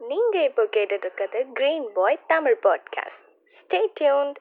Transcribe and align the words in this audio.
நீங்க 0.00 0.36
இப்போ 0.48 0.62
கேட்டுட்டு 0.74 1.06
இருக்கிறது 1.06 1.38
green 1.58 1.86
boy 1.94 2.16
Tamil 2.32 2.56
podcast 2.64 3.20
stay 3.60 3.78
tuned 4.00 4.38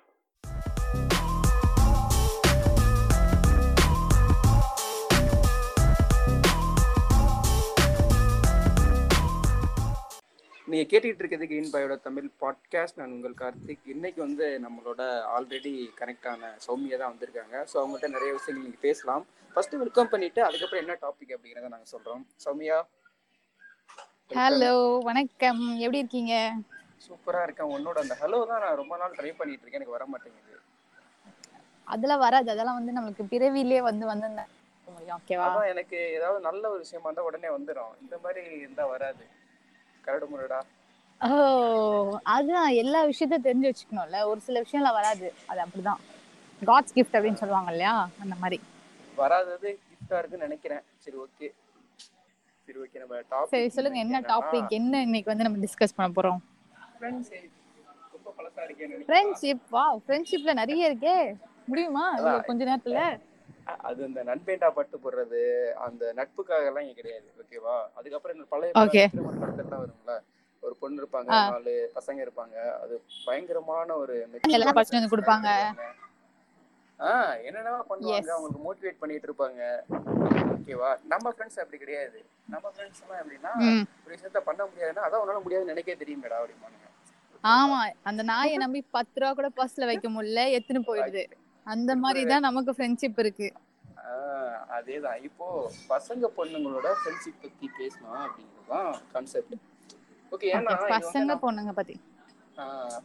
நீங்கள் 10.67 10.89
கேட்டுக்கிட்டு 10.91 11.21
இருக்கிறது 11.23 11.47
கிரீன் 11.51 11.71
பாயோட 11.73 11.95
தமிழ் 12.07 12.29
பாட்காஸ்ட் 12.41 12.99
நான் 12.99 13.13
உங்கள் 13.15 13.37
கார்த்திக். 13.41 13.83
இன்னைக்கு 13.95 14.21
வந்து 14.25 14.45
நம்மளோட 14.65 15.01
ஆல்ரெடி 15.35 15.73
கனெக்ட் 15.99 16.29
ஆன 16.31 16.51
சௌமியா 16.67 16.97
தான் 17.01 17.13
வந்திருக்காங்க. 17.13 17.55
ஸோ 17.71 17.75
அவங்கள்ட்ட 17.81 18.09
நிறைய 18.17 18.31
விஷயங்கள் 18.37 18.65
நீங்கள் 18.65 18.85
பேசலாம். 18.87 19.25
ஃபர்ஸ்ட் 19.55 19.75
வெல்கம் 19.83 20.11
பண்ணிட்டு 20.15 20.43
அதுக்கப்புறம் 20.43 20.83
என்ன 20.83 20.97
டாபிக் 21.05 21.33
அப்படிங்கிறத 21.35 21.73
நாங்கள் 21.75 21.93
சொல்கிறோம் 21.95 22.23
சௌமியா? 22.45 22.79
ஹலோ 24.31 24.71
வணக்கம். 25.03 25.59
எப்படி 25.79 25.97
இருக்கீங்க? 25.97 26.33
சூப்பராக 27.05 27.43
இருக்கேன். 27.43 27.71
உன்னோட 27.75 27.97
அந்த 27.99 28.15
ஹலோ 28.21 28.47
தான் 28.47 28.59
நான் 28.59 28.75
ரொம்ப 28.75 28.97
நாள் 28.97 29.15
ட்ரை 29.17 29.31
பண்ணிட்டு 29.37 29.63
இருக்கேன். 29.63 29.79
எனக்கு 29.81 29.95
வர 29.97 30.05
மாட்டேங்குது. 30.05 30.53
அதெல்லாம் 31.87 32.19
வராது. 32.19 32.49
அதெல்லாம் 32.51 32.77
வந்து 32.79 32.95
நம்மளுக்கு 32.97 33.23
பிறவிலே 33.33 33.81
வந்து 33.81 34.05
வந்து 34.05 34.27
ஓகேவா 35.15 35.45
அதான் 35.45 35.67
எனக்கு 35.67 35.97
ஏதாவது 36.17 36.39
நல்ல 36.39 36.69
ஒரு 36.69 36.79
விஷயமா 36.79 37.05
இருந்தால் 37.05 37.25
உடனே 37.25 37.49
வந்துடும் 37.49 37.93
இந்த 38.01 38.17
மாதிரி 38.23 38.41
இருந்தால் 38.55 38.87
வராது. 38.87 39.23
கரடு 40.03 40.25
முரடா. 40.25 40.59
ஓ 41.21 42.19
அதுதான் 42.25 42.69
எல்லா 42.83 43.03
விஷயத்தையும் 43.03 43.47
தெரிஞ்சு 43.47 43.69
வச்சுக்கணும்ல. 43.69 44.25
ஒரு 44.25 44.39
சில 44.39 44.61
விஷயம்லாம் 44.61 44.93
வராது. 44.93 45.33
அது 45.47 45.61
அப்படிதான். 45.65 46.01
காட்ஸ் 46.61 46.95
கிஃப்ட் 46.95 47.17
அப்படின்னு 47.17 47.41
சொல்லுவாங்க 47.43 47.71
இல்லையா? 47.71 47.93
அந்த 48.21 48.35
மாதிரி. 48.41 48.59
வராதது 49.17 49.69
கிஃப்டாக 49.89 50.19
இருக்குன்னு 50.19 50.47
நினைக்கிறேன். 50.47 50.83
சரி 50.97 51.17
ஓகே 51.17 51.47
சரி 52.67 52.79
ஓகே 52.79 52.99
நம்ம 52.99 53.15
டாபிக் 53.31 53.45
சரி 53.45 53.69
சொல்லுங்க 53.69 53.99
என்ன 53.99 54.19
டாபிக் 54.27 54.69
என்ன 54.69 55.01
இன்னைக்கு 55.01 55.31
வந்து 55.31 55.43
நம்ம 55.43 55.57
டிஸ்கஸ் 55.57 55.95
பண்ண 55.95 56.13
போறோம். 56.15 56.39
ஃப்ரெண்ட்ஷிப் 59.07 59.63
வா 59.69 59.83
ஃப்ரெண்ட்ஷிப்ல 59.97 60.53
நிறைய 60.53 60.89
இருக்கே. 60.89 61.17
முடியுமா? 61.67 62.05
கொஞ்ச 62.41 62.65
நேரத்துல? 62.65 62.99
அது 63.81 64.05
இந்த 64.05 64.23
நண்பேண்டா 64.23 64.69
பட்டு 64.69 64.97
போடுறது 64.97 65.39
அந்த 65.79 66.13
நட்புக்காக 66.15 66.65
எல்லாம் 66.65 66.83
இங்க 66.83 66.93
கிடையாது 66.93 67.33
ஓகேவா 67.41 67.75
அதுக்கப்புறம் 67.93 68.35
இந்த 68.37 68.47
பழைய 68.49 68.71
படத்துல 68.73 69.79
வரும்ல? 69.79 70.15
ஒரு 70.63 70.75
பொண்ணு 70.79 71.01
இருப்பாங்க. 71.01 71.29
நாலு 71.47 71.73
பசங்க 71.95 72.19
இருப்பாங்க. 72.25 72.55
அது 72.81 72.93
பயங்கரமான 73.25 73.95
ஒரு 73.95 74.13
கொடுப்பாங்க. 75.11 75.49
ஆஹ் 76.99 77.33
என்னென்னவா 77.47 77.81
பண்ணுவாங்க. 77.89 78.29
அவங்களுக்கு 78.29 78.65
மோட்டிவேட் 78.67 78.99
பண்ணிட்டு 78.99 79.27
இருப்பாங்க. 79.29 79.61
ஓகேவா? 80.65 80.89
நம்ம 81.11 81.31
ஃப்ரெண்ட்ஸ் 81.33 81.59
அப்படி 81.61 81.77
கிடையாது. 81.79 82.19
நம்ம 82.49 82.65
ஃப்ரெண்ட்ஸ் 82.71 83.01
எல்லாம் 83.03 83.21
எப்படின்னா. 83.21 83.53
ஒரு 84.03 84.13
விஷயத்த 84.13 84.39
பண்ண 84.47 84.61
முடியாதுன்னா 84.65 85.05
அதான் 85.07 85.23
உன்னால 85.23 85.41
முடியாதுன்னு 85.45 85.73
நினைக்கே 85.73 85.95
தெரியுமேடா 86.01 86.39
அப்படிம்பானுங்க 86.41 86.83
ஆமா. 87.43 87.79
அந்த 88.09 88.21
நாயை 88.29 88.55
நம்பி 88.61 88.79
பத்து 88.95 89.19
ரூபா 89.21 89.31
கூட 89.33 89.49
பர்ஸ்ல 89.57 89.89
வைக்க 89.89 90.07
முடியல 90.09 90.43
எத்துன்னு 90.57 90.81
போயிடுது. 90.89 91.23
அந்த 91.67 91.91
மாதிரி 91.97 92.21
தான் 92.31 92.45
நமக்கு 92.47 92.71
ஃப்ரெண்ட்ஷிப் 92.75 93.19
இருக்கு. 93.23 93.47
அதேதான். 94.77 95.19
இப்போ 95.27 95.45
பசங்க 95.89 96.29
பொண்ணுங்களோட 96.37 96.87
ஃப்ரெண்ட்ஷிப் 96.99 97.41
பத்தி 97.43 97.67
பேசலாம் 97.77 98.23
அப்படிங்கிறது 98.25 98.69
தான் 98.73 98.91
கான்செப்ட் 99.11 99.55
ஓகே 100.31 100.49
ஏன்னா 100.53 100.73
பசங்க 100.95 101.35
பொண்ணுங்க 101.43 101.73
பத்தி. 101.79 101.95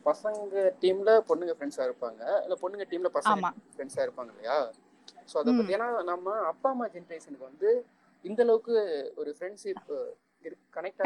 பசங்க 0.06 0.39
டீம்ல 0.83 1.11
பொண்ணுங்க 1.28 1.55
ஃப்ரெண்ட்ஸா 1.56 1.84
இருப்பாங்க. 1.89 2.22
இல்ல 2.45 2.56
பொண்ணுங்க 2.62 2.84
டீம்ல 2.91 3.11
பசங்க. 3.17 3.42
ஃப்ரெண்ட்ஸா 3.72 4.02
இருப்பாங்க 4.06 4.33
இல்லையா? 4.34 4.56
ஸோ 5.31 5.36
அதை. 5.41 5.53
பத்தி 5.59 5.77
ஏன்னா 5.77 5.89
நம்ம 6.12 6.36
அப்பா 6.53 6.69
அம்மா 6.75 6.86
ஜென்ரேஷனுக்கு 6.97 7.48
வந்து 7.50 7.70
இந்த 8.25 8.41
அளவுக்கு 8.47 8.75
ஒரு 9.20 9.31
ஃப்ரெண்ட்ஷிப் 9.36 9.91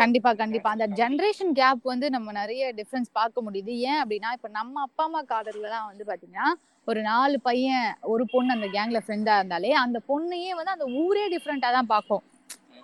கண்டிப்பா 0.00 0.30
கண்டிப்பா. 0.41 0.70
அந்த 0.75 0.86
ஜெனரேஷன் 0.98 1.53
கேப் 1.58 1.89
வந்து 1.91 2.06
நம்ம 2.14 2.33
நிறைய 2.39 2.64
டிஃபரன்ஸ் 2.78 3.08
பார்க்க 3.19 3.45
முடியுது. 3.47 3.72
ஏன் 3.91 4.00
அப்படின்னா 4.02 4.30
இப்ப 4.36 4.48
நம்ம 4.58 4.83
அப்பா 4.86 5.05
அம்மா 5.08 5.20
காலத்துலலாம் 5.33 5.89
வந்து 5.91 6.05
பாத்தீங்கன்னா 6.11 6.47
ஒரு 6.89 7.00
நாலு 7.08 7.36
பையன் 7.48 7.89
ஒரு 8.12 8.25
பொண்ணு 8.33 8.55
அந்த 8.56 8.69
கேங்ல 8.77 8.98
ஃப்ரெண்டா 9.05 9.34
இருந்தாலே 9.40 9.73
அந்த 9.83 9.98
பொண்ணையே 10.11 10.52
வந்து 10.58 10.74
அந்த 10.77 10.86
ஊரே 11.02 11.24
டிஃப்ரெண்டா 11.34 11.70
தான் 11.79 11.90
பார்க்கும். 11.95 12.23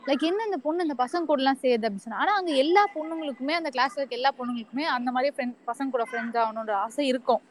லைக் 0.09 0.25
என்ன 0.29 0.45
இந்த 0.49 0.59
பொண்ணு 0.67 0.85
இந்த 0.87 0.97
பசங்க 1.03 1.29
கூட 1.31 1.41
எல்லாம் 1.43 1.61
சேருது 1.63 1.87
அப்படின்னு 1.87 2.07
சொன்னா 2.07 2.23
ஆனா 2.25 2.35
அங்க 2.41 2.53
எல்லா 2.65 2.83
பொண்ணுங்களுக்குமே 2.97 3.55
அந்த 3.59 3.71
கிளாஸ்ல 3.75 4.01
இருக்க 4.01 4.21
எல்லா 4.21 4.33
பொண்ணுங்களுக்குமே 4.39 4.87
அந்த 4.97 5.11
மாதிரி 5.17 5.33
ஃப்ரெண்ட் 5.35 5.57
பசங்க 5.71 5.95
கூட 5.97 6.05
ஃப்ரெண்ட்ஸ் 6.11 6.39
ஆகணும்ன்ற 6.43 6.77
ஆசை 6.85 7.05
இருக்கும். 7.13 7.43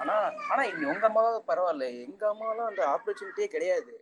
ஆனா 0.00 0.14
ஆனா 0.52 0.62
இங்க 0.70 0.84
உங்க 0.92 1.04
அம்மாவாவது 1.08 1.40
பரவாயில்ல. 1.50 1.86
எங்க 2.06 2.22
அம்மாலாம் 2.32 2.70
அந்த 2.70 2.82
ஆப்பர்ச்சுனிட்டியே 2.94 3.48
கிடையாது. 3.54 3.92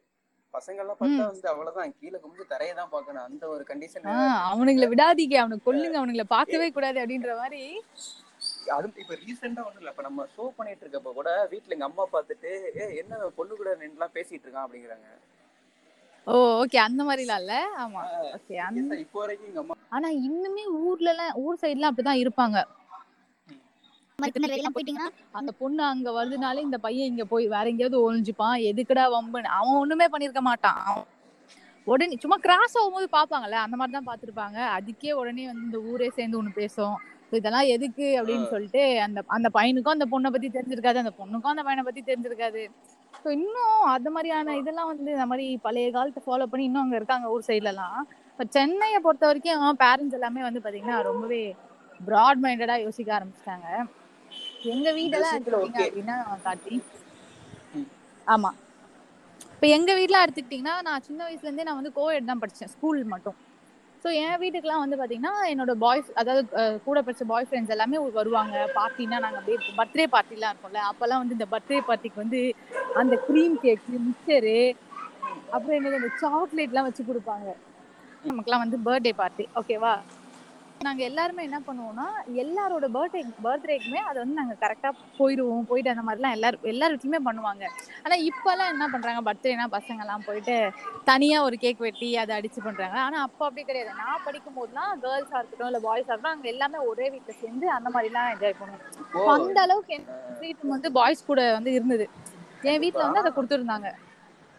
பசங்க 0.55 0.81
எல்லாம் 0.85 0.99
பார்த்தா 1.01 1.27
வந்து 1.29 1.51
அவ்வளவுதான். 1.53 1.93
கீழே 2.01 2.17
குமிஞ்சு 2.23 2.45
தரையை 2.53 2.73
தான் 2.81 2.93
பார்க்கணும். 2.95 3.27
அந்த 3.29 3.45
ஒரு 3.55 3.63
கண்டிஷன் 3.71 4.09
அவனுங்களை 4.51 4.89
விடாதீங்க. 4.93 5.37
அவனை 5.43 5.59
கொல்லுங்க. 5.69 5.97
அவனுங்களை 6.01 6.27
பார்க்கவே 6.37 6.69
கூடாது 6.77 7.01
அப்படின்ற 7.03 7.35
மாதிரி. 7.43 7.63
அது 8.77 8.87
இப்ப 9.03 9.17
ரீசெண்டா 9.23 9.63
ஒண்ணும் 9.67 9.81
இல்ல. 9.83 9.93
இப்ப 9.95 10.05
நம்ம 10.09 10.27
ஷோ 10.35 10.45
பண்ணிட்டு 10.57 10.85
இருக்கப்ப 10.85 11.13
கூட 11.19 11.31
வீட்ல 11.53 11.75
எங்க 11.77 11.89
அம்மா 11.91 12.05
பார்த்துட்டு 12.15 12.51
ஏ 12.81 12.87
என்ன 13.03 13.31
பொண்ணு 13.39 13.53
கூட 13.61 13.71
நின்றுலாம் 13.83 14.17
பேசிட்டு 14.17 14.45
இருக்கான் 14.47 14.67
அப்படிங்கிறாங்க. 14.67 15.09
ஓ 16.27 16.35
ஓகே 16.63 16.79
அந்த 16.87 17.03
மாதிரிலாம் 17.07 17.41
இல்ல? 17.43 17.55
ஆமா. 17.85 18.03
ஓகே 18.37 18.57
அந்த 18.69 18.95
இப்போ 19.05 19.19
வரைக்கும் 19.23 19.49
எங்க 19.51 19.63
அம்மா 19.63 19.77
ஆனா 19.97 20.09
இன்னுமே 20.29 20.65
ஊர்ல 20.89 21.11
எல்லாம் 21.15 21.39
ஊர் 21.45 21.61
சைடுலாம் 21.63 21.91
அப்படிதான் 21.91 22.23
இருப்பாங்க. 22.23 22.59
போயிட்டீங்கன்னா 24.23 25.09
அந்த 25.41 25.51
பொண்ணு 25.61 25.83
அங்க 25.93 26.11
வருதுனாலே 26.19 26.67
இந்த 26.69 26.79
பையன் 26.87 27.11
இங்க 27.13 27.25
போய் 27.33 27.47
வேற 27.55 27.65
எங்கேயாவது 27.73 27.99
ஒளிஞ்சுப்பான். 28.07 28.57
எதுக்குடா 28.71 29.05
வம்புன்னு. 29.17 29.51
அவன் 29.59 29.81
ஒண்ணுமே 29.83 30.09
பண்ணிருக்க 30.15 30.43
மாட்டான். 30.51 30.85
உடனே 31.87 32.17
சும்மா 32.25 32.37
கிராஸ் 32.45 32.77
ஆகும்போது 32.81 33.07
பாப்பாங்கல்ல 33.17 33.57
அந்த 33.67 33.77
மாதிரி 33.79 33.95
தான் 33.97 34.09
பாத்துருப்பாங்க 34.11 34.59
அதுக்கே 34.77 35.13
உடனே 35.21 35.45
வந்து 35.51 35.67
இந்த 35.69 35.79
ஊரே 35.93 36.09
சேர்ந்து 36.19 36.39
ஒண்ணு 36.41 36.53
பேசும். 36.61 36.97
இதெல்லாம் 37.39 37.69
எதுக்கு? 37.75 38.07
அப்படின்னு 38.19 38.47
சொல்லிட்டு 38.53 38.83
அந்த 39.05 39.19
அந்த 39.37 39.49
பையனுக்கும் 39.57 39.97
அந்த 39.97 40.07
பொண்ணை 40.13 40.31
பத்தி 40.35 40.49
தெரிஞ்சிருக்காது. 40.57 41.03
அந்த 41.05 41.13
பொண்ணுக்கும் 41.21 41.53
அந்த 41.53 41.63
பையனை 41.67 41.85
பத்தி 41.87 42.03
தெரிஞ்சிருக்காது. 42.11 42.63
ஸோ 43.23 43.29
இன்னும் 43.39 43.81
அந்த 43.95 44.09
மாதிரியான 44.15 44.55
இதெல்லாம் 44.61 44.91
வந்து 44.91 45.11
இந்த 45.17 45.27
மாதிரி 45.31 45.47
பழைய 45.67 45.89
காலத்தை 45.97 46.23
ஃபாலோ 46.27 46.47
பண்ணி 46.53 46.65
இன்னும் 46.69 46.85
அங்க 46.85 46.97
இருக்காங்க 47.01 47.27
ஊர் 47.35 47.49
சைட்லலாம் 47.49 47.99
இப்போ 48.31 48.45
சென்னையை 48.57 48.99
பொறுத்த 49.07 49.25
வரைக்கும் 49.31 49.81
பேரண்ட்ஸ் 49.83 50.17
எல்லாமே 50.19 50.43
வந்து 50.47 50.63
பாத்தீங்கன்னா 50.65 50.99
ரொம்பவே 51.11 51.43
ப்ராட் 52.01 52.43
மைண்டடா 52.45 52.77
யோசிக்க 52.85 53.11
ஆரம்பிச்சிட்டாங்க. 53.19 53.69
எங்க 54.71 54.89
வீடெல்லாம் 54.97 55.35
எடுத்துக்கிட்டீங்க. 55.37 55.81
அப்படின்னா 55.85 56.17
ம். 57.79 57.89
ஆமா. 58.27 58.51
இப்போ 59.55 59.67
எங்க 59.77 59.91
வீட்ல 59.95 60.23
எடுத்துக்கிட்டீங்கன்னா 60.25 60.77
நான் 60.87 61.05
சின்ன 61.07 61.21
வயசுல 61.27 61.49
இருந்தே 61.49 61.67
நான் 61.69 61.81
வந்து 61.81 61.97
கோஎட் 61.99 62.31
தான் 62.31 62.43
படிச்சேன் 62.43 62.73
ஸ்கூல் 62.75 63.01
மட்டும். 63.13 63.37
ஸோ 64.05 64.11
என் 64.21 64.41
வீட்டுக்குலாம் 64.43 64.83
வந்து 64.83 64.97
பாத்தீங்கன்னா 65.01 65.35
என்னோட 65.51 65.73
பாய்ஸ் 65.83 66.09
அதாவது 66.21 66.43
கூட 66.87 66.99
படிச்ச 67.07 67.25
பாய் 67.25 67.47
ஃப்ரெண்ட்ஸ் 67.49 67.75
எல்லாமே 67.75 67.99
வருவாங்க. 68.17 68.57
பார்ட்டினா 68.79 69.19
நாங்க 69.25 69.39
அப்படியே 69.41 69.59
பர்த்டே 69.79 70.07
பார்ட்டிலாம் 70.15 70.53
இருக்கும்ல 70.53 70.81
அப்பெல்லாம் 70.91 71.23
வந்து 71.23 71.37
இந்த 71.39 71.47
பர்த்டே 71.53 71.81
பார்ட்டிக்கு 71.89 72.23
வந்து 72.25 72.41
அந்த 73.03 73.17
க்ரீம் 73.29 73.55
கேக்கு 73.65 74.01
மிக்சரு 74.07 74.59
அப்புறம் 75.55 75.77
என்னது 75.79 76.01
அந்த 76.01 76.11
சாக்லேட்லாம் 76.23 76.89
வச்சு 76.89 77.03
கொடுப்பாங்க. 77.05 77.49
நமக்குலாம் 78.25 78.65
வந்து 78.65 78.79
பர்த்டே 78.89 79.13
பார்ட்டி 79.21 79.47
ஓகேவா 79.61 79.95
நாங்க 80.87 81.03
எல்லாருமே 81.09 81.43
என்ன 81.49 81.59
பண்ணுவோம்னா 81.67 82.07
எல்லாரோட 82.43 82.87
பர்த்டே 82.97 83.21
பர்த்டேக்குமே 83.47 84.01
அதை 84.09 84.17
வந்து 84.23 84.39
நாங்க 84.41 84.55
கரெக்டா 84.63 84.91
போயிடுவோம் 85.19 85.67
போயிட்டு 85.71 85.93
அந்த 85.93 86.05
மாதிரிலாம் 86.07 86.35
எல்லாரும் 86.37 86.67
எல்லார் 86.73 86.95
வீட்லயுமே 86.95 87.21
பண்ணுவாங்க. 87.29 87.65
ஆனா 88.05 88.17
இப்பெல்லாம் 88.29 88.73
என்ன 88.75 88.87
பண்றாங்க 88.93 89.21
பர்த்டேனா 89.29 89.67
பசங்க 89.77 90.05
எல்லாம் 90.07 90.27
போயிட்டு 90.29 90.57
தனியா 91.11 91.39
ஒரு 91.43 91.57
கேக் 91.57 91.85
வெட்டி 91.87 92.17
அதை 92.17 92.33
அடிச்சு 92.39 92.61
பண்றாங்க. 92.67 92.97
ஆனா 93.07 93.19
அப்போ 93.23 93.43
அப்படி 93.49 93.65
கிடையாது. 93.65 93.93
நான் 94.03 94.25
படிக்கும் 94.27 94.59
போதுலாம் 94.61 94.93
கேர்ள்ஸா 95.05 95.39
இருக்கட்டும் 95.39 95.71
இல்ல 95.71 95.81
பாய்ஸா 95.89 96.13
இருக்கட்டும் 96.13 96.35
அங்க 96.35 96.49
எல்லாமே 96.55 96.79
ஒரே 96.91 97.09
வீட்டுல 97.15 97.35
சேர்ந்து 97.43 97.69
அந்த 97.71 97.91
மாதிரி 97.91 98.11
எல்லாம் 98.13 98.31
என்ஜாய் 98.35 98.59
பண்ணுவோம். 98.61 98.85
இப்போ 99.03 99.23
அந்த 99.37 99.61
அளவுக்கு 99.67 99.95
எனக்கு 99.99 100.39
ஃப்ரீடம் 100.39 100.75
வந்து 100.77 100.91
பாய்ஸ் 100.99 101.29
கூட 101.31 101.43
வந்து 101.59 101.73
இருந்தது. 101.73 102.07
என் 102.71 102.83
வீட்ல 102.85 103.05
வந்து 103.07 103.23
அதை 103.25 103.33
கொடுத்துருந்தாங்க. 103.39 103.89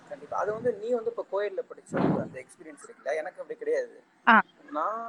கண்டிப்பா. 0.10 0.38
அது 0.38 0.50
வந்து 0.54 0.72
நீ 0.82 0.90
வந்து 1.00 1.12
இப்ப 1.14 1.26
கோயில்ல 1.32 1.62
படிச்ச 1.70 1.94
அந்த 2.26 2.38
எக்ஸ்பீரியன்ஸ் 2.44 2.84
இருக்குல்ல? 2.88 3.14
எனக்கு 3.22 3.42
அப்படி 3.44 3.58
கிடையாது. 3.60 3.96
நான் 4.74 5.02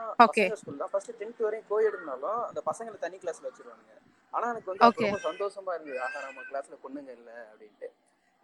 ஸ்கூல் 0.59 0.81
தான் 0.81 0.93
ஃபர்ஸ்ட் 0.93 1.13
டென்த் 1.19 1.41
வரையும் 1.41 1.69
கோயிடுனாலும் 1.71 2.41
அந்த 2.49 2.61
பசங்களை 2.69 2.97
தனி 3.01 3.17
கிளாஸ்ல 3.23 3.49
வச்சிருவாங்க 3.49 3.91
ஆனா 4.35 4.47
எனக்கு 4.53 4.71
வந்து. 4.71 4.85
ரொம்ப 5.05 5.21
சந்தோஷமா 5.27 5.75
இருந்தது 5.77 6.01
ஆஹா 6.05 6.21
நம்ம 6.27 6.45
கிளாஸ்ல 6.49 6.77
பொண்ணுங்க 6.85 7.11
இல்ல 7.19 7.31
அப்படின்ட்டு 7.45 7.89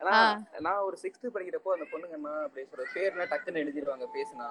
ஏன்னா. 0.00 0.19
நான் 0.67 0.85
ஒரு 0.87 0.97
சிக்ஸ்த் 1.03 1.35
படிக்கிறப்போ 1.35 1.71
அந்த 1.73 1.87
பொண்ணுங்கன்னா 1.91 2.35
அப்படி 2.44 2.62
சொல்ற 2.69 2.87
பேர்னா 2.94 3.27
டக்குன்னு 3.33 3.62
எழுதிருவாங்க 3.65 4.06
பேசினா 4.15 4.47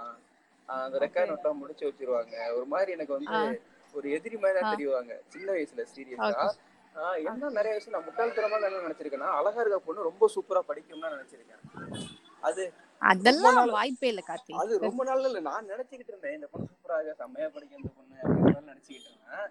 அந்த 0.70 0.98
ரெக்கார்ட் 1.04 1.32
நோட்டா 1.32 1.52
முடிச்சு 1.60 1.88
வச்சிருவாங்க 1.88 2.36
ஒரு 2.58 2.68
மாதிரி 2.74 2.92
எனக்கு 2.98 3.16
வந்து. 3.16 3.38
ஒரு 3.94 4.08
எதிரி 4.16 4.38
மாதிரி 4.40 4.58
தான். 4.58 4.74
தெரிவாங்க 4.74 5.14
சின்ன 5.34 5.48
வயசுல 5.52 5.84
சீரியஸா. 5.92 6.44
என்ன 7.24 7.50
நிறைய 7.56 7.74
விஷயம் 7.76 7.96
நான் 7.96 8.06
முட்டாள்தனமா 8.08 8.58
என்ன 8.62 8.84
நினைச்சிருக்கேன்னா 8.86 9.30
அழகா 9.38 9.62
இருக்க 9.64 9.80
பொண்ணு 9.82 10.08
ரொம்ப 10.08 10.28
சூப்பரா 10.34 10.62
படிக்கும்னு 10.70 11.16
நினைச்சிருக்கேன் 11.16 11.64
அது 12.44 12.64
அதெல்லாம் 13.02 13.72
வாய்ப்பே 13.76 14.10
இல்ல 14.12 14.22
கார்த்தி. 14.24 14.54
அது 14.62 14.74
ரொம்ப 14.86 15.02
நாள் 15.08 15.28
இல்ல. 15.28 15.40
நான் 15.48 15.70
நினைச்சுக்கிட்டு 15.72 16.12
இருந்தேன் 16.14 16.36
இந்த 16.38 16.48
பொண்ணு 16.52 16.70
சூப்பராக 16.72 17.14
செம்மையா 17.20 17.48
படிக்கும் 17.56 17.82
இந்த 17.82 17.92
பொண்ணு 17.98 18.18
அப்படின்னு 18.26 18.72
நினைச்சுக்கிட்டு 18.72 19.10
இருந்தேன். 19.10 19.48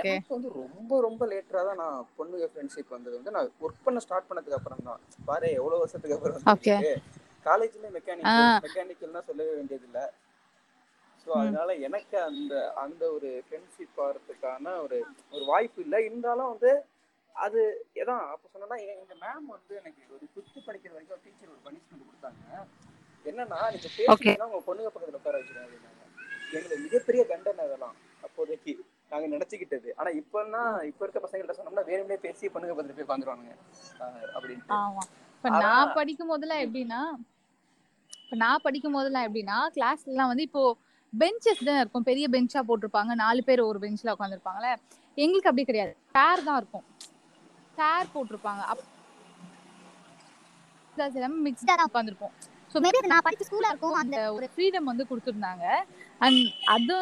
எனக்கு 0.00 0.34
வந்து 0.34 0.48
ரொம்ப 0.58 1.00
ரொம்ப 1.06 1.22
லேட்டரா 1.30 1.62
தான் 1.68 1.80
நான் 1.82 2.04
பொண்ணுங்க 2.18 2.46
ஃப்ரெண்ட்ஷிப் 2.50 2.94
வந்தது. 2.94 3.14
வந்து 3.18 3.34
நான் 3.36 3.50
ஒர்க் 3.64 3.84
பண்ண 3.86 4.02
ஸ்டார்ட் 4.04 4.28
பண்ணதுக்கு 4.28 4.58
அப்புறம் 4.58 4.84
தான். 4.88 5.00
பாரு 5.26 5.48
எவ்வளவு 5.58 5.82
வருஷத்துக்கு 5.82 6.16
அப்புறம் 6.18 6.42
காலேஜ்ல. 7.46 7.88
மெக்கானிக்கல் 7.96 8.52
மெக்கானிக்கல்னா 8.66 9.22
சொல்லவே 9.26 9.54
வேண்டியது 9.58 9.86
இல்ல 9.88 10.00
ஸோ 11.26 11.30
அதனால 11.40 11.74
எனக்கு 11.86 12.16
அந்த 12.28 12.54
அந்த 12.82 13.02
ஒரு 13.12 13.28
ஃப்ரெண்ட்ஷிப் 13.44 14.00
ஆகிறதுக்கான 14.04 14.74
ஒரு 14.84 14.96
ஒரு 15.32 15.44
வாய்ப்பு 15.50 15.80
இல்லை. 15.84 15.98
இருந்தாலும் 16.08 16.50
வந்து 16.52 16.72
அது 17.34 17.60
எதான் 18.00 18.24
அப்போ 18.32 18.46
சொன்னா 18.52 18.63
எங்க 18.94 19.14
மேம் 19.22 19.46
வந்து 19.54 19.72
எனக்கு 19.80 20.02
ஒரு 20.14 20.24
ஃபிஃப்த் 20.32 20.66
படிக்கிற 20.68 20.92
வரைக்கும் 20.94 21.22
டீச்சர் 21.24 21.52
ஒரு 21.54 21.60
பனிஷ்மெண்ட் 21.66 22.06
கொடுத்தாங்க. 22.08 22.42
என்னன்னா 23.26 23.58
நீங்க 23.74 23.88
பேசுனீங்கன்னா 23.98 24.48
உங்க 24.50 24.62
பொண்ணுங்க 24.68 24.90
பக்கத்துல 24.94 25.20
உட்கார 25.20 25.36
வச்சிருக்காங்க 25.38 25.68
அப்படின்னாங்க 25.68 26.02
எங்களுக்கு 26.56 26.82
மிகப்பெரிய 26.86 27.22
தண்டனை 27.30 27.62
அதெல்லாம் 27.68 27.94
அப்போதைக்கு. 28.22 28.72
நாங்க 29.12 29.26
நினைச்சுக்கிட்டது. 29.34 29.88
ஆனா 29.98 30.10
இப்பன்னா 30.20 30.60
இப்ப 30.90 31.04
இருக்க 31.04 31.20
பசங்கள்ட்ட 31.24 31.56
சொன்னோம்னா 31.58 31.84
வேணும்னே 31.90 32.18
பேசி 32.24 32.50
பொண்ணுங்க 32.54 32.74
பக்கத்துல 32.74 32.96
போய் 32.98 33.06
உட்காந்துருவானுங்க 33.08 33.54
அதான். 35.44 35.62
நான் 35.64 35.94
படிக்கும் 35.98 36.30
போதெல்லாம் 36.32 36.62
எப்படின்னா 36.66 37.00
இப்ப 38.24 38.36
நான் 38.42 38.64
படிக்கும் 38.66 38.96
போதெல்லாம் 38.96 39.26
எப்படின்னா 39.28 39.58
கிளாஸ்ல 39.76 40.12
எல்லாம் 40.14 40.30
வந்து 40.32 40.46
இப்போ 40.48 40.62
பெஞ்சஸ் 41.12 41.66
தான் 41.66 41.80
இருக்கும். 41.80 42.06
பெரிய 42.08 42.26
பெஞ்சா 42.34 42.60
போட்டிருப்பாங்க. 42.68 43.12
நாலு 43.24 43.40
பேர் 43.48 43.68
ஒரு 43.70 43.78
பெஞ்ச்ல 43.84 44.14
உட்காந்துருப்பாங்கல்ல 44.14 44.70
எங்களுக்கு 45.16 45.50
அப்படி 45.50 45.64
கிடையாது. 45.64 45.92
சேர் 46.16 46.46
தான் 46.48 46.58
இருக்கும். 46.60 46.84
சேர் 47.78 48.12
போட்டிருப்பாங்க. 48.14 48.62
மிக்ஸ்டா 51.46 51.74
தான் 51.78 51.88
உட்காந்துருப்போம் 51.90 52.34
ஸோ 52.72 52.80
மேபி 52.84 53.00
நான் 53.12 53.24
படிச்ச 53.26 53.44
ஸ்கூலா 53.48 53.70
இருக்கும் 53.72 53.96
அந்த 54.02 54.16
ஒரு 54.36 54.46
ஃப்ரீடம் 54.52 54.88
வந்து 54.90 55.04
கொடுத்துருந்தாங்க. 55.10 55.64
அண்ட் 56.24 56.40
அது 56.74 56.96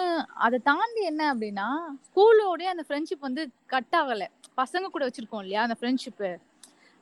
அதை 0.47 0.59
தாண்டி 0.71 1.03
என்ன 1.11 1.23
அப்படின்னா 1.33 1.69
ஸ்கூலோடய 2.09 2.73
அந்த 2.75 2.85
ஃப்ரெண்ட்ஷிப் 2.89 3.27
வந்து 3.29 3.43
கட் 3.75 3.95
ஆகலை. 4.01 4.29
பசங்க 4.61 4.91
கூட 4.95 5.03
வச்சிருக்கோம் 5.09 5.43
இல்லையா 5.45 5.63
அந்த 5.67 5.77
ஃப்ரெண்ட்ஷிப்பு 5.81 6.31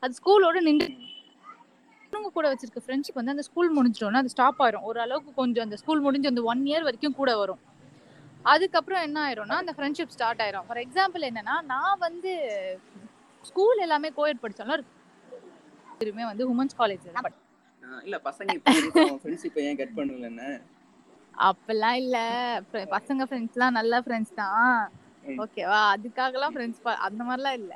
அது 0.02 0.12
ஸ்கூலோட 0.20 0.60
நின்று 0.68 0.88
பசங்க 2.12 2.30
கூட 2.36 2.46
வச்சிருக்க 2.52 2.80
ஃப்ரெண்ட்ஷிப் 2.84 3.18
வந்து 3.20 3.34
அந்த 3.34 3.44
ஸ்கூல் 3.48 3.74
முடிஞ்சிட்டோம்னா 3.78 4.22
அது 4.24 4.32
ஸ்டாப் 4.34 4.60
ஆயிரும். 4.64 4.86
ஒரு 4.90 4.98
அளவுக்கு 5.04 5.32
கொஞ்சம் 5.40 5.64
அந்த 5.66 5.76
ஸ்கூல் 5.82 6.04
முடிஞ்சு 6.06 6.30
அந்த 6.32 6.42
ஒன் 6.52 6.62
இயர் 6.70 6.86
வரைக்கும் 6.88 7.18
கூட 7.20 7.32
வரும். 7.42 7.60
அதுக்கப்புறம் 8.44 9.04
என்ன 9.06 9.18
ஆயிரும்னா 9.26 9.56
அந்த 9.62 9.72
ஃப்ரெண்ட்ஷிப் 9.76 10.14
ஸ்டார்ட் 10.16 10.42
ஆயிரும். 10.44 10.66
ஃபார் 10.68 10.82
எக்ஸாம்பிள் 10.84 11.28
என்னன்னா 11.30 11.56
நான் 11.72 12.02
வந்து 12.06 12.32
ஸ்கூல் 13.44 13.84
எல்லாமே 13.86 14.08
கோயட் 14.18 14.42
படிச்சாலும் 14.42 14.86
திரும்பி 16.00 16.24
வந்து 16.30 16.44
உமன்ஸ் 16.52 16.78
காலேஜ் 16.80 17.06
தான் 17.18 17.28
இல்ல 18.06 18.16
பசங்க 18.28 18.54
இப்போ 18.58 18.74
ஃப்ரெண்ட்ஷிப் 19.22 19.58
ஏன் 19.66 19.78
கட் 19.80 19.96
பண்ணலன்னு 19.98 20.48
அப்பெல்லாம் 21.48 21.98
இல்ல. 22.02 22.16
பசங்க 22.94 23.22
ஃப்ரெண்ட்ஸ்லாம் 23.28 23.76
நல்ல 23.78 24.00
ஃப்ரெண்ட்ஸ் 24.04 24.34
தான். 24.40 24.80
ஓகேவா 25.42 25.78
அதுக்காகலாம் 25.94 26.54
ஃப்ரெண்ட்ஸ் 26.54 26.80
அந்த 27.06 27.20
மாதிரிலாம் 27.28 27.58
இல்ல. 27.60 27.74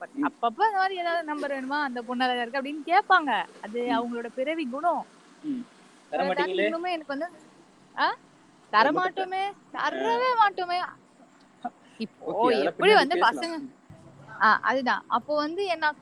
பட். 0.00 0.14
அப்பப்ப 0.28 0.60
அந்த 0.68 0.78
மாதிரி 0.82 0.96
ஏதாவது 1.02 1.28
நம்பர் 1.30 1.54
வேணுமா? 1.56 1.78
அந்த 1.88 2.00
பொண்ணு 2.08 2.24
அழகா 2.26 2.42
இருக்கு 2.44 2.60
அப்படின்னு 2.60 2.84
கேட்பாங்க. 2.92 3.30
அது 3.66 3.80
அவங்களோட 3.98 4.30
பிறவி 4.38 4.66
குணம். 4.74 5.04
இன்னுமே 6.62 6.90
எனக்கு 6.96 7.14
வந்து 7.16 7.28
தரமாட்டோமே 8.72 9.42
தரவே 9.76 10.30
மாட்டோமே. 10.42 10.78
இப்போ 12.00 12.32
எப்படி 12.68 12.92
வந்து. 13.02 13.16
பசங்க 13.28 13.54
அதுதான். 14.70 15.02
அப்போ 15.08 15.32
வந்து 15.36 15.62
என்ன 15.74 15.92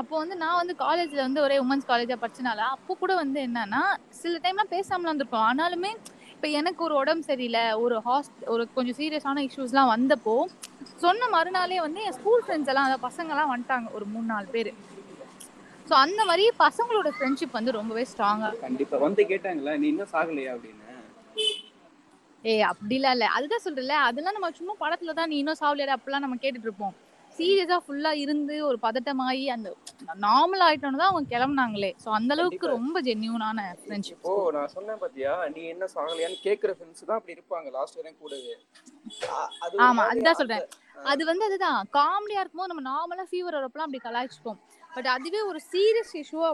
அப்போ 0.00 0.14
வந்து 0.20 0.36
நான் 0.36 0.58
வந்து 0.60 0.74
காலேஜ்ல 0.78 1.20
வந்து 1.24 1.40
ஒரே 1.40 1.56
உமன்ஸ் 1.58 1.88
காலேஜா 1.88 2.16
படிச்சனால 2.20 2.60
அப்போ 2.74 2.92
கூட 2.94 3.12
வந்து 3.14 3.38
என்னன்னா 3.48 3.82
சில 4.20 4.38
டைம்லாம் 4.44 4.70
பேசாமலாம் 4.70 5.10
இருந்திருப்போம். 5.10 5.46
ஆனாலுமே 5.50 5.90
இப்போ 6.34 6.48
எனக்கு 6.60 6.80
ஒரு 6.86 6.94
உடம்பு 7.00 7.24
சரியில்லை 7.28 7.64
ஒரு 7.82 7.96
ஹாஸ்ட் 8.06 8.40
ஒரு 8.48 8.62
கொஞ்சம் 8.76 8.96
சீரியஸான 9.00 9.42
இஷ்யூஸ்லாம் 9.48 9.92
வந்தப்போ 9.92 10.36
சொன்ன 11.02 11.28
மறுநாளே 11.34 11.78
வந்து 11.84 12.00
என் 12.06 12.16
ஸ்கூல் 12.18 12.42
ஃப்ரெண்ட்ஸ் 12.44 12.70
எல்லாம் 12.72 12.86
அதாவது 12.88 13.06
பசங்கெல்லாம் 13.08 13.52
வந்துட்டாங்க 13.52 13.90
ஒரு 13.98 14.06
மூணு 14.12 14.26
நாலு 14.32 14.48
பேர். 14.54 14.70
ஸோ 15.86 15.94
அந்த 16.04 16.20
மாதிரி 16.24 16.44
பசங்களோட 16.58 17.08
ஃப்ரெண்ட்ஷிப் 17.16 17.56
வந்து 17.58 17.76
ரொம்பவே 17.78 18.04
ஸ்ட்ராங்கா 18.10 18.50
கண்டிப்பா. 18.64 18.98
வந்து 19.06 19.22
கேட்டாங்களா 19.30 19.74
நீ 19.82 19.88
இன்னும் 19.92 20.12
சாகலையா? 20.14 20.52
அப்படின்னு. 20.54 20.80
ஏய் 22.44 22.66
அப்படிலாம் 22.70 23.14
இல்ல. 23.16 23.26
அதுதான் 23.36 23.64
சொல்றேன்ல 23.66 23.96
அதெல்லாம் 24.06 24.36
நம்ம 24.36 24.50
சும்மா 24.60 24.74
படத்துல 24.80 25.14
தான் 25.18 25.30
நீ 25.32 25.36
இன்னும் 25.42 25.60
சாவலியாடா 25.60 25.96
அப்படிலாம் 25.96 26.24
நம்ம 26.26 26.38
கேட்டுட்டு 26.42 26.68
இருப்போம். 26.70 26.94
சீரியஸா 27.36 27.76
ஃபுல்லா 27.84 28.10
இருந்து 28.22 28.54
ஒரு 28.68 28.78
பதட்டமாயி 28.84 29.44
அந்த 29.54 29.68
நார்மல் 30.24 30.62
ஆயிட்டோன்னு 30.66 31.00
தான் 31.02 31.10
அவங்க 31.12 31.30
கிளம்புனாங்களே. 31.34 31.90
சோ 32.02 32.08
அந்த 32.18 32.32
அளவுக்கு. 32.36 32.66
ரொம்ப 32.76 33.00
ஜென்யூனான 33.08 33.60
ஃப்ரெண்ட்ஷிப் 33.82 34.26
ஓ 34.30 34.34
நான் 34.56 34.72
சொன்னேன் 34.76 35.00
பாத்தியா? 35.02 35.32
நீ 35.54 35.62
என்ன 35.74 35.88
சாகலையான்னு 35.94 36.38
கேக்குற 36.46 36.72
ஃப்ரெண்ட்ஸ் 36.76 37.08
தான் 37.08 37.18
அப்படி 37.18 37.36
இருப்பாங்க 37.36 37.70
லாஸ்ட் 37.78 37.98
வரையும் 38.00 38.20
கூடவே. 38.22 38.54
ஆமா 39.86 40.04
அதுதான் 40.10 40.40
சொல்றேன். 40.40 40.66
அது 41.12 41.22
வந்து 41.30 41.44
அதுதான். 41.48 41.80
காமெடியா 41.98 42.42
இருக்கும்போது 42.42 42.72
நம்ம 42.72 42.84
நார்மலா 42.90 43.26
ஃபீவர் 43.30 43.58
வரப்பலாம் 43.58 43.88
அப்படி 43.88 44.02
கலாய்ச்சிப்போம். 44.08 44.60
பட் 44.96 45.10
அதுவே 45.16 45.42
ஒரு 45.50 45.60
சீரியஸ் 45.72 46.14
இஷ்யூவா 46.22 46.50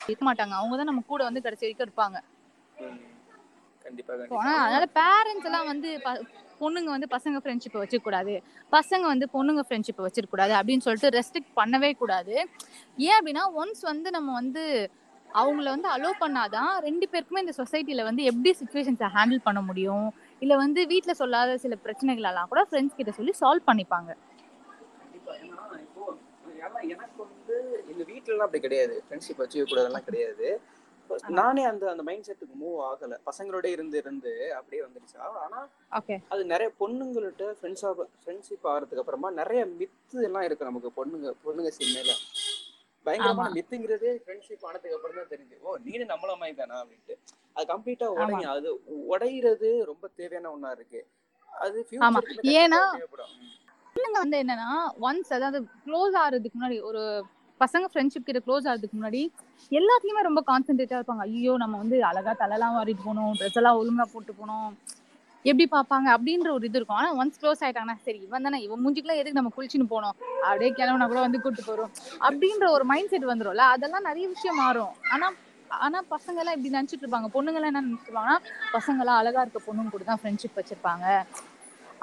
இருக்க 0.00 0.22
மாட்டாங்க. 0.28 0.54
அவங்க 0.60 0.74
தான் 0.80 0.90
நம்ம 0.92 1.04
கூட 1.12 1.22
வந்து 1.28 1.44
கடைசி 1.44 1.64
வரைக்கும் 1.66 1.88
இருப்பாங்க. 1.88 2.18
அதனால 4.64 4.84
பேரண்ட்ஸ் 4.98 5.48
எல்லாம் 5.50 5.70
வந்து 5.72 5.88
பொண்ணுங்க 6.60 6.90
வந்து 6.96 7.08
பசங்க 7.10 7.36
ஃப்ரெண்ட்ஷிப்பை 7.42 7.78
வச்சுக்க 7.82 8.02
கூடாது 8.02 8.34
பசங்க 8.72 9.04
வந்து 9.12 9.26
பொண்ணுங்க 9.32 9.62
ஃப்ரெண்ட்ஷிப்பை 9.66 10.04
வச்சிருக்க 10.06 10.34
கூடாது 10.34 10.52
அப்படின்னு 10.52 10.84
சொல்லிட்டு 10.86 11.14
ரெஸ்ட்ரிக்ட் 11.18 11.52
பண்ணவே 11.60 11.90
கூடாது. 12.02 12.34
ஏன் 12.98 13.16
அப்படின்னா 13.18 13.44
ஒன்ஸ் 13.62 13.82
வந்து 13.82 14.10
நம்ம 14.10 14.32
வந்து 14.32 14.64
அவங்கள 15.30 15.64
வந்து 15.64 15.88
அலோவ் 15.88 16.20
பண்ணாதான் 16.20 16.72
ரெண்டு 16.80 17.08
பேருக்குமே 17.12 17.42
இந்த 17.44 17.54
சொசைட்டில 17.56 18.02
வந்து 18.02 18.22
எப்படி 18.30 18.50
சுச்சுவேஷன்ஸை 18.60 19.08
ஹேண்டில் 19.16 19.46
பண்ண 19.48 19.60
முடியும்? 19.60 20.06
இல்ல 20.42 20.56
வந்து 20.56 20.80
வீட்ல 20.86 21.14
சொல்லாத 21.14 21.56
சில 21.58 21.74
பிரச்சனைகள் 21.76 22.28
எல்லாம் 22.30 22.48
கூட 22.48 22.62
ஃப்ரெண்ட்ஸ் 22.70 22.96
கிட்ட 22.96 23.12
சொல்லி 23.12 23.34
சால்வ் 23.40 23.68
பண்ணிப்பாங்க. 23.70 24.10
எனக்கு 26.92 27.18
வந்து 27.24 27.56
எங்க 27.90 28.02
வீட்ல 28.04 28.32
எல்லாம் 28.32 28.46
அப்படி 28.48 28.62
கிடையாது. 28.66 28.94
ஃப்ரெண்ட்ஷிப் 29.04 29.42
வச்சுக்க 29.42 29.64
கூடாதெல்லாம் 29.64 30.06
கிடையாது. 30.08 30.48
நானே 31.36 31.62
அந்த 31.64 31.84
அந்த 31.90 32.02
மைண்ட் 32.02 32.26
செட்டுக்கு 32.28 32.56
மூவ் 32.60 32.78
ஆகல. 32.86 33.14
பசங்களோட 33.26 33.66
இருந்து 33.72 33.96
இருந்து 33.98 34.32
அப்படியே 34.58 34.82
வந்துருச்சு? 34.84 35.16
ஆனா 35.44 35.60
அது 36.30 36.42
நிறைய 36.52 36.68
பொண்ணுங்கள்ட்ட 36.80 37.46
ஃப்ரெண்ட்ஸா 37.58 37.90
ஃப்ரெண்ட்ஷிப் 38.16 38.68
ஆகிறதுக்கு 38.70 39.02
அப்புறமா 39.02 39.30
நிறைய 39.40 39.60
மித்து 39.80 40.24
எல்லாம் 40.28 40.46
இருக்கு 40.48 40.68
நமக்கு 40.70 40.90
பொண்ணுங்க 40.98 41.30
பொண்ணுங்க 41.44 41.72
சின்ன 41.78 42.16
பயங்கரமான 43.06 43.46
ஆமா. 43.46 43.54
மித்துங்கிறதே 43.56 44.10
ஃப்ரெண்ட்ஷிப் 44.20 44.64
ஆனதுக்கு 44.66 44.96
அப்புறம் 44.96 45.18
தான் 45.18 45.32
தெரிஞ்சு 45.32 45.56
ஓ 45.62 45.76
நீனு 45.86 46.04
நம்மள 46.12 46.32
மாதிரி 46.38 46.56
தானா 46.56 46.76
அப்படின்ட்டு. 46.82 47.14
அது 47.56 47.66
கம்ப்ளீட்டா 47.72 48.06
உடையும் 48.14 48.52
அது 48.54 48.68
உடையிறது 49.10 49.68
ரொம்ப 49.90 50.04
தேவையான 50.18 50.50
ஒண்ணா 50.50 50.70
இருக்கு. 50.70 51.00
அது 51.52 51.78
ஏன்னா. 52.62 52.80
பொண்ணுங்க 53.96 54.18
வந்து 54.18 54.36
என்னன்னா 54.42 54.70
ஒன்ஸ் 55.02 55.30
அதாவது 55.30 55.58
க்ளோஸ் 55.84 56.14
ஆகிறதுக்கு 56.22 56.58
முன்னாடி 56.58 56.78
ஒரு 56.82 57.02
பசங்க 57.60 57.86
ஃப்ரெண்ட்ஷிப் 57.92 58.26
கிட்ட 58.28 58.40
க்ளோஸ் 58.46 58.66
ஆகிறதுக்கு 58.68 58.98
முன்னாடி 58.98 59.20
எல்லாத்துலயுமே 59.78 60.22
ரொம்ப 60.28 60.40
கான்சென்ட்ரேட்டா 60.50 60.98
இருப்பாங்க. 60.98 61.24
ஐயோ 61.30 61.52
நம்ம 61.62 61.74
வந்து 61.82 61.96
அழகா 62.10 62.32
தலைலாம் 62.42 62.76
வாரிட்டு 62.78 63.06
போகணும் 63.06 63.32
ட்ரெஸ் 63.38 63.58
எல்லாம் 63.60 63.78
ஒழுங்கா 63.80 64.06
போட்டு 64.14 64.32
போகணும் 64.40 64.68
எப்படி 65.44 65.64
பார்ப்பாங்க? 65.76 66.08
அப்படின்ற 66.16 66.48
ஒரு 66.56 66.64
இது 66.68 66.78
இருக்கும். 66.78 66.98
ஆனா 67.00 67.08
ஒன்ஸ் 67.20 67.38
க்ளோஸ் 67.40 67.62
ஆயிட்டாங்கன்னா 67.64 67.96
சரி 68.06 68.20
இவன் 68.26 68.46
தானே 68.46 68.58
இவன் 68.66 68.82
மூஞ்சிக்கெல்லாம் 68.82 69.20
எதுக்கு 69.22 69.40
நம்ம 69.40 69.52
குளிச்சுன்னு 69.56 69.88
போனோம்? 69.94 70.14
அப்படியே 70.48 70.70
கிளம்புனா 70.78 71.08
கூட 71.12 71.20
வந்து 71.26 71.40
கூட்டு 71.46 71.62
போறோம். 71.70 71.90
அப்படின்ற 72.28 72.68
ஒரு 72.76 72.84
மைண்ட் 72.92 73.10
செட் 73.14 73.30
வந்துடும்ல 73.32 73.66
அதெல்லாம் 73.74 74.06
நிறைய 74.10 74.26
விஷயம் 74.34 74.60
மாறும். 74.64 74.94
ஆனா 75.14 75.28
ஆனா 75.70 75.98
பசங்க 76.14 76.38
எல்லாம் 76.40 76.56
இப்படி 76.56 76.76
நினைச்சிட்டு 76.76 77.04
இருப்பாங்க. 77.04 77.28
பொண்ணுங்க 77.34 77.58
எல்லாம் 77.60 77.72
என்ன 77.72 77.84
நினைச்சிருப்பாங்கன்னா 77.86 78.38
பசங்க 78.74 79.02
எல்லாம் 79.04 79.18
அழகா 79.20 79.42
இருக்க 79.44 79.60
பொண்ணுங்க 79.68 79.90
கூட 79.94 80.04
தான் 80.10 80.20
ஃப்ரெண்ட்ஷிப் 80.22 80.58
வச்சிருப்பாங்க. 80.58 81.06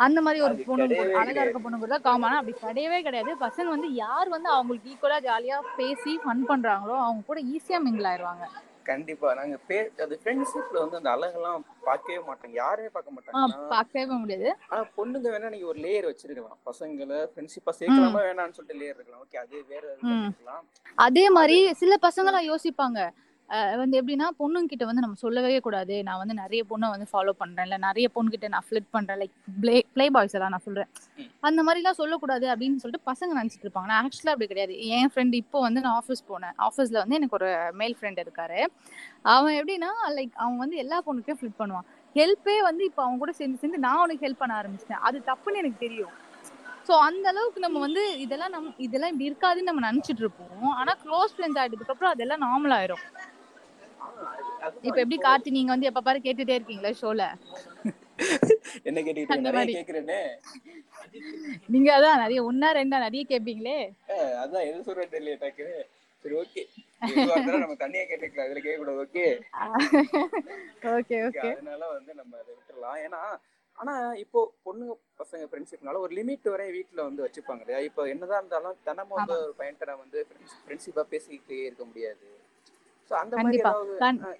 அந்த 0.06 0.20
மாதிரி 0.26 0.40
ஒரு 0.48 0.56
பொண்ணு 0.68 0.98
அழகா 1.22 1.44
இருக்க 1.44 1.60
பொண்ணு 1.64 1.80
கூட 1.80 1.92
தான் 1.94 2.06
காமனா 2.08 2.40
அப்படி 2.40 2.56
கிடையவே 2.66 3.00
கிடையாது. 3.08 3.32
பசங்க 3.46 3.70
வந்து 3.76 3.90
யார் 4.04 4.34
வந்து 4.36 4.50
அவங்களுக்கு 4.56 4.92
ஈக்குவலா 4.94 5.20
ஜாலியா 5.28 5.58
பேசி 5.80 6.14
ஃபன் 6.24 6.44
பண்றாங்களோ 6.52 6.98
அவங்க 7.06 7.24
கூட 7.30 7.40
ஈஸியா 7.54 7.80
மிங்கிள் 7.86 8.10
ஆயிருவாங்க. 8.12 8.46
கண்டிப்பா. 8.90 9.30
நாங்க 9.40 9.58
பே 9.68 9.76
அது 10.04 10.16
ஃப்ரெண்ட்ஷிப்ல 10.22 10.78
வந்து 10.84 10.98
அந்த 11.00 11.10
அழகெல்லாம் 11.16 11.60
பார்க்கவே 11.88 12.20
மாட்டாங்க. 12.30 12.56
யாருமே 12.62 12.90
பார்க்க 12.96 13.16
மாட்டாங்க. 13.16 13.58
பார்க்கவே 13.74 14.18
முடியாது. 14.24 14.48
ஆனா 14.72 14.82
பொண்ணுங்க 14.98 15.28
வேணா 15.34 15.52
நீங்க 15.56 15.68
ஒரு 15.74 15.80
லேயர் 15.86 16.10
வச்சிருக்கலாம். 16.10 16.58
பசங்களை 16.70 17.20
ஃப்ரெண்ட்ஷிப்பா 17.32 17.74
சேர்க்கலாமா 17.80 18.22
வேணாம்னு 18.28 18.58
சொல்லிட்டு 18.58 18.80
லேயர் 18.82 18.98
இருக்கலாம். 18.98 19.24
ஓகே 19.26 19.40
அது 19.44 19.56
வேற 19.74 19.84
இது 19.92 20.02
ம். 20.08 20.24
பண்ணிக்கலாம் 20.24 20.64
அதே 20.98 21.26
மாதிரி 21.38 21.60
சில 21.82 21.96
பசங்க 22.08 22.32
எல்லாம் 22.32 22.50
யோசிப்பாங்க. 22.52 23.00
வந்து 23.82 23.96
எப்படின்னா 24.00 24.28
பொண்ணுங்க 24.42 24.70
கிட்ட 24.72 24.84
வந்து 24.90 25.04
நம்ம 25.06 25.18
சொல்லவே 25.24 25.58
கூடாது. 25.66 25.96
நான் 26.08 26.20
வந்து 26.22 26.36
நிறைய 26.42 26.62
பொண்ணை 26.70 26.88
வந்து 26.94 27.08
ஃபாலோ 27.12 27.32
பண்றேன். 27.42 27.66
இல்ல 27.68 27.78
நிறைய 27.86 28.08
பொண்ணு 28.16 28.34
கிட்ட 28.36 28.48
நான் 28.54 28.66
ஃபிளிட் 28.68 28.90
பண்றேன். 28.96 29.20
லைக் 29.22 29.34
ப்ளே 29.64 29.76
ப்ளே 29.96 30.06
பாய்ஸ் 30.16 30.36
எல்லாம் 30.38 30.54
நான் 30.56 30.66
சொல்றேன். 30.68 30.90
அந்த 31.50 31.60
மாதிரி 31.68 31.82
எல்லாம் 31.84 32.00
சொல்லக்கூடாது 32.02 32.48
அப்படின்னு 32.54 32.82
சொல்லிட்டு 32.84 33.08
பசங்க 33.12 33.32
நினைச்சிட்டு 33.40 33.66
இருப்பாங்க. 33.68 33.90
நான் 33.92 34.02
ஆக்சுவலா 34.04 34.34
அப்படி 34.36 34.50
கிடையாது. 34.54 34.76
என் 34.98 35.12
ஃப்ரெண்ட் 35.14 35.36
இப்போ 35.42 35.60
வந்து 35.68 35.84
நான் 35.86 35.98
ஆஃபீஸ் 36.02 36.24
போனேன். 36.32 36.56
ஆஃபீஸ்ல 36.68 36.98
வந்து 37.04 37.18
எனக்கு 37.20 37.38
ஒரு 37.40 37.50
மேல் 37.82 37.98
ஃப்ரெண்ட் 38.00 38.22
இருக்காரு. 38.26 38.60
அவன் 39.36 39.58
எப்படின்னா 39.60 39.92
லைக் 40.18 40.34
அவன் 40.44 40.62
வந்து 40.64 40.78
எல்லா 40.84 41.00
பொண்ணுக்கும் 41.08 41.40
ஃபிளிட் 41.42 41.60
பண்ணுவான். 41.62 41.88
ஹெல்ப்பே 42.16 42.58
வந்து 42.70 42.84
இப்போ 42.90 43.02
அவன் 43.06 43.22
கூட 43.24 43.32
சேர்ந்து 43.40 43.62
சேர்ந்து 43.64 43.86
நான் 43.86 44.00
அவனுக்கு 44.02 44.26
ஹெல்ப் 44.28 44.44
பண்ண 44.44 44.56
ஆரம்பிச்சிட்டேன். 44.62 45.04
அது 45.10 45.18
தப்புன்னு 45.30 45.62
எனக்கு 45.64 45.86
தெரியும். 45.86 46.16
ஸோ 46.88 46.94
அந்த 47.08 47.26
அளவுக்கு 47.32 47.60
நம்ம 47.66 47.80
வந்து 47.80 48.04
இதெல்லாம் 48.24 48.54
நம் 48.56 48.72
இதெல்லாம் 48.86 49.12
இப்படி 49.14 49.30
இருக்காதுன்னு 49.30 49.70
நம்ம 49.70 49.84
நினைச்சிட்டு 49.90 50.24
இருப்போம். 50.24 50.72
ஆனா 50.80 50.94
க்ளோஸ் 51.04 51.36
ஃப்ரெண்ட்ஸ் 51.36 51.60
ஆயிட்டதுக்கு 51.62 51.94
அப்புறம் 51.96 52.14
அதெல்லாம் 52.14 52.44
நார்மல் 52.48 52.76
ஆயிரும். 52.78 53.04
இப்ப 54.82 54.98
எப்படி 55.02 55.18
கார்த்தி 55.22 55.52
நீங்க 55.56 55.72
வந்து 55.72 55.90
எப்ப 55.90 56.02
பாரு 56.02 56.20
கேட்டுட்டே 56.22 56.58
இருக்கீங்களா 56.58 56.92
ஷோல 57.00 57.24
என்ன 58.86 59.00
கேட்டுக்கிட்டு 59.00 60.18
நீங்க 61.70 61.90
அதான் 61.96 62.22
நிறைய 62.22 62.40
ஒன்னா 62.46 62.68
ரெண்டா 62.78 62.98
நிறைய 63.04 63.24
கேப்பீங்களே? 63.30 63.78
அதான் 64.42 64.68
எது 64.68 64.86
சொல்றேன் 64.88 65.14
தெரியல 65.14 65.34
டக்குன்னு 65.42 65.80
சரி 66.26 66.36
ஓகே. 66.36 66.64
நம்ம 67.58 67.76
தனியா 67.78 68.04
கேட்டுக்கலாம். 68.04 68.48
இதுல 68.48 68.60
கேட்க 68.60 68.78
கூடாது 68.80 69.00
ஓகே 69.04 69.24
ஓகே 70.92 71.18
ஓகே. 71.24 71.48
அதனால 71.52 71.82
வந்து 71.94 72.12
நம்ம 72.20 72.34
அதை 72.38 72.52
விட்டுறலாம். 72.52 73.00
ஏன்னா 73.06 73.22
ஆனா 73.80 73.94
இப்போ 74.22 74.40
பொண்ணுங்க 74.66 74.94
பசங்க 75.20 75.44
ஃப்ரெண்ட்ஷிப்னால 75.50 76.02
ஒரு 76.02 76.14
லிமிட் 76.18 76.48
வரை 76.52 76.68
வீட்ல 76.72 77.02
வந்து 77.08 77.24
வச்சுப்பாங்க 77.26 77.64
இல்லையா? 77.64 77.80
இப்போ 77.88 78.02
என்னதான் 78.10 78.42
இருந்தாலும் 78.42 78.78
தினமும் 78.86 79.18
வந்து 79.20 79.36
ஒரு 79.40 79.56
பையன்கிட்ட 79.60 79.96
வந்து 80.02 80.20
ஃப்ரெண்ட்ஷிப்பா 80.60 81.04
பேசிக்கிட்டே 81.12 81.60
இருக்க 81.64 81.86
முடியாது. 81.86 82.28
சோ 83.12 83.16
அந்த 83.16 83.34
மாதிரி 83.38 83.48
கண்டிப்பா. 83.60 83.72
ஏதாவது 83.72 83.96
கண்- 84.04 84.22
அஹ், 84.24 84.40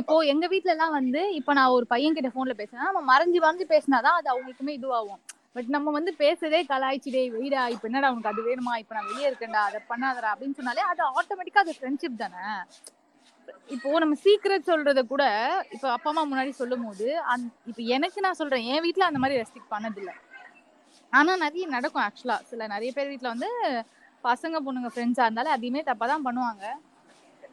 இப்போ 0.00 0.16
எங்க 0.32 0.46
வீட்ல 0.52 0.70
எல்லாம் 0.74 0.96
வந்து 0.98 1.22
இப்போ 1.38 1.52
நான் 1.58 1.74
ஒரு 1.76 1.86
பையன் 1.92 2.16
கிட்ட 2.16 2.30
போன்ல 2.34 2.54
பேசினா 2.60 2.88
நம்ம 2.90 3.02
மறைஞ்சு 3.12 3.38
மறைஞ்சு 3.44 3.66
பேசினாதான் 3.72 4.18
அது 4.18 4.28
அவங்களுக்குமே 4.32 4.74
இதுவாகும். 4.78 5.20
பட் 5.56 5.68
நம்ம 5.74 5.88
வந்து 5.96 6.12
பேசுறதே 6.22 6.60
கலாய்ச்சிடே 6.70 7.22
வெயிடா 7.34 7.62
இப்ப 7.74 7.88
என்னடா 7.88 8.08
உனக்கு 8.14 8.32
அது 8.32 8.42
வேணுமா? 8.48 8.72
இப்ப 8.82 8.94
நான் 8.96 9.08
வெளியே 9.10 9.28
இருக்கேன்டா 9.30 9.62
அதை 9.68 9.80
பண்ணாதடா 9.90 10.30
அப்படின்னு 10.34 10.58
சொன்னாலே 10.60 10.84
அது 10.92 11.02
ஆட்டோமேட்டிக்கா 11.10 11.62
அது 11.64 11.74
ஃப்ரெண்ட்ஷிப் 11.78 12.20
தானே. 12.22 12.44
இப்போ 13.74 13.98
நம்ம 14.02 14.16
சீக்ரெட் 14.24 14.70
சொல்றத 14.70 15.00
கூட 15.12 15.24
இப்போ 15.74 15.86
அப்பா 15.96 16.10
அம்மா 16.12 16.22
முன்னாடி 16.30 16.52
சொல்லும் 16.60 16.86
போது 16.86 17.08
அந் 17.32 17.44
இப்போ 17.70 17.82
எனக்கு 17.96 18.24
நான் 18.26 18.40
சொல்றேன் 18.40 18.66
என் 18.72 18.84
வீட்ல 18.86 19.04
அந்த 19.10 19.20
மாதிரி 19.22 19.40
ரெஸ்ட்ரிக்ட் 19.42 19.74
பண்ணதில்ல. 19.74 20.12
ஆனா 21.12 21.32
நிறைய 21.44 21.64
நடக்கும் 21.76 22.04
ஆக்சுவலா 22.06 22.38
சில 22.50 22.66
நிறைய 22.66 22.90
பேர் 22.96 23.12
வீட்ல 23.12 23.28
வந்து 23.34 23.50
பசங்க 24.24 24.58
பொண்ணுங்க 24.66 24.90
ஃப்ரெண்ட்ஸா 24.92 25.24
இருந்தாலும் 25.26 25.54
அதையுமே 25.56 25.82
தப்பா 25.90 26.06
தான் 26.06 26.26
பண்ணுவாங்க. 26.28 26.64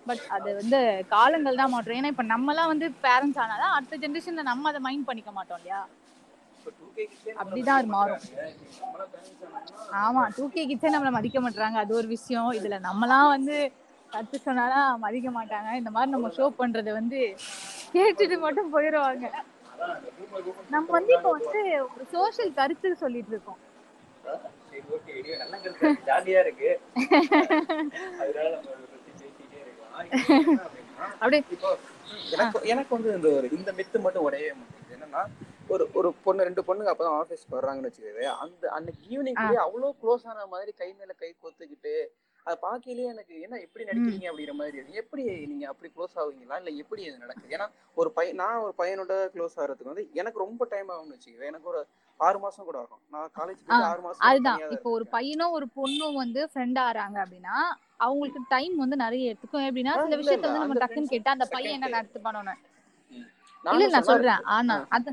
பட் 0.06 0.24
அது 0.36 0.50
வந்து 0.60 0.80
காலங்கள் 1.12 1.60
தான் 1.60 1.74
மாற்றம். 1.74 1.98
ஏன்னா 2.00 2.12
இப்ப 2.14 2.24
நம்மலாம் 2.32 2.72
வந்து 2.72 2.88
பேரண்ட்ஸ் 3.04 3.42
ஆனாதான் 3.44 3.76
அடுத்த 3.76 4.00
ஜென்ரேஷன்ல 4.04 4.44
நம்ம 4.50 4.70
அதை 4.72 4.82
மைண்ட் 4.88 5.08
பண்ணிக்க 5.10 5.32
மாட்டோம் 5.38 5.60
இல்லையா? 5.60 5.82
இப்போ 6.58 6.72
2K 6.80 6.98
கிட்ஸே 7.02 7.30
நம்மள 7.30 7.42
அப்படிதான் 7.42 7.80
அது 7.82 7.90
மாறும். 7.96 8.24
ஆமா 10.02 10.24
டூ 10.36 10.46
கே 10.56 10.64
கிட்ஸே 10.72 10.92
நம்மள 10.96 11.12
மதிக்க 11.18 11.40
மாட்டாங்க 11.46 11.80
அது 11.84 11.94
ஒரு 12.00 12.10
விஷயம். 12.16 12.50
இதுல 12.60 12.78
நம்மலாம் 12.88 13.32
வந்து 13.36 13.56
கத்து 14.10 14.38
சொன்னாலாம் 14.46 15.02
மதிக்க 15.06 15.30
மாட்டாங்க. 15.38 15.70
இந்த 15.82 15.92
மாதிரி 15.96 16.14
நம்ம 16.16 16.30
ஷோ 16.38 16.48
பண்றது 16.60 16.92
வந்து 17.00 17.20
கேட்டுட்டு 17.96 18.38
மட்டும் 18.46 18.72
போயிடுவாங்க 18.76 19.26
நம்ம 20.74 20.88
வந்து 20.98 21.14
இப்போ 21.18 21.32
வந்து 21.38 21.62
ஒரு 21.88 22.06
சோஷியல் 22.14 22.58
கருத்து 22.60 22.90
சொல்லிட்டு 23.04 23.34
இருக்கோம். 23.36 23.60
ஜாலியா 26.10 26.40
இருக்கு. 26.46 26.70
இப்போ 31.54 31.70
எனக்கு 32.34 32.60
எனக்கு 32.72 32.92
வந்து 32.96 33.10
இந்த 33.18 33.28
ஒரு 33.38 33.48
இந்த 33.58 33.70
மித்து 33.78 33.98
மட்டும் 34.00 34.26
உடையவே 34.28 34.54
மாட்டேங்குது. 34.54 34.96
என்னன்னா 34.96 35.22
ஒரு 35.70 35.84
ஒரு 35.94 36.10
பொண்ணு 36.26 36.48
ரெண்டு 36.48 36.62
பொண்ணுங்க 36.68 36.92
அப்பதான் 36.92 37.18
ஆஃபீஸ்க்கு 37.20 37.58
வர்றாங்கன்னு 37.58 37.90
வச்சுக்கவே 37.90 38.26
அந்த 38.44 38.64
அன்னைக்கு 38.78 39.04
ஈவினிங் 39.12 39.40
அவ்வளோ 39.66 39.90
க்ளோஸ் 40.02 40.26
ஆன 40.32 40.46
மாதிரி 40.54 40.72
கை 40.82 40.90
மேல 41.00 41.14
கை 41.22 41.30
கோத்துக்கிட்டு 41.34 41.94
அதை 42.46 42.56
பார்க்கலயே 42.66 43.08
எனக்கு 43.14 43.34
என்ன 43.46 43.56
எப்படி 43.66 43.84
நடிக்கிறீங்க? 43.90 44.28
அப்படிங்கிற 44.30 44.54
மாதிரி 44.60 44.78
எப்படி 45.02 45.24
நீங்க 45.52 45.66
அப்படி 45.72 45.90
க்ளோஸ் 45.96 46.16
ஆகுவீங்களா 46.22 46.58
இல்ல 46.62 46.72
எப்படி 46.84 47.02
இது 47.08 47.24
நடக்குது? 47.24 47.54
ஏன்னா 47.58 47.68
ஒரு 48.02 48.10
பையன் 48.18 48.40
நான் 48.42 48.62
ஒரு 48.66 48.74
பையனோட 48.80 49.16
க்ளோஸ் 49.36 49.58
ஆகிறதுக்கு 49.60 49.92
வந்து 49.92 50.06
எனக்கு 50.22 50.44
ரொம்ப 50.46 50.68
டைம் 50.74 50.92
ஆகும்னு 50.96 51.16
வச்சுக்கவே 51.16 51.50
எனக்கு 51.52 51.70
ஒரு 51.74 51.82
ஆறு 52.20 52.40
மாசம் 52.46 52.68
கூட 52.70 52.78
ஆகும். 52.84 53.02
நான் 53.14 53.32
காலேஜ் 53.40 53.62
ஆறு 53.92 54.02
மாசம் 54.06 54.26
அதுதான். 54.30 54.60
இப்போ 54.78 54.90
ஒரு. 54.98 55.06
பையனும் 55.16 55.56
ஒரு 55.58 55.68
பொண்ணும் 55.78 56.20
வந்து 56.24 56.44
ஃப்ரெண்ட் 56.52 56.80
ஆறாங்க 56.88 57.18
அப்படின்னா 57.26 57.56
அவங்களுக்கு 58.06 58.42
டைம் 58.54 58.76
வந்து 58.84 58.98
நிறைய 59.06 59.32
எடுத்துக்கும். 59.32 59.68
எப்படின்னா 59.70 59.96
சில 60.06 60.20
விஷயத்த 60.22 60.48
வந்து 60.50 60.64
நம்ம 60.66 60.80
டக்குன்னு 60.84 61.14
கேட்டா 61.16 61.36
அந்த 61.38 61.48
பையன் 61.56 61.76
என்ன. 61.78 61.92
நடத்து 61.98 62.22
பண்ணணும். 62.28 62.62
இல்ல 63.66 63.88
நான் 63.96 64.10
சொல்றேன். 64.12 64.44
ஆனா 64.56 64.76
அது 64.98 65.10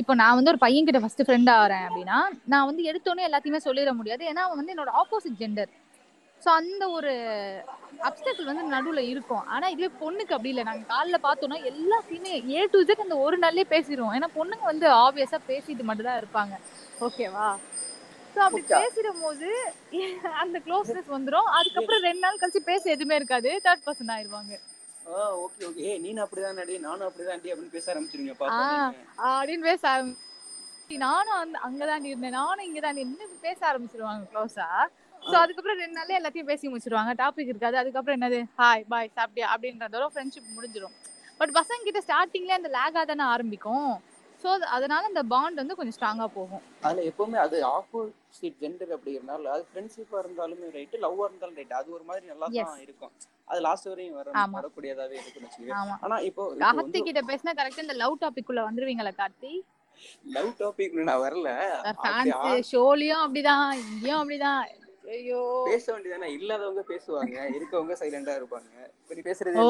இப்போ 0.00 0.12
நான் 0.20 0.36
வந்து 0.36 0.50
ஒரு 0.52 0.60
பையன் 0.62 0.86
கிட்ட 0.88 1.00
ஃபர்ஸ்ட் 1.02 1.24
ஃப்ரெண்ட் 1.26 1.50
ஆறேன் 1.60 1.86
அப்படின்னா 1.86 2.18
நான் 2.52 2.68
வந்து 2.68 2.82
எடுத்தோடனே 2.90 3.26
எல்லாத்தையுமே 3.28 3.60
சொல்லிட 3.66 3.90
முடியாது. 3.98 4.22
ஏன்னா 4.30 4.42
அவன் 4.46 4.60
வந்து 4.60 4.74
என்னோட 4.74 4.92
ஆப்போசிட் 5.00 5.40
ஜெண்டர் 5.40 5.70
ஸோ 6.42 6.48
அந்த 6.60 6.84
ஒரு 6.96 7.12
அப்டக்கிள் 8.08 8.48
வந்து 8.50 8.64
நடுவுல 8.74 9.00
இருக்கும். 9.12 9.44
ஆனா 9.54 9.66
இதுவே 9.74 9.90
பொண்ணுக்கு 10.00 10.34
அப்படி 10.36 10.52
இல்லை. 10.52 10.64
நாங்க 10.68 10.84
காலைல 10.92 11.18
பார்த்தோம்னா 11.26 11.58
எல்லாத்தையுமே 11.70 12.32
ஏ 12.54 12.62
டு 12.72 12.78
Z 12.88 12.96
அந்த 13.04 13.16
ஒரு 13.26 13.36
நாள்லயே 13.44 13.66
பேசிடுவோம் 13.74 14.16
ஏன்னா 14.18 14.28
பொண்ணுங்க 14.38 14.64
வந்து 14.70 14.86
ஆப்வியஸா 15.04 15.38
பேசிட்டு 15.50 15.86
மட்டும் 15.88 16.08
தான் 16.08 16.20
இருப்பாங்க 16.22 16.54
ஓகேவா 17.06 17.48
ஸோ 18.34 18.40
அப்படி. 18.46 18.62
பேசிடும் 18.74 19.22
போது 19.24 19.48
அந்த 20.42 20.58
க்ளோஸ்னஸ் 20.66 21.10
வந்துரும். 21.16 21.48
அதுக்கப்புறம் 21.58 22.04
ரெண்டு 22.08 22.22
நாள் 22.24 22.40
கழிச்சு 22.42 22.62
பேச 22.70 22.82
எதுவுமே 22.94 23.16
இருக்காது. 23.20 23.50
தேர்ட் 23.66 23.86
பர்சன் 23.86 24.12
ஆயிருவாங்க 24.16 24.52
ஆ 25.12 25.22
ஓகே 25.44 25.62
ஓகே 25.68 25.84
ஏய் 25.90 26.02
நீனும் 26.04 26.24
அப்படிதான் 26.24 26.58
நடி. 26.60 26.74
நானும் 26.86 27.06
அப்படிதான் 27.08 27.40
டி 27.44 27.52
அப்படின்னு 27.52 27.76
பேச 27.76 27.86
ஆரம்பிச்சிருங்க 27.92 28.34
அப்படின்னு 29.30 29.64
பேச 29.70 29.82
ஆரம்பி 29.92 30.18
நானும் 31.06 31.38
அந்த 31.42 31.56
அங்கதான் 31.66 32.06
இருந்தேன். 32.10 32.36
நானும் 32.40 32.66
இங்கதான் 32.68 33.00
இப்படி 33.04 33.38
பேச 33.46 33.60
ஆரம்பிச்சிருவாங்க 33.70 34.24
க்ளோஸா 34.32 34.68
சோ 35.30 35.34
அதுக்கப்புறம் 35.42 35.80
ரெண்டு 35.82 35.96
நாள்ல 35.98 36.18
எல்லாத்தையும் 36.20 36.48
பேசி 36.50 36.70
முடிச்சிருவாங்க. 36.70 37.12
டாபிக் 37.22 37.50
இருக்காது. 37.52 37.76
அதுக்கப்புறம் 37.80 38.18
என்னது? 38.18 38.38
ஹாய் 38.60 38.86
பாய் 38.92 39.12
சாப்பிட்டியா? 39.18 39.48
அப்படின்றதோட 39.54 40.06
ஃப்ரெண்ட்ஷிப் 40.14 40.54
முடிஞ்சிடும் 40.56 40.94
பட் 41.40 41.52
பசங்க 41.58 41.86
கிட்ட 41.88 42.00
ஸ்டார்டிங்ல 42.06 42.56
அந்த 42.58 42.70
லேகா 42.78 43.02
தானே 43.10 43.24
ஆரம்பிக்கும். 43.34 43.92
சோ 44.42 44.48
அதனால 44.76 45.02
அந்த 45.10 45.22
பாண்ட் 45.32 45.60
வந்து 45.60 45.76
கொஞ்சம் 45.78 45.96
ஸ்ட்ராங்கா 45.96 46.26
போகும். 46.36 46.62
அதுல 46.86 47.02
எப்பவுமே 47.10 47.38
அது 47.44 47.56
ஆப்போசிட் 47.76 48.56
ஜெண்டர் 48.62 48.94
அப்படிங்கிறனால 48.96 49.50
அது 49.54 49.64
ஃப்ரெண்ட்ஷிப்பா 49.68 50.16
இருந்தாலுமே 50.22 50.68
ரைட் 50.76 50.96
லவ்வா 51.04 51.26
இருந்தாலும் 51.28 51.58
ரைட் 51.60 51.76
அது 51.80 51.94
ஒரு 51.96 52.04
மாதிரி 52.08 52.24
நல்லா. 52.32 52.46
தான் 52.56 52.82
இருக்கும். 52.86 53.12
அது 53.50 53.60
லாஸ்ட் 53.68 53.88
வரையும் 53.90 54.16
வர. 54.20 54.32
வரக்கூடியதாவே 54.56 55.16
இருக்குன்னு 55.20 55.48
வச்சுக்கோங்க. 55.48 55.76
ஆமா. 55.80 55.96
ஆனா 56.06 56.18
இப்போ 56.30 56.44
கார்த்தி 56.64 57.02
கிட்ட 57.08 57.22
பேசினா 57.30 57.54
கரெக்டா 57.60 57.86
இந்த 57.86 57.96
லவ் 58.02 58.20
டாபிக் 58.24 58.48
குள்ள 58.50 58.62
வந்துருவீங்களா 58.68 59.14
கார்த்தி? 59.22 59.52
லவ் 60.36 60.52
டாபிக் 60.60 60.94
நான் 61.08 61.22
வரல. 61.26 61.48
ஷோலயும் 62.72 63.24
அப்படிதான் 63.24 63.66
இங்கேயும் 63.88 64.20
அப்படிதான். 64.22 64.62
ஐயோ. 65.04 65.38
பேச 65.66 65.84
வேண்டியதானே 65.92 66.28
இல்லாதவங்க 66.32 66.82
பேசுவாங்க 66.88 67.36
இருக்கவங்க 67.54 67.94
சைலண்டா 68.00 68.34
இருப்பாங்க. 68.40 68.68
இப்ப 69.00 69.14
நீ 69.14 69.20
பேசுறதே 69.20 69.64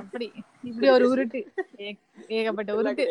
அப்படி. 0.00 0.26
இப்படி 0.64 0.88
ஒரு 0.90 1.06
உருட்டு. 1.12 1.40
ஏகப்பட்ட 2.38 2.70
உருட்டு. 2.74 3.06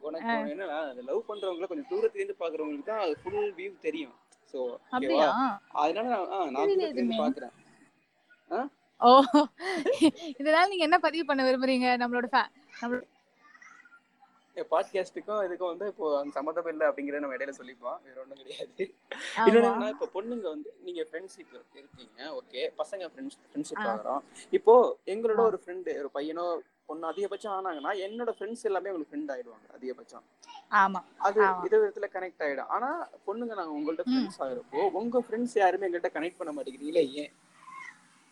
உனக்கு 0.00 0.32
என்னன்னா 0.44 0.66
அந்த 0.84 1.02
லவ் 1.02 1.28
பண்றவங்கள 1.28 1.66
கொஞ்சம் 1.66 1.90
தூரத்துல 1.90 2.20
இருந்து 2.20 2.40
பாக்குறவங்களுக்கு 2.40 2.84
தான் 2.84 3.04
அது 3.04 3.14
ஃபுல் 3.22 3.52
வியூ 3.56 3.70
தெரியும். 3.80 4.14
சோ 4.54 4.58
அப்படியா? 4.90 5.28
அதனால 5.76 6.08
நான் 6.50 6.58
தூரத்துல 6.60 6.90
இருந்து. 6.92 7.22
பாக்குறேன். 7.22 7.54
ஓ. 9.00 9.10
இதனால 10.40 10.68
நீங்க 10.68 10.84
என்ன 10.84 10.98
பதிவு 10.98 11.24
பண்ண 11.24 11.42
விரும்புறீங்க? 11.44 11.88
நம்மளோட 12.02 12.28
நம்மளோட 12.80 13.02
பாட்காஸ்டுக்கும் 14.62 15.42
இதுக்கும் 15.44 15.72
வந்து 15.72 15.86
இப்போ 15.86 16.18
அந்த 16.18 16.32
சம்மந்தம் 16.32 16.66
இல்லை 16.66 16.86
அப்படிங்கறத 16.86 17.20
நம்ம 17.20 17.36
இடையில 17.36 17.50
சொல்லிப்போம். 17.50 17.98
வேற 18.04 18.20
ஒண்ணும் 18.20 18.38
கிடையாது. 18.38 18.94
இன்னொன்னு 19.46 19.88
இப்போ 19.88 20.08
பொண்ணுங்க 20.14 20.48
வந்து 20.48 20.74
நீங்க 20.80 21.06
ஃப்ரெண்ட்ஷிப் 21.10 21.52
இருக்கீங்க 21.74 22.34
ஓகே 22.34 22.70
பசங்க 22.78 23.10
ஃப்ரெண்ட்ஸ் 23.12 23.38
ஃப்ரெண்ட்ஷிப். 23.44 23.86
ஆகிறோம். 23.86 24.22
இப்போ 24.50 24.98
எங்களோட. 25.06 25.40
ஒரு 25.40 25.60
ஃப்ரெண்டு 25.64 25.98
ஒரு 25.98 26.10
பையனோ 26.14 26.60
பொண்ணு 26.86 27.06
அதிகபட்சம் 27.06 27.54
ஆனாங்கன்னா 27.56 27.92
என்னோட 28.06 28.30
ஃப்ரெண்ட்ஸ் 28.30 28.64
எல்லாமே 28.64 28.90
உங்களுக்கு 28.90 29.16
ஃப்ரெண்ட் 29.16 29.32
ஆயிடுவாங்க 29.32 29.66
அதிகபட்சம். 29.74 30.24
ஆமா. 30.72 31.00
அது. 31.18 31.40
வித 31.62 31.78
விதத்துல 31.78 32.08
கனெக்ட் 32.12 32.40
ஆயிடும். 32.40 32.66
ஆனா 32.66 33.10
பொண்ணுங்க 33.26 33.54
நாங்க 33.54 33.72
உங்கள்ட்ட. 33.78 34.02
ஃப்ரெண்ட்ஸ் 34.02 34.40
ஆகிறப்போ 34.40 34.90
உங்க 34.92 35.18
ஃப்ரெண்ட்ஸ் 35.18 35.56
யாருமே 35.56 35.86
எங்கள்கிட்ட 35.86 36.12
கனெக்ட் 36.14 36.36
பண்ண 36.36 36.52
மாட்டேங்கிறீங்களே 36.52 37.12
ஏன்? 37.12 37.30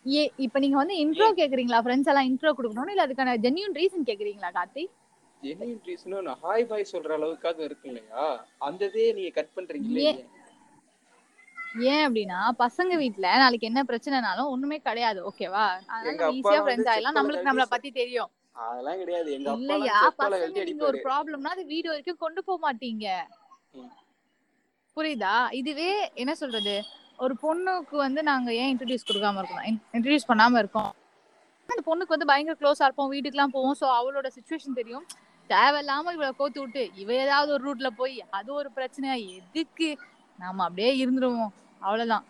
ஏ 0.05 0.31
இப்ப 0.37 0.59
நீங்க 0.59 0.77
வந்து 0.77 0.95
இன்ட்ரோ 0.95 1.33
கேக்குறீங்களா? 1.33 1.81
ஃப்ரெண்ட்ஸ் 1.81 2.07
எல்லாம் 2.07 2.25
இன்ட்ரோ 2.25 2.51
கொடுக்கணும் 2.57 2.89
இல்ல 2.89 3.07
அதுக்கான 3.07 3.37
ஜென்யூன் 3.37 3.75
ரீசன் 3.75 4.05
கேக்குறீங்களா 4.05 4.51
கார்த்தி 4.51 4.89
ஜெனியூன் 5.43 5.83
ரீசனும் 5.87 6.25
நான் 6.27 6.41
ஹாய் 6.43 6.67
பாய் 6.69 6.91
சொல்ற 6.91 7.11
அளவுக்காக 7.17 7.59
இருக்கு 7.67 7.87
இல்லையா? 7.91 8.23
அந்த 8.67 8.81
இதே 8.89 9.05
நீங்க 9.17 9.31
கட் 9.37 9.53
பண்றீங்களே 9.57 10.05
ஏன்? 11.87 12.03
அப்படின்னா 12.05 12.39
பசங்க 12.61 12.93
வீட்ல 13.01 13.27
நாளைக்கு 13.41 13.69
என்ன 13.69 13.81
பிரச்சனைனாலும் 13.89 14.51
ஒண்ணுமே 14.53 14.77
கிடையாது 14.87 15.19
ஓகேவா 15.29 15.65
அதனால 15.95 16.29
ஈஸியா 16.37 16.59
ஃப்ரெண்ட்ஸ் 16.61 16.89
ஆயிடலாம் 16.93 17.17
நம்மளுக்கு 17.17 17.49
நம்மள 17.49 17.65
பத்தி 17.75 17.89
தெரியும். 17.99 18.31
அதெல்லாம் 18.63 18.99
கிடையாது. 19.01 19.29
எங்க 19.33 19.49
அப்பா 19.51 19.75
இல்லையா? 19.75 19.97
பசங்க 20.21 20.63
நீங்க 20.69 20.85
ஒரு 20.91 20.99
ப்ராப்ளம்னா 21.07 21.51
அது 21.55 21.65
வீடு 21.73 21.87
வரைக்கும் 21.91 22.23
கொண்டு 22.23 22.41
போக 22.47 22.57
மாட்டீங்க. 22.65 23.07
புரியுதா? 24.97 25.33
இதுவே 25.59 25.89
என்ன 26.21 26.33
சொல்றது? 26.35 26.75
ஒரு 27.19 27.33
பொண்ணுக்கு 27.43 27.95
வந்து 28.05 28.21
நாங்க 28.23 28.49
ஏன் 28.61 28.71
இன்ட்ரடியூஸ் 28.73 29.07
கொடுக்காம 29.09 29.39
இருக்கோம் 29.41 29.63
இன்ட்ரடியூஸ் 29.95 30.29
பண்ணாம 30.31 30.57
இருக்கோம். 30.63 30.91
அந்த 31.69 31.81
பொண்ணுக்கு 31.87 32.15
வந்து 32.15 32.29
பயங்கர 32.31 32.57
க்ளோஸா 32.61 32.85
இருப்போம் 32.87 33.11
வீட்டுக்குலாம் 33.13 33.55
போவோம். 33.55 33.77
சோ 33.81 33.85
அவளோட 33.99 34.27
சுச்சுவேஷன் 34.35 34.79
தெரியும். 34.81 35.05
தேவையில்லாம 35.49 36.11
இவளை 36.13 36.31
கோத்து 36.37 36.59
விட்டு 36.59 36.89
இவ 36.95 37.13
ஏதாவது 37.13 37.51
ஒரு 37.51 37.63
ரூட்ல 37.67 37.87
போய் 37.87 38.25
அது 38.29 38.53
ஒரு 38.53 38.69
பிரச்சனையா? 38.75 39.15
எதுக்கு? 39.35 39.97
நாம 40.39 40.63
அப்படியே 40.63 41.05
இருந்துருவோம். 41.05 41.53
அவ்வளவுதான். 41.79 42.25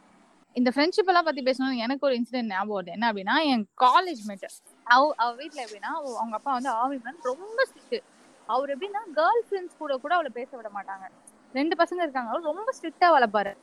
இந்த 0.56 0.72
ஃப்ரெண்ட்ஷிப் 0.76 1.06
எல்லாம் 1.06 1.24
பத்தி 1.24 1.42
பேசணும் 1.44 1.76
எனக்கு 1.76 2.06
ஒரு 2.06 2.16
இன்சிடென்ட் 2.16 2.52
ஞாபகம் 2.52 2.78
வருது. 2.78 2.90
என்ன 2.90 3.14
அப்படின்னா 3.14 3.44
என் 3.44 3.68
காலேஜ் 3.82 4.22
மேட் 4.28 4.46
அவ 4.84 5.14
அவ 5.18 5.32
வீட்ல 5.36 5.66
எப்படின்னா 5.66 5.92
அவங்க 6.20 6.36
அப்பா 6.36 6.52
வந்து 6.52 6.72
ஆவிமன் 6.72 7.20
ரொம்ப 7.22 7.68
ஸ்ட்ரிக்ட் 7.70 8.04
அவர் 8.46 8.78
எப்படின்னா 8.78 9.02
கேர்ள் 9.16 9.42
ஃப்ரெண்ட்ஸ் 9.48 9.78
கூட 9.78 9.98
கூட 9.98 10.14
அவளை 10.14 10.32
பேச 10.34 10.58
விட 10.58 10.70
மாட்டாங்க. 10.76 11.06
ரெண்டு 11.54 11.76
பசங்க 11.76 12.02
இருக்காங்க. 12.02 12.30
அவர் 12.30 12.42
ரொம்ப 12.42 12.74
ஸ்ட்ரிக்டா 12.78 13.08
வளர்ப்பாரு. 13.08 13.54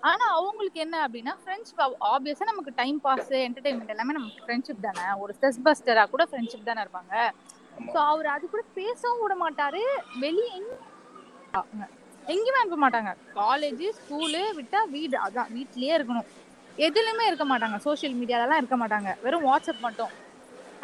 ஆனா 0.00 0.26
அவங்களுக்கு 0.30 0.80
என்ன 0.80 1.08
அப்படின்னா 1.08 1.32
ஃப்ரெண்ட்ஷிப் 1.44 1.94
ஆப்வியஸா 2.12 2.44
நமக்கு 2.44 2.72
டைம் 2.74 3.00
பாஸ் 3.00 3.30
என்டர்டைன்மெண்ட் 3.30 3.88
எல்லாமே 3.88 4.12
நமக்கு 4.12 4.44
ஃப்ரெண்ட்ஷிப் 4.46 4.80
தானே. 4.80 5.20
ஒரு 5.20 5.34
ஸ்ட்ரெஸ் 5.40 5.60
பஸ்டரா 5.64 6.08
கூட 6.08 6.26
ஃப்ரெண்ட்ஷிப் 6.30 6.62
தானே 6.62 6.82
இருப்பாங்க. 6.82 7.30
சோ 7.92 7.98
அவர் 8.12 8.28
அது 8.34 8.44
கூட 8.54 8.62
பேசவும் 8.78 9.22
விட 9.24 9.34
மாட்டாரு. 9.44 9.82
வெளியே 10.24 10.50
எங்கேயுமே 12.32 12.58
அனுப்ப 12.62 12.78
மாட்டாங்க. 12.84 13.12
காலேஜ் 13.38 13.84
ஸ்கூலு 13.98 14.42
விட்டா 14.58 14.80
வீடு 14.96 15.16
அதான் 15.26 15.52
வீட்லயே 15.56 15.94
இருக்கணும். 15.98 16.28
எதுலையுமே 16.86 17.24
இருக்க 17.30 17.44
மாட்டாங்க. 17.52 17.78
சோஷியல் 17.86 18.18
மீடியாலலாம் 18.18 18.60
இருக்க 18.60 18.76
மாட்டாங்க. 18.82 19.12
வெறும் 19.24 19.46
வாட்ஸ்அப் 19.48 19.86
மட்டும். 19.86 20.12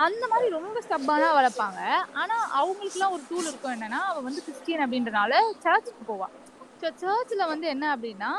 அந்த 0.07 0.25
மாதிரி 0.31 0.49
ரொம்ப 0.57 0.79
ஸ்டப்பானா 0.87 1.29
வளர்ப்பாங்க. 1.39 1.81
ஆனா 2.23 2.37
அவங்களுக்குலாம் 2.61 3.15
ஒரு 3.17 3.23
டூல் 3.31 3.49
இருக்கும் 3.51 3.75
என்னன்னா 3.77 4.01
அவ 4.11 4.19
வந்து 4.29 4.45
கிறிஸ்டியன் 4.47 4.85
அப்படின்றனால 4.85 5.39
சர்ச்சுக்கு 5.65 6.05
போவா. 6.11 6.29
ஸோ 6.81 6.87
சர்ச்சில் 7.03 7.51
வந்து 7.53 7.67
என்ன 7.75 7.85
அப்படின்னா 7.95 8.33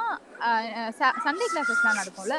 சண்டே 1.23 1.47
கிளாஸஸ்லாம் 1.53 1.99
நடக்கும்ல. 2.01 2.37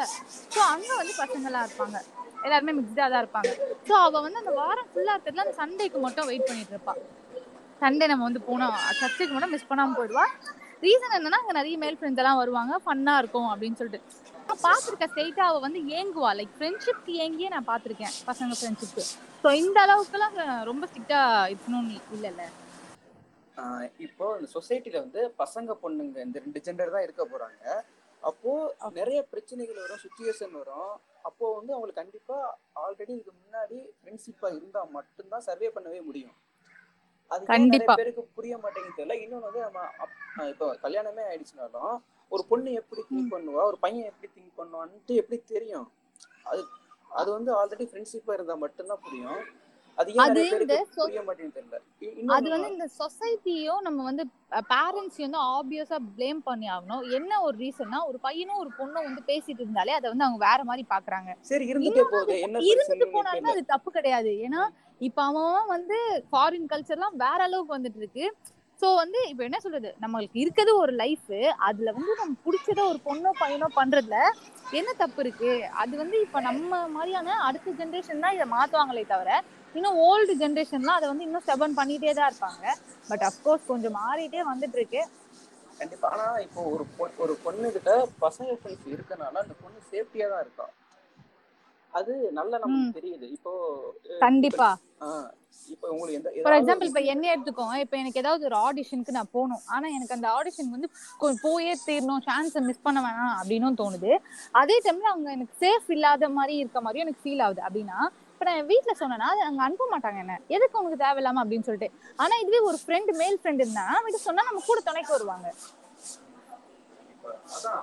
ஸோ 0.54 0.60
அங்கே 0.74 0.94
வந்து 1.00 1.14
பசங்களாக 1.22 1.66
இருப்பாங்க. 1.66 1.98
எல்லாருமே 2.46 2.72
மிக்ஸ்டாக 2.78 3.08
தான் 3.12 3.22
இருப்பாங்க. 3.24 3.50
ஸோ 3.88 3.94
அவள் 4.06 4.24
வந்து 4.26 4.40
அந்த 4.42 4.52
வாரம் 4.60 4.88
ஃபுல்லாக 4.92 5.14
இருக்கிறதுல 5.16 5.44
அந்த 5.46 5.56
சண்டேக்கு 5.62 5.98
மட்டும் 6.06 6.28
வெயிட் 6.30 6.48
பண்ணிட்டு 6.50 6.74
இருப்பா. 6.76 6.94
சண்டே 7.82 8.06
நம்ம 8.12 8.24
வந்து 8.28 8.42
போனோம் 8.48 8.76
சர்ச்சுக்கு 9.00 9.34
மட்டும் 9.34 9.54
மிஸ் 9.56 9.68
பண்ணாமல் 9.70 9.98
போயிடுவா. 9.98 10.24
ரீசன் 10.86 11.14
என்னன்னா 11.18 11.38
அங்கே 11.42 11.54
நிறைய 11.58 11.76
மேல் 11.82 11.96
ஃப்ரெண்ட்ஸ் 11.98 12.22
எல்லாம் 12.22 12.40
வருவாங்க 12.40 12.74
ஃபன்னாக 12.84 13.20
இருக்கும் 13.22 13.48
அப்படின்னு 13.52 13.78
சொல்லிட்டு. 13.80 14.00
நான் 14.48 14.62
பார்த்துருக்க 14.66 15.06
ஸ்டேட்டாக 15.12 15.48
அவள் 15.50 15.64
வந்து 15.66 15.80
ஏங்குவா. 15.98 16.30
லைக் 16.38 16.54
ஃப்ரெண்ட்ஷிப்க்கு 16.58 17.14
ஏங்கியே 17.24 17.50
நான் 17.54 17.68
பார்த்துருக்கேன் 17.70 18.14
பசங்க 18.30 18.52
ஃப்ரெண்ட்ஷிப்க்கு 18.60 19.04
ஸோ 19.42 19.48
இந்த 19.62 19.78
அளவுக்குலாம் 19.86 20.36
ரொம்ப 20.70 20.84
ஸ்ட்ரிக்டாக 20.90 21.50
இருக்கணும்னு 21.52 21.98
இல்லைல்ல? 22.16 22.44
இப்போ 24.06 24.24
இந்த 24.38 24.48
சொசைட்டில 24.56 24.96
வந்து 25.04 25.20
பசங்க 25.42 25.74
பொண்ணுங்க 25.84 26.18
இந்த 26.26 26.38
ரெண்டு 26.44 26.60
ஜெண்டர் 26.66 26.94
தான் 26.94 27.06
இருக்க 27.06 27.22
போறாங்க. 27.32 27.62
அப்போ 28.22 28.52
நிறைய 28.98 29.18
பிரச்சனைகள் 29.22 29.82
வரும் 29.82 30.02
சுச்சுவேஷன் 30.04 30.54
வரும். 30.60 30.90
அப்போ 31.28 31.44
வந்து 31.54 31.72
அவங்களுக்கு 31.74 32.02
கண்டிப்பா 32.02 32.36
ஆல்ரெடி 32.82 33.12
இதுக்கு 33.14 33.32
முன்னாடி 33.44 33.78
ஃப்ரெண்ட்ஷிப்பா 33.98 34.48
இருந்தா 34.56 34.84
மட்டும்தான் 34.96 35.46
சர்வே 35.48 35.68
பண்ணவே 35.76 36.00
முடியும். 36.08 36.36
அது 37.30 37.42
நிறைய. 37.44 37.96
பேருக்கு 38.00 38.22
புரிய 38.36 38.54
மாட்டேங்குது 38.58 38.98
தெரியல. 38.98 39.16
இன்னொன்னு 39.24 39.48
வந்து 39.48 39.62
நம்ம 39.66 40.48
இப்போ 40.52 40.66
கல்யாணமே 40.84 41.22
ஆயிடுச்சுனாலும் 41.30 41.94
ஒரு 42.32 42.42
பொண்ணு 42.48 42.70
எப்படி 42.72 43.02
திங்க் 43.10 43.32
பண்ணுவா 43.34 43.62
ஒரு 43.70 43.78
பையன் 43.84 44.08
எப்படி 44.10 44.28
திங்க் 44.36 44.58
பண்ணுவான்ட்டு 44.60 45.14
எப்படி 45.22 45.38
தெரியும்? 45.54 45.88
அது 46.50 46.62
அது 47.10 47.28
வந்து 47.32 47.50
ஆல்ரெடி 47.60 47.84
ஃப்ரெண்ட்ஷிப்பா 47.90 48.32
இருந்தா 48.32 48.54
மட்டும்தான் 48.64 49.02
புரியும். 49.04 49.40
அது 49.98 50.10
இந்த 50.10 50.74
அது 52.34 52.46
வந்து 52.52 52.68
இந்த 52.74 52.86
சொசைட்டியும் 52.98 53.80
நம்ம 53.86 54.04
வந்து 54.08 54.24
பேரண்ட்ஸ் 54.72 55.18
வந்து 55.24 55.40
ஆப்வியஸா 55.54 55.98
ப்ளேம் 56.16 56.40
பண்ணி 56.48 56.66
ஆகணும். 56.74 57.02
என்ன 57.18 57.40
ஒரு 57.46 57.56
ரீசன்னா 57.62 57.98
ஒரு 58.10 58.18
பையனும் 58.26 58.60
ஒரு 58.62 58.70
பொண்ணும் 58.78 59.06
வந்து 59.08 59.22
பேசிட்டு 59.30 59.62
இருந்தாலே 59.64 59.96
அதை 59.98 60.06
வந்து 60.12 60.26
அவங்க 60.26 60.40
வேற 60.48 60.60
மாதிரி 60.68 60.84
பாக்குறாங்க 60.92 61.30
சரி 61.50 61.66
இருந்துட்டே 61.70 62.04
போனாலுமே 63.16 63.50
அது 63.54 63.64
தப்பு 63.74 63.90
கிடையாது. 63.98 64.32
ஏன்னா 64.46 64.62
இப்ப 65.00 65.18
அவன் 65.30 65.66
வந்து 65.74 65.98
ஃபாரின் 66.30 66.70
கல்ச்சர்லாம் 66.72 67.18
வேற 67.24 67.40
அளவுக்கு 67.48 67.76
வந்துட்டு 67.76 68.00
இருக்கு. 68.02 68.24
சோ 68.80 68.88
வந்து 69.00 69.20
இப்ப 69.30 69.42
என்ன 69.46 69.58
சொல்றது? 69.62 69.90
நம்மளுக்கு 70.02 70.42
இருக்கிறது 70.42 70.72
ஒரு 70.82 70.92
லைஃப் 71.00 71.30
அதுல 71.68 71.92
வந்து 71.96 72.12
நம்ம 72.20 72.34
பிடிச்சத 72.44 72.80
ஒரு 72.90 72.98
பொண்ணோ 73.06 73.30
பையனோ 73.40 73.68
பண்றதுல 73.78 74.18
என்ன 74.78 74.90
தப்பு 75.00 75.20
இருக்கு? 75.24 75.52
அது 75.82 75.94
வந்து 76.02 76.16
இப்ப 76.26 76.40
நம்ம 76.48 76.82
மாதிரியான 76.96 77.36
அடுத்த 77.46 77.74
ஜென்ரேஷன் 77.80 78.22
தான் 78.24 78.36
இதை 78.36 78.46
மாத்துவாங்களே 78.54 79.04
தவிர 79.12 79.30
இன்னும் 79.78 80.00
ஓல்டு 80.08 80.34
ஜென்ரேஷன்லாம் 80.42 80.98
அதை 80.98 81.08
வந்து 81.12 81.26
இன்னும் 81.28 81.44
ஸ்டெபன் 81.46 81.78
பண்ணிட்டே 81.80 82.12
தான் 82.18 82.28
இருப்பாங்க. 82.30 82.64
பட் 83.10 83.24
அப்கோர்ஸ் 83.30 83.70
கொஞ்சம் 83.72 83.96
மாறிட்டே 84.00 84.42
வந்துட்டு 84.52 84.78
இருக்கு 84.80 85.02
கண்டிப்பா. 85.80 86.06
ஆனா 86.14 86.26
இப்போ 86.46 86.60
ஒரு 86.74 86.84
ஒரு 87.24 87.34
பொண்ணு 87.44 87.66
கிட்ட 87.76 87.90
பசங்க 88.24 88.52
ஃப்ரெண்ட்ஸ் 88.60 88.92
இருக்கனால 88.94 89.42
அந்த 89.44 89.54
பொண்ணு 89.62 89.78
சேஃப்டியா 89.92 90.28
தான் 90.32 90.44
இருக்கா? 90.44 90.66
அது 91.92 92.12
நல்லா 92.38 92.56
நமக்கு. 92.62 92.96
தெரியுது. 92.98 93.26
இப்போ 93.36 93.52
கண்டிப்பா. 94.24 94.68
இப்போ 95.74 95.86
உங்களுக்கு 95.92 96.18
எந்த 96.18 96.30
ஃபார் 96.44 96.56
எக்ஸாம்பிள் 96.58 96.88
இப்ப 96.90 97.00
என்ன 97.12 97.24
எடுத்துக்கோங்க. 97.34 97.76
இப்ப 97.84 97.94
எனக்கு 98.02 98.20
ஏதாவது 98.22 98.42
ஒரு 98.48 98.56
ஆடிஷனுக்கு 98.66 99.16
நான் 99.16 99.32
போகணும். 99.36 99.62
ஆனா 99.74 99.86
எனக்கு 99.96 100.16
அந்த 100.16 100.28
ஆடிஷன் 100.38 100.74
வந்து 100.74 100.88
போயே 101.44 101.72
தீரணும். 101.86 102.22
சான்ஸை 102.28 102.60
மிஸ் 102.68 102.84
பண்ண 102.86 102.98
வேணாம் 103.06 103.34
அப்படின்னும் 103.40 103.78
தோணுது. 103.82 104.12
அதே 104.60 104.76
டைம்ல 104.86 105.10
அவங்க 105.12 105.28
எனக்கு 105.36 105.56
சேஃப் 105.64 105.88
இல்லாத 105.96 106.30
மாதிரி 106.38 106.56
இருக்க 106.62 106.80
மாதிரியும் 106.86 107.06
எனக்கு 107.06 107.24
ஃபீல் 107.24 107.44
ஆகுது. 107.46 107.62
அப்படின்னா 107.68 107.98
இப்ப 108.40 108.46
நான் 108.48 108.58
என் 108.60 108.98
சொன்னேன்னா 109.00 109.28
அது 109.30 109.40
அங்க 109.46 109.60
அனுப்ப 109.62 109.84
மாட்டாங்க 109.92 110.18
என்ன. 110.24 110.34
எதுக்கு 110.56 110.78
உனக்கு 110.80 110.98
தேவையில்லாம 111.04 111.40
அப்படின்னு 111.42 111.66
சொல்லிட்டு. 111.68 111.88
ஆனா 112.18 112.34
இதுவே 112.42 112.60
ஒரு 112.68 112.78
ஃப்ரெண்ட் 112.82 113.10
மேல் 113.20 113.38
ஃப்ரெண்ட் 113.40 113.62
இருந்தா 113.64 113.86
வீட்டு 114.04 114.18
சொன்னா 114.26 114.42
நம்ம 114.48 114.60
கூட 114.66 114.80
துணைக்கு 114.88 115.12
வருவாங்க. 115.16 115.48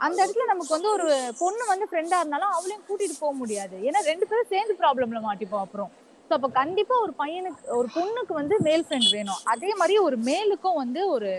அந்த 0.06 0.18
இடத்துல 0.24 0.46
நமக்கு 0.52 0.76
வந்து 0.76 0.90
ஒரு 0.96 1.08
பொண்ணு 1.42 1.64
வந்து 1.72 1.86
ஃப்ரெண்டா 1.90 2.20
இருந்தாலும் 2.22 2.54
அவளையும் 2.56 2.86
கூட்டிட்டு 2.88 3.16
போக 3.20 3.34
முடியாது. 3.34 3.76
ஏன்னா 3.88 4.00
ரெண்டு 4.10 4.28
பேரும் 4.30 4.52
சேர்ந்து 4.54 4.76
ப்ராப்ளம்ல 4.82 5.22
மாட்டிப்போம் 5.28 5.64
அப்புறம். 5.66 5.92
ஸோ 6.30 6.34
அப்ப 6.34 6.48
கண்டிப்பா 6.62 6.96
ஒரு 7.06 7.14
பையனுக்கு 7.22 7.64
ஒரு 7.80 7.90
பொண்ணுக்கு 7.98 8.34
வந்து 8.34 8.58
மேல் 8.60 8.86
ஃப்ரெண்ட் 8.88 9.12
வேணும். 9.18 9.42
அதே 9.54 9.72
மாதிரி 9.82 9.98
ஒரு 10.08 10.18
மேலுக்கும் 10.30 10.82
வந்து 10.84 11.04
ஒரு 11.10 11.32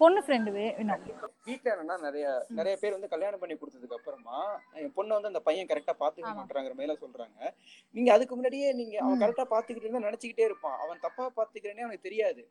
பொண்ணு 0.00 0.20
ஃப்ரெண்டு 0.24 0.50
வேணும் 0.56 1.02
வீட்டுல 1.46 1.72
என்னன்னா 1.72 1.96
நிறைய 2.00 2.26
நிறைய 2.50 2.74
பேர் 2.80 2.94
வந்து 2.96 3.10
கல்யாணம் 3.12 3.40
பண்ணி 3.42 3.54
கொடுத்ததுக்கு 3.54 3.96
அப்புறமா 3.98 4.38
என் 4.80 4.94
பொண்ணை 4.96 5.12
வந்து 5.16 5.30
அந்த 5.32 5.40
பையன் 5.40 5.70
கரெக்டா 5.70 5.94
பாத்துக்க. 6.02 6.32
மாட்டாங்கிற 6.38 6.74
மேல 6.74 6.96
சொல்றாங்க. 7.02 7.38
நீங்க 7.94 8.10
அதுக்கு 8.12 8.36
முன்னாடியே 8.36 8.68
நீங்க 8.72 8.96
அவன். 8.98 9.20
கரெக்டா 9.22 9.46
பாத்துக்கிட்டு 9.54 10.06
நினைச்சுக்கிட்டே 10.06 10.46
இருப்பான். 10.48 10.78
அவன் 10.84 11.02
தப்பா 11.06 11.26
பாத்துக்கிறேனே 11.38 11.84
அவனுக்கு 11.86 12.08
தெரியாது. 12.08 12.42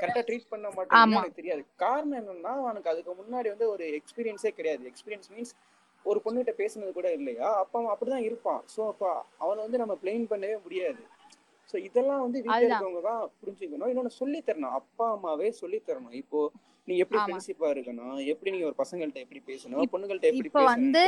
கரெக்டா 0.00 0.24
ட்ரீட் 0.28 0.50
பண்ண 0.50 0.68
மாட்டேன்னு 0.68 1.00
ஆமா. 1.02 1.16
அவனுக்கு 1.16 1.40
தெரியாது. 1.40 1.64
காரணம் 1.76 2.18
என்னன்னா 2.22 2.54
அவனுக்கு 2.62 2.92
அதுக்கு 2.94 3.14
முன்னாடி 3.22 3.48
வந்து 3.48 3.68
ஒரு 3.70 3.86
எக்ஸ்பீரியன்ஸே 4.00 4.52
கிடையாது. 4.58 4.84
எக்ஸ்பீரியன்ஸ் 4.92 5.30
மீன்ஸ் 5.34 5.54
ஒரு 6.06 6.20
பொண்ணுகிட்ட 6.24 6.52
பேசுனது 6.58 6.92
கூட 6.92 7.08
இல்லையா? 7.12 7.48
அப்ப 7.54 7.78
அவன் 7.78 7.92
அப்படிதான் 7.92 8.26
இருப்பான். 8.28 8.62
சோ 8.74 8.80
அப்ப 8.88 9.04
அவனை 9.38 9.60
வந்து 9.62 9.78
நம்ம 9.78 9.94
பிளெயின் 10.02 10.30
பண்ணவே 10.30 10.56
முடியாது. 10.62 11.02
சோ 11.72 11.78
இதெல்லாம் 11.88 12.22
வந்து 12.24 12.38
வீட்டுல. 12.44 12.68
இருக்கவங்க 12.68 13.02
தான் 13.10 13.22
புரிஞ்சுக்கணும். 13.42 13.90
இன்னொன்னு 13.92 14.18
சொல்லி 14.20 14.40
தரணும். 14.48 14.76
அப்பா 14.80 15.06
அம்மாவே 15.16 15.50
சொல்லி 15.60 15.80
தரணும். 15.90 16.16
இப்போ 16.22 16.40
நீ 16.88 16.94
எப்படி. 17.02 17.18
ஃப்ரெண்ட்ஷிப்பா 17.20 17.68
இருக்கணும்? 17.74 18.16
எப்படி 18.32 18.52
நீங்க 18.54 18.66
ஒரு 18.70 18.78
பசங்கள்ட்ட 18.82 19.24
எப்படி 19.26 19.42
பேசணும்? 19.52 19.86
பொண்ணுங்கள்ட்ட 19.94 20.30
எப்படி 20.32 20.50
இப்ப 20.50 20.64
வந்து 20.74 21.04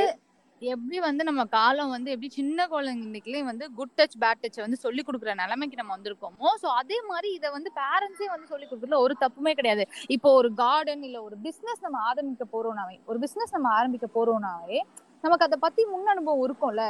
எப்படி 0.63 0.99
வந்து 1.07 1.23
நம்ம 1.29 1.43
காலம் 1.55 1.93
வந்து 1.95 2.13
எப்படி 2.13 2.29
சின்ன 2.37 2.67
குழந்தைங்களுக்கே 2.73 3.41
வந்து 3.49 3.65
குட் 3.79 3.95
டச் 3.99 4.15
பேட் 4.23 4.41
டச் 4.43 4.61
வந்து 4.65 4.79
சொல்லி 4.85 5.03
கொடுக்குற 5.07 5.33
நிலைமைக்கு 5.41 5.79
நம்ம 5.81 5.93
வந்திருக்கோமோ? 5.97 6.51
சோ 6.63 6.69
அதே 6.81 6.99
மாதிரி 7.11 7.29
இதை 7.39 7.49
வந்து 7.57 7.71
பேரண்ட்ஸே 7.81 8.29
வந்து 8.35 8.51
சொல்லி 8.53 8.67
கொடுக்குறதுல 8.67 9.01
ஒரு 9.07 9.15
தப்புமே 9.25 9.53
கிடையாது. 9.59 9.85
இப்போ 10.17 10.31
ஒரு 10.41 10.51
கார்டன் 10.63 11.05
இல்ல 11.09 11.19
ஒரு 11.29 11.39
பிசினஸ் 11.47 11.85
நம்ம 11.87 12.01
ஆரம்பிக்க 12.11 12.47
போறோம்னாவே 12.55 12.97
ஒரு 13.11 13.19
பிசினஸ் 13.25 13.55
நம்ம 13.57 13.71
ஆரம்பிக்க 13.79 14.09
போறோம்னாவே 14.17 14.79
நமக்கு 15.25 15.47
அதை 15.47 15.57
பத்தி 15.67 15.83
முன் 15.91 16.11
அனுபவம் 16.13 16.45
இருக்கும்ல. 16.47 16.83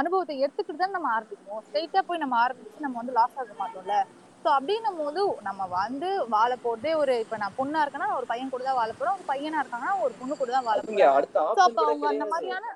அனுபவத்தை 0.00 0.34
எடுத்துக்கிட்டு 0.44 0.82
தான் 0.82 0.96
நம்ம 0.96 1.10
ஆரம்பிக்கணும். 1.16 1.62
ஸ்ட்ரெயிட்டா 1.66 2.00
போய் 2.08 2.22
நம்ம 2.24 2.36
ஆரம்பிச்சு 2.44 2.84
நம்ம 2.86 2.98
வந்து 3.00 3.14
லாஸ் 3.18 3.38
ஆக 3.42 3.54
மாட்டோம்ல. 3.60 3.96
ஸோ 4.42 4.48
அப்படின்னும் 4.56 4.98
போது 5.02 5.20
நம்ம 5.46 5.62
வந்து 5.76 6.08
வாழ 6.34 6.50
போறதே 6.64 6.92
ஒரு 7.02 7.14
இப்ப 7.24 7.38
நான் 7.42 7.56
பொண்ணா 7.60 7.80
இருக்கேன்னா 7.84 8.10
ஒரு 8.18 8.26
பையன் 8.32 8.52
கூட 8.52 8.62
தான் 8.68 8.78
வாழ 8.80 8.90
போறேன் 8.98 9.16
ஒரு 9.18 9.26
பையனா 9.32 9.62
இருக்காங்கன்னா 9.62 9.94
ஒரு 10.04 10.12
பொண்ணு 10.20 10.36
கூட 10.42 10.50
தான் 10.56 10.66
வாழ 10.68 10.76
அடுத்த 11.18 11.46
ஸோ 11.58 11.62
அப்ப 11.68 11.80
அவங்க 11.86 12.06
அந்த 12.12 12.26
மாதிரியான 12.34 12.74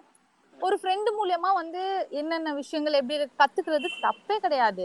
ஒரு 0.59 0.77
ஃப்ரெண்டு 0.81 1.11
மூலியமா 1.19 1.51
வந்து 1.61 1.83
என்னென்ன 2.21 2.51
விஷயங்கள் 2.63 2.99
எப்படி 3.01 3.17
கத்துக்கிறது 3.43 3.89
தப்பே 4.07 4.37
கிடையாது. 4.45 4.85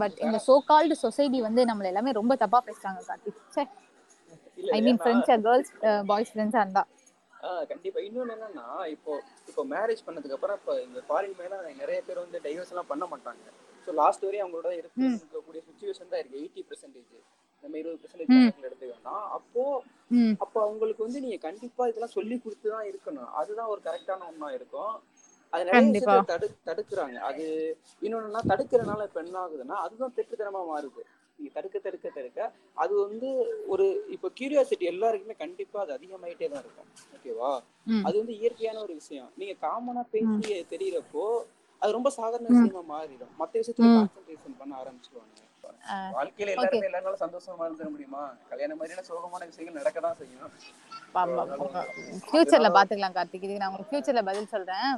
பட் 0.00 0.16
இந்த 0.26 0.38
சோ 0.46 0.54
கால்டு 0.70 0.94
சொசைட்டி 1.04 1.38
வந்து 1.48 1.62
நம்மள 1.70 1.90
எல்லாமே 1.92 2.12
ரொம்ப 2.20 2.32
தப்பா 2.42 2.60
பேசுறாங்க 2.68 3.00
Karthik. 3.08 3.42
I 4.76 4.80
mean 4.86 5.00
friends 5.02 5.28
girls 5.46 5.70
boys 6.12 6.32
ஃப்ரெண்ட்ஸா 6.32 6.62
இருந்தா. 6.64 6.84
கண்டிப்பா. 7.70 8.00
இன்னொன்னு 8.08 8.34
என்னன்னா 8.36 8.66
இப்போ 8.94 9.12
இப்போ 9.50 9.62
மேரேஜ் 9.74 10.04
பண்ணதுக்கு 10.06 10.36
அப்புறம் 10.36 10.58
இப்போ 10.60 10.74
இந்த 10.86 11.00
ஃபாரின் 11.08 11.36
மேல 11.40 11.60
நிறைய 11.82 11.98
பேர் 12.06 12.24
வந்து 12.24 12.38
டைவர்ஸ் 12.46 12.72
எல்லாம் 12.74 12.90
பண்ண 12.92 13.04
மாட்டாங்க. 13.12 13.44
ஸோ 13.86 13.92
லாஸ்ட் 14.00 14.24
வரையும் 14.26 14.44
அவங்களோட. 14.44 14.70
இருக்கக்கூடிய 15.20 15.60
சுச்சுவேஷன் 15.68 16.10
தான் 16.12 16.20
இருக்கு. 16.22 16.40
எயிட்டி 16.42 16.62
பர்சன்டேஜ் 16.70 17.14
நம்ம 17.64 17.76
இருபது. 17.82 18.00
பர்சன்டேஜ் 18.02 18.34
எடுத்துக்கோன்னா 18.68 19.16
அப்போ 19.38 19.62
அப்போ 20.44 20.58
அவங்களுக்கு 20.66 21.06
வந்து 21.06 21.22
நீங்க 21.24 21.38
கண்டிப்பா 21.46 21.82
இதெல்லாம் 21.90 22.16
சொல்லி 22.18 22.36
கொடுத்து 22.44 22.68
தான் 22.74 22.88
இருக்கணும். 22.90 23.30
அதுதான் 23.40 23.70
ஒரு 23.72 23.80
கரெக்டான 23.86 24.26
ஒண்ணா 24.30 24.48
இருக்கும். 24.58 24.94
அது 25.52 25.62
நிறைய 25.68 26.22
தடு 26.30 26.46
தடுக்கிறாங்க. 26.68 27.16
அது 27.28 27.44
இன்னொன்னா 28.06 28.40
தடுக்கிறனால 28.52 29.06
இப்ப 29.08 29.20
என்ன 29.24 29.38
ஆகுதுன்னா 29.44 29.76
அதுதான் 29.84 30.14
திட்டுத்தனமா 30.18 30.62
மாறுது. 30.72 31.02
நீங்க 31.38 31.50
தடுக்க 31.54 31.78
தடுக்க 31.78 32.08
தடுக்க 32.14 32.38
அது 32.76 32.94
வந்து 33.04 33.28
ஒரு 33.66 33.84
இப்போ 34.14 34.28
கியூரியாசிட்டி 34.38 34.86
எல்லாருக்குமே 34.92 35.34
கண்டிப்பா 35.42 35.78
அது 35.80 35.92
அதிகமாயிட்டே 35.98 36.48
தான் 36.52 36.62
இருக்கும். 36.64 36.88
ஓகேவா. 37.16 37.50
அது 38.06 38.14
வந்து 38.20 38.34
இயற்கையான 38.40 38.80
ஒரு 38.86 38.94
விஷயம். 38.94 39.30
நீங்க 39.36 39.54
காமனா 39.66 40.04
பேசி 40.14 40.42
தெரியறப்போ 40.74 41.26
அது 41.82 41.90
ரொம்ப 41.92 42.10
சாதாரண 42.10 42.48
விஷயமா 42.54 42.82
மாறிடும். 42.94 43.34
மத்த 43.40 43.54
விஷயத்துல. 43.60 43.90
கான்சென்ட்ரேஷன் 43.98 44.58
பண்ண 44.60 44.72
ஆரம்பிச்சிருவாங்க. 44.82 45.34
வாழ்க்கையில 46.16 46.52
எல்லாருமே 46.54 46.86
எல்லாருனாலும் 46.88 47.22
சந்தோஷமா 47.24 47.66
இருந்துட 47.66 47.88
முடியுமா? 47.90 48.22
கல்யாணம் 48.50 48.78
மாதிரியான 48.80 49.04
சோகமான 49.08 49.46
விஷயங்கள் 49.50 49.78
நடக்க 49.80 50.00
தான் 50.00 50.18
செய்யும். 50.20 50.50
ஃபியூச்சர்ல 52.28 52.70
பாத்துக்கலாம் 52.76 53.16
கார்த்திக். 53.18 53.44
இதுக்கு 53.46 53.62
நான் 53.62 53.70
உங்களுக்கு 53.70 53.92
ஃபியூச்சர்ல 53.92 54.22
பதில் 54.30 54.52
சொல்றேன். 54.54 54.90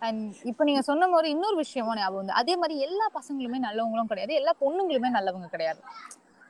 அண்ட் 0.00 0.34
இப்போ 0.42 0.64
நீங்க 0.64 0.82
சொன்ன 0.82 1.08
மாதிரி 1.08 1.30
இன்னொரு 1.30 1.56
விஷயமும் 1.56 1.94
ஞாபகம் 1.94 2.14
வந்து 2.14 2.32
அதே 2.32 2.56
மாதிரி 2.56 2.80
எல்லா 2.80 3.06
பசங்களுமே 3.14 3.58
நல்லவங்களும் 3.58 4.04
கிடையாது. 4.04 4.34
எல்லா 4.34 4.52
பொண்ணுங்களுமே 4.60 5.10
நல்லவங்க 5.10 5.48
கிடையாது. 5.48 5.80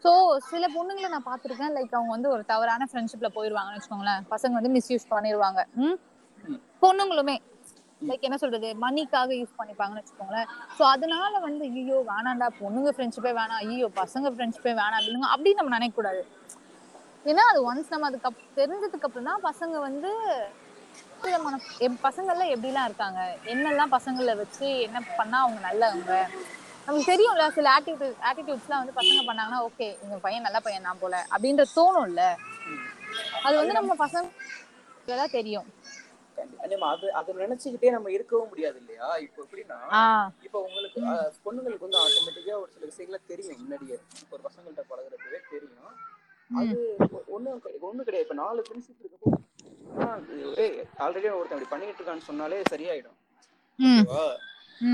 ஸோ 0.05 0.11
சில 0.51 0.67
பொண்ணுங்களை 0.67 1.09
நான் 1.09 1.29
பார்த்துருக்கேன். 1.31 1.75
லைக் 1.77 1.95
அவங்க 1.95 2.11
வந்து 2.11 2.29
ஒரு 2.31 2.45
தவறான 2.45 2.87
ஃப்ரெண்ட்ஷிப்ல 2.93 3.29
போயிருவாங்கன்னு 3.35 3.79
வச்சுக்கோங்களேன். 3.79 4.23
பசங்க 4.31 4.53
வந்து 4.53 4.71
மிஸ்யூஸ் 4.71 5.07
பண்ணிடுவாங்க 5.11 5.61
பொண்ணுங்களுமே. 6.83 7.37
லைக் 8.01 8.21
என்ன 8.21 8.37
சொல்றது? 8.37 8.75
மணிக்காக 8.81 9.31
யூஸ் 9.41 9.59
பண்ணிப்பாங்கன்னு 9.59 10.03
வச்சுக்கோங்களேன். 10.03 10.47
ஸோ 10.79 10.83
அதனால 10.83 11.39
வந்து 11.39 11.65
ஐயோ 11.71 12.05
வேணாண்டா 12.09 12.49
பொண்ணுங்க 12.61 12.93
ஃப்ரெண்ட்ஷிப்பே 12.97 13.33
வேணாம். 13.41 13.61
ஐயோ 13.65 13.91
பசங்க 13.97 14.29
ஃப்ரெண்ட்ஷிப்பே 14.35 14.75
வேணாம். 14.81 15.01
அப்படின்னு 15.35 15.55
நம்ம 15.55 15.75
நினைக்க 15.79 15.95
கூடாது 15.95 16.23
ஏன்னா 17.25 17.43
அது 17.51 17.61
ஒன்ஸ் 17.65 17.91
நம்ம 17.91 18.07
அதுக்கு 18.07 18.29
அப்- 18.29 18.47
தெரிஞ்சதுக்கு 18.57 19.07
அப்புறம் 19.09 19.25
தான் 19.25 19.43
பசங்க 19.43 19.79
வந்து 19.81 20.11
விதமான 21.23 21.57
எப்- 21.79 22.03
பசங்கள்ல 22.03 22.45
எப்படிலாம் 22.51 22.85
இருக்காங்க? 22.85 23.21
என்னெல்லாம் 23.45 23.93
பசங்களை 23.93 24.37
வச்சு 24.37 24.67
என்ன 24.81 24.99
பண்ணா 25.17 25.41
அவங்க 25.41 25.61
நல்லவங்க? 25.69 26.15
நமக்கு 26.87 27.11
தெரியும்ல 27.13 27.45
சில 27.51 27.71
ஆட்டிடியூட் 27.71 28.23
ஆட்டிடியூட்ஸ்லாம் 28.29 28.81
வந்து 28.83 28.95
பசங்க 28.95 29.21
பண்ணாங்கன்னா 29.27 29.61
ஓகே 29.63 29.89
இந்த 30.03 30.17
பையன் 30.19 30.43
நல்ல 30.43 30.61
பையன் 30.61 30.83
தான் 30.83 30.99
போல 30.99 31.17
அப்படின்ற 31.31 31.65
தோணும்ல. 31.77 32.23
அது 33.45 33.55
வந்து 33.57 33.73
நம்ம 33.73 33.95
பசங்க 33.99 34.27
தான் 35.17 35.31
தெரியும் 35.31 35.69
அது 36.91 37.13
அதை 37.13 37.35
நினைச்சுக்கிட்டே 37.35 37.91
நம்ம 37.91 38.11
இருக்கவும் 38.11 38.49
முடியாது 38.49 38.79
இல்லையா 38.79 39.09
இப்போ 39.19 39.41
எப்படின்னா 39.45 39.79
இப்போ 40.43 40.59
உங்களுக்கு 40.61 41.01
பொண்ணுங்களுக்கு 41.45 41.87
வந்து 41.87 42.01
ஆட்டோமேட்டிக்கா 42.01 42.55
ஒரு 42.61 42.71
சில 42.73 42.87
விஷயங்களை 42.87 43.21
தெரியும் 43.29 43.61
முன்னாடியே. 43.61 43.97
ஒரு 44.31 44.43
பசங்கள்ட்ட 44.43 44.83
பழகுறப்பவே 44.91 45.41
தெரியும். 45.51 45.97
அது 46.51 46.77
ஒண்ணும் 47.29 47.61
கிடை- 47.61 47.81
ஒண்ணும் 47.81 48.05
கிடையாது. 48.05 48.27
இப்ப 48.27 48.39
நாலு 48.43 48.61
ஃப்ரெண்ட்ஷிப் 48.61 49.03
இருக்கப்போ 49.03 49.31
ஆல்ரெடி 51.05 51.29
ஒருத்தன் 51.39 51.57
அப்படி 51.57 51.71
பண்ணிட்டு 51.73 51.99
இருக்கான்னு 52.01 52.29
சொன்னாலே 52.29 52.61
சரியாயிடும். 52.73 53.19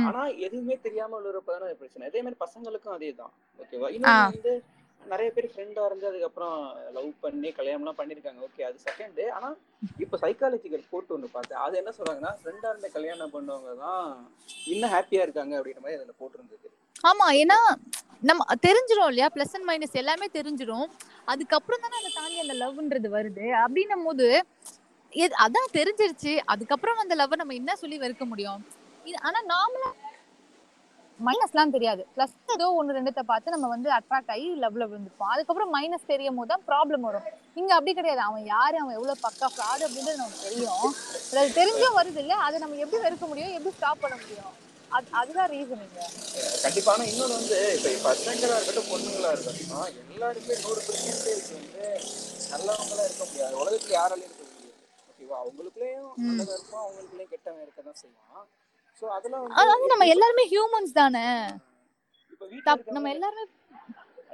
ஆனா 0.08 0.22
எதுவுமே 0.46 0.76
தெரியாம 0.86 1.16
உள்ளப்பதான 1.18 1.74
பிரச்சனை 1.80 2.08
அதே 2.08 2.20
மாதிரி 2.24 2.38
பசங்களுக்கும் 2.44 2.96
அதேதான் 2.96 3.34
ஓகேவா 3.62 3.88
இன்னும் 3.96 4.22
வந்து 4.32 4.54
நிறைய 5.02 5.28
பேர் 5.34 5.50
ஃப்ரெண்டா 5.50 5.82
இருந்து 5.88 6.06
அதுக்கப்புறம் 6.10 6.56
லவ் 6.96 7.10
பண்ணி 7.24 7.48
கல்யாணம் 7.58 7.82
எல்லாம் 7.82 7.98
பண்ணிருக்காங்க. 7.98 8.40
ஓகே 8.46 8.62
அது 8.68 8.78
செகண்ட் 8.86 9.20
ஆனா 9.36 9.48
இப்ப 10.04 10.18
சைக்காலஜிக்கல் 10.22 10.88
போட்டு 10.92 11.14
ஒண்ணு 11.16 11.28
பார்த்தேன். 11.34 11.60
அது 11.64 11.74
என்ன 11.80 11.90
சொல்றாங்கன்னா 11.98 12.32
ஃப்ரெண்டா 12.40 12.70
இருந்து 12.72 12.90
கல்யாணம் 12.96 13.34
பண்ணவங்க 13.34 13.74
தான் 13.84 14.08
இன்னும் 14.72 14.94
ஹாப்பியா 14.94 15.22
இருக்காங்க 15.26 15.54
அப்படின்ற 15.58 15.82
மாதிரி 15.84 15.98
அதுல 16.00 16.16
போட்டிருந்தது. 16.22 16.68
ஆமா 17.10 17.28
ஏன்னா 17.42 17.58
நம்ம 18.28 18.44
தெரிஞ்சிரும் 18.66 19.08
இல்லையா? 19.10 19.28
பிளஸ் 19.34 19.54
அண்ட் 19.56 19.68
மைனஸ் 19.70 20.00
எல்லாமே 20.02 20.26
தெரிஞ்சிரும். 20.38 20.88
அதுக்கப்புறம் 21.32 21.82
தானே 21.84 21.96
அதை 22.00 22.10
தாண்டி 22.18 22.42
அந்த 22.44 22.54
லவ்ன்றது 22.62 23.08
வருது. 23.16 23.46
அப்படின்னும் 23.64 24.06
போது 24.08 24.28
அதான் 25.44 25.74
தெரிஞ்சிருச்சு. 25.78 26.32
அதுக்கப்புறம் 26.52 27.00
அந்த 27.02 27.14
லவ் 27.20 27.40
நம்ம 27.42 27.54
என்ன 27.60 27.76
சொல்லி 27.82 27.96
வெறுக்க 28.04 28.24
முடியும்? 28.32 28.60
இது 29.10 29.18
ஆனா 29.28 29.38
நாமளா 29.54 29.90
மைனஸ்லாம் 31.26 31.72
தெரியாது. 31.74 32.02
பிளஸ் 32.14 32.34
ஏதோ 32.54 32.66
ஒன்று 32.78 32.96
ரெண்டுத்த 32.96 33.22
பார்த்து 33.30 33.54
நம்ம 33.54 33.68
வந்து 33.74 33.88
அட்ராக்ட் 33.98 34.32
ஆகி 34.34 34.48
லவ்ல 34.64 34.86
விழுந்துருப்போம் 34.90 35.32
அதுக்கப்புறம் 35.34 35.70
மைனஸ் 35.76 36.10
தெரியும் 36.10 36.38
போது 36.38 36.50
தான் 36.52 36.64
ப்ராப்ளம் 36.70 37.06
வரும். 37.08 37.26
இங்க 37.60 37.70
அப்படி 37.76 37.92
கிடையாது. 37.98 38.22
அவன் 38.28 38.44
யாரு? 38.54 38.76
அவன் 38.82 38.96
எவ்வளவு 38.98 39.22
பக்கா 39.26 39.46
ஃப்ராடு 39.54 39.84
அப்படின்றது 39.86 40.20
நமக்கு 40.22 40.44
தெரியும். 40.48 40.84
அது 41.40 41.56
தெரிஞ்சும் 41.60 41.96
வருது 42.00 42.20
இல்ல 42.24 42.34
அதை 42.46 42.56
நம்ம 42.64 42.78
எப்படி 42.84 43.00
வெறுக்க 43.06 43.26
முடியும்? 43.30 43.54
எப்படி 43.58 43.74
ஸ்டாப் 43.78 44.02
பண்ண 44.04 44.16
முடியும்? 44.22 44.52
அது 44.96 45.06
அதுதான் 45.20 45.50
ரீசன் 45.54 45.80
கண்டிப்பா. 46.64 46.92
ஆனா 46.96 47.06
வந்து 47.38 47.58
இப்ப 47.78 47.94
பசங்களா 48.08 48.56
இருக்கட்டும் 48.58 48.90
பொண்ணுங்களா 48.92 49.30
இருக்கட்டும் 49.36 49.72
எல்லாருமே 50.14 50.56
நூறு 50.64 50.82
பெர்சன்டேஜ் 50.88 51.48
வந்து 51.56 51.86
நல்லவங்களா 52.52 53.04
இருக்க 53.08 53.24
முடியாது. 53.30 53.54
உலகத்துல 53.62 53.96
யாராலையும் 54.00 54.28
இருக்க 54.30 54.45
ஓகேவா 55.26 55.38
அவங்களுக்குள்ளேயும் 55.42 56.10
நல்லதா 56.26 56.54
இருப்பான் 56.56 56.82
அவங்களுக்குள்ளேயும் 56.84 57.32
கெட்டவன் 57.32 57.62
இருக்க 57.64 57.80
தான் 57.82 58.00
செய்வான் 58.00 58.46
சோ 59.02 59.06
அதெல்லாம் 59.16 59.42
வந்து 59.44 59.58
அதாவது 59.60 59.92
நம்ம 59.92 60.06
எல்லாருமே 60.14 60.44
ஹியூமன்ஸ் 60.52 60.92
தானே. 60.98 61.24
நம்ம 62.90 63.10
எல்லாருமே 63.14 63.44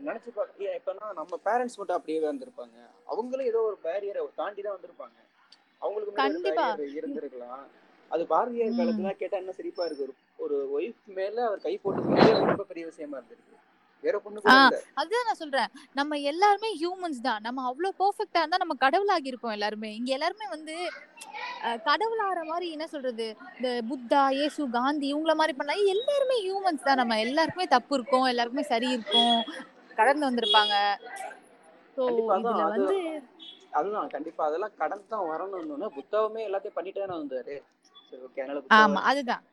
நினைச்சு 0.07 0.31
பாக்க 0.37 0.77
இப்பனா 0.79 1.07
நம்ம 1.19 1.35
பேரண்ட்ஸ் 1.47 1.79
மட்டும் 1.79 1.99
அப்படியே 1.99 2.21
வந்திருப்பாங்க 2.23 2.77
அவங்களும் 3.09 3.49
ஏதோ 3.51 3.61
ஒரு 3.69 3.77
பேரியரை 3.85 4.23
தாண்டி 4.41 4.61
தான் 4.63 4.77
வந்திருப்பாங்க. 4.77 5.19
அவங்களுக்கு 5.83 6.15
கண்டிப்பா. 6.21 6.67
இருந்திருக்கலாம். 6.99 7.63
அது 8.11 8.23
பாரதியார். 8.33 8.79
காலத்துல 8.79 9.13
கேட்டா 9.21 9.37
என்ன 9.43 9.55
சிரிப்பா 9.59 9.85
இருக்கு. 9.89 10.07
ஒரு 10.07 10.15
ஒரு 10.45 10.57
ஒய்ஃப் 10.77 11.03
மேல 11.19 11.37
அவர் 11.49 11.65
கை 11.67 11.75
போட்டு 11.85 12.03
ரொம்ப 12.45 12.65
பெரிய 12.71 12.85
விஷயமா 12.91 13.17
இருந்திருக்கு. 13.21 13.57
அதுதான் 15.01 15.27
நான் 15.29 15.41
சொல்றேன். 15.41 15.69
நம்ம 15.99 16.19
எல்லாருமே 16.31 16.71
ஹியூமன்ஸ் 16.81 17.21
தான். 17.27 17.43
நம்ம 17.47 17.65
அவ்வளவு 17.71 17.99
பெர்ஃபெக்ட்டா 18.01 18.41
இருந்தா 18.43 18.63
நம்ம 18.63 18.75
கடவுளாகி 18.85 19.31
இருப்போம் 19.33 19.55
எல்லாருமே. 19.57 19.91
இங்க 19.99 20.11
எல்லாருமே 20.17 20.47
வந்து 20.55 20.75
கடவுளாகிற 21.89 22.41
மாதிரி 22.53 22.67
என்ன 22.77 22.87
சொல்றது? 22.95 23.27
இந்த 23.59 23.69
புத்தா 23.91 24.23
இயேசு 24.39 24.63
காந்தி 24.79 25.07
இவங்கள 25.13 25.35
மாதிரி 25.41 25.55
பண்ணா 25.61 25.77
எல்லாருமே 25.95 26.39
ஹியூமன்ஸ் 26.47 26.87
தான். 26.89 27.01
நம்ம 27.03 27.19
எல்லாருக்குமே 27.27 27.67
தப்பு 27.77 27.95
இருக்கும் 27.99 28.27
எல்லாருக்குமே 28.33 28.67
சரி 28.73 28.91
இருக்கும் 28.97 29.37
கடந்து 30.01 30.29
வந்திருப்பாங்க. 30.29 30.75
ஸோ 31.97 32.03
இதுல 32.41 32.67
வந்து 32.75 32.99
அதுதான் 33.79 34.11
கண்டிப்பா. 34.15 34.43
அதெல்லாம் 34.49 34.77
கடந்து 34.83 35.07
தான் 35.15 35.29
வரணும்னு 35.31 35.89
புத்தாவுமே 35.99 36.43
எல்லாத்தையும் 36.49 36.79
பண்ணிட்டு 36.79 37.03
தானே 37.03 37.17
வந்தாரு. 37.21 37.55
ஆமா 38.79 39.01
அதுதான். 39.11 39.45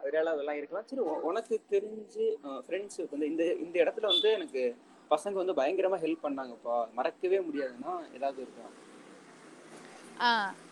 அதனால 0.00 0.32
அதெல்லாம் 0.34 0.58
இருக்கலாம். 0.60 0.86
சரி 0.90 1.02
உனக்கு 1.30 1.54
தெரிஞ்சு 1.74 2.26
ஃப்ரெண்ட்ஸ் 2.66 3.00
வந்து 3.12 3.28
இந்த 3.32 3.44
இந்த 3.64 3.76
இடத்துல 3.84 4.06
வந்து 4.12 4.30
எனக்கு 4.38 4.62
பசங்க 5.10 5.36
வந்து 5.42 5.58
பயங்கரமா 5.60 5.98
ஹெல்ப் 6.04 6.24
பண்ணாங்கப்பா. 6.26 6.76
மறக்கவே 6.98 7.40
முடியாதுன்னா 7.48 7.92
ஏதாவது 8.18 8.40
இருக்கா? 8.44 8.66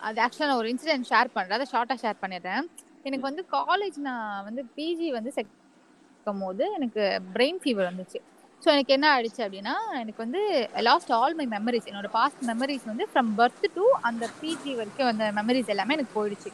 அது 0.07 0.17
ஆக்சுவலாக 0.25 0.49
நான் 0.49 0.61
ஒரு 0.61 0.71
இன்சிடென்ட் 0.73 1.09
ஷேர் 1.11 1.35
பண்ணுறேன் 1.35 1.57
அதை 1.59 1.67
ஷார்ட்டாக 1.73 1.99
ஷேர் 2.03 2.21
பண்ணிடுறேன். 2.23 2.63
எனக்கு 3.07 3.27
வந்து 3.29 3.43
காலேஜ் 3.57 3.97
நான் 4.07 4.45
வந்து 4.47 4.61
பிஜி 4.77 5.09
வந்து 5.17 5.33
செக்கும் 5.37 6.41
போது 6.45 6.63
எனக்கு 6.77 7.03
பிரெயின் 7.35 7.59
ஃபீவர் 7.63 7.89
வந்துச்சு. 7.89 8.19
ஸோ 8.63 8.67
எனக்கு 8.75 8.95
என்ன 8.95 9.07
ஆயிடுச்சு 9.13 9.41
அப்படின்னா 9.45 9.73
எனக்கு 10.01 10.21
வந்து 10.23 10.41
லாஸ்ட் 10.87 11.11
ஆல் 11.17 11.35
மை 11.39 11.45
மெமரிஸ் 11.55 11.89
என்னோட 11.91 12.09
பாஸ்ட் 12.15 12.41
மெமரிஸ் 12.51 12.85
வந்து 12.91 13.05
ஃப்ரம் 13.11 13.31
பர்த் 13.39 13.67
டு 13.75 13.83
அந்த 14.09 14.29
பிஜி 14.39 14.71
வரைக்கும் 14.79 15.11
அந்த 15.11 15.25
மெமரிஸ் 15.39 15.73
எல்லாமே 15.73 15.95
எனக்கு 15.97 16.15
போயிடுச்சு. 16.19 16.51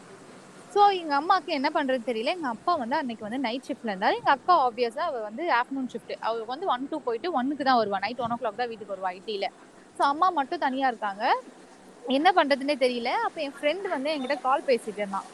ஸோ 0.73 0.81
எங்கள் 0.99 1.17
அம்மாவுக்கு 1.19 1.51
என்ன 1.57 1.69
பண்ணுறது 1.75 2.03
தெரியல. 2.09 2.33
எங்கள் 2.37 2.53
அப்பா 2.55 2.73
வந்து 2.81 2.95
அன்னைக்கு 2.99 3.25
வந்து 3.27 3.39
நைட் 3.45 3.65
ஷிஃப்ட்டில் 3.67 3.91
இருந்தார். 3.91 4.17
எங்கள் 4.19 4.35
அக்கா 4.35 4.53
ஆப்வியஸாக 4.67 5.07
அவள் 5.09 5.25
வந்து 5.29 5.43
ஆஃப்டர்நூன் 5.57 5.89
ஷிஃப்ட் 5.93 6.13
அவள் 6.27 6.45
வந்து 6.51 6.65
ஒன் 6.73 6.85
டூ 6.91 6.97
போயிட்டு 7.07 7.29
ஒன்னுக்கு 7.39 7.63
தான் 7.69 7.79
வருவா. 7.81 7.97
நைட் 8.05 8.21
ஒன் 8.25 8.33
ஓ 8.35 8.37
கிளாக் 8.41 8.59
தான் 8.61 8.69
வீட்டுக்கு 8.71 8.93
வருவா 8.95 9.09
ஐடியில் 9.17 9.47
ஸோ 9.97 10.01
அம்மா 10.11 10.27
மட்டும் 10.37 10.61
தனியாக 10.65 10.91
இருக்காங்க. 10.93 11.23
என்ன 12.17 12.29
பண்ணுறதுன்னே 12.37 12.75
தெரியல. 12.83 13.09
அப்போ 13.25 13.39
என் 13.45 13.57
ஃப்ரெண்டு 13.57 13.89
வந்து 13.95 14.11
என்கிட்ட 14.13 14.37
கால் 14.45 14.67
பேசிட்டு 14.69 15.01
இருந்தான். 15.01 15.27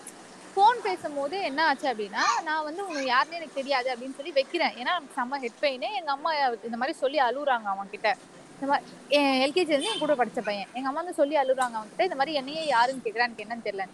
ஃபோன் 0.54 0.80
பேசும்போது 0.88 1.36
என்ன 1.50 1.60
ஆச்சு 1.70 1.88
அப்படின்னா 1.92 2.24
நான் 2.48 2.66
வந்து 2.70 2.82
உனக்கு 2.88 3.12
யாருன்னு 3.14 3.40
எனக்கு 3.40 3.60
தெரியாது 3.60 3.88
அப்படின்னு 3.94 4.18
சொல்லி 4.20 4.34
வைக்கிறேன். 4.40 4.74
ஏன்னா 4.82 4.94
செம்ம 5.18 5.40
ஹெட் 5.44 5.62
பெயின் 5.64 5.88
எங்கள் 6.00 6.16
அம்மா 6.18 6.32
இந்த 6.70 6.80
மாதிரி 6.82 6.96
சொல்லி 7.04 7.20
அழுகுறாங்க 7.28 7.70
அவன்கிட்ட. 7.76 8.12
இந்த 8.56 8.68
மாதிரி 8.72 8.86
என் 9.18 9.40
எல்கேஜி 9.46 9.74
வந்து 9.76 9.92
என் 9.94 10.04
கூட 10.04 10.14
படித்த 10.22 10.42
பையன். 10.50 10.70
எங்கள் 10.78 10.92
அம்மா 10.92 11.02
வந்து 11.04 11.20
சொல்லி 11.22 11.36
அழுகுறாங்க 11.44 11.78
அவன்கிட்ட. 11.80 12.10
இந்த 12.10 12.20
மாதிரி 12.22 12.40
என்னையே 12.42 12.66
யாருன்னு 12.76 13.06
கேட்குறான் 13.08 13.30
எனக்கு 13.30 13.46
என்னன்னு 13.48 13.68
தெரியல. 13.70 13.86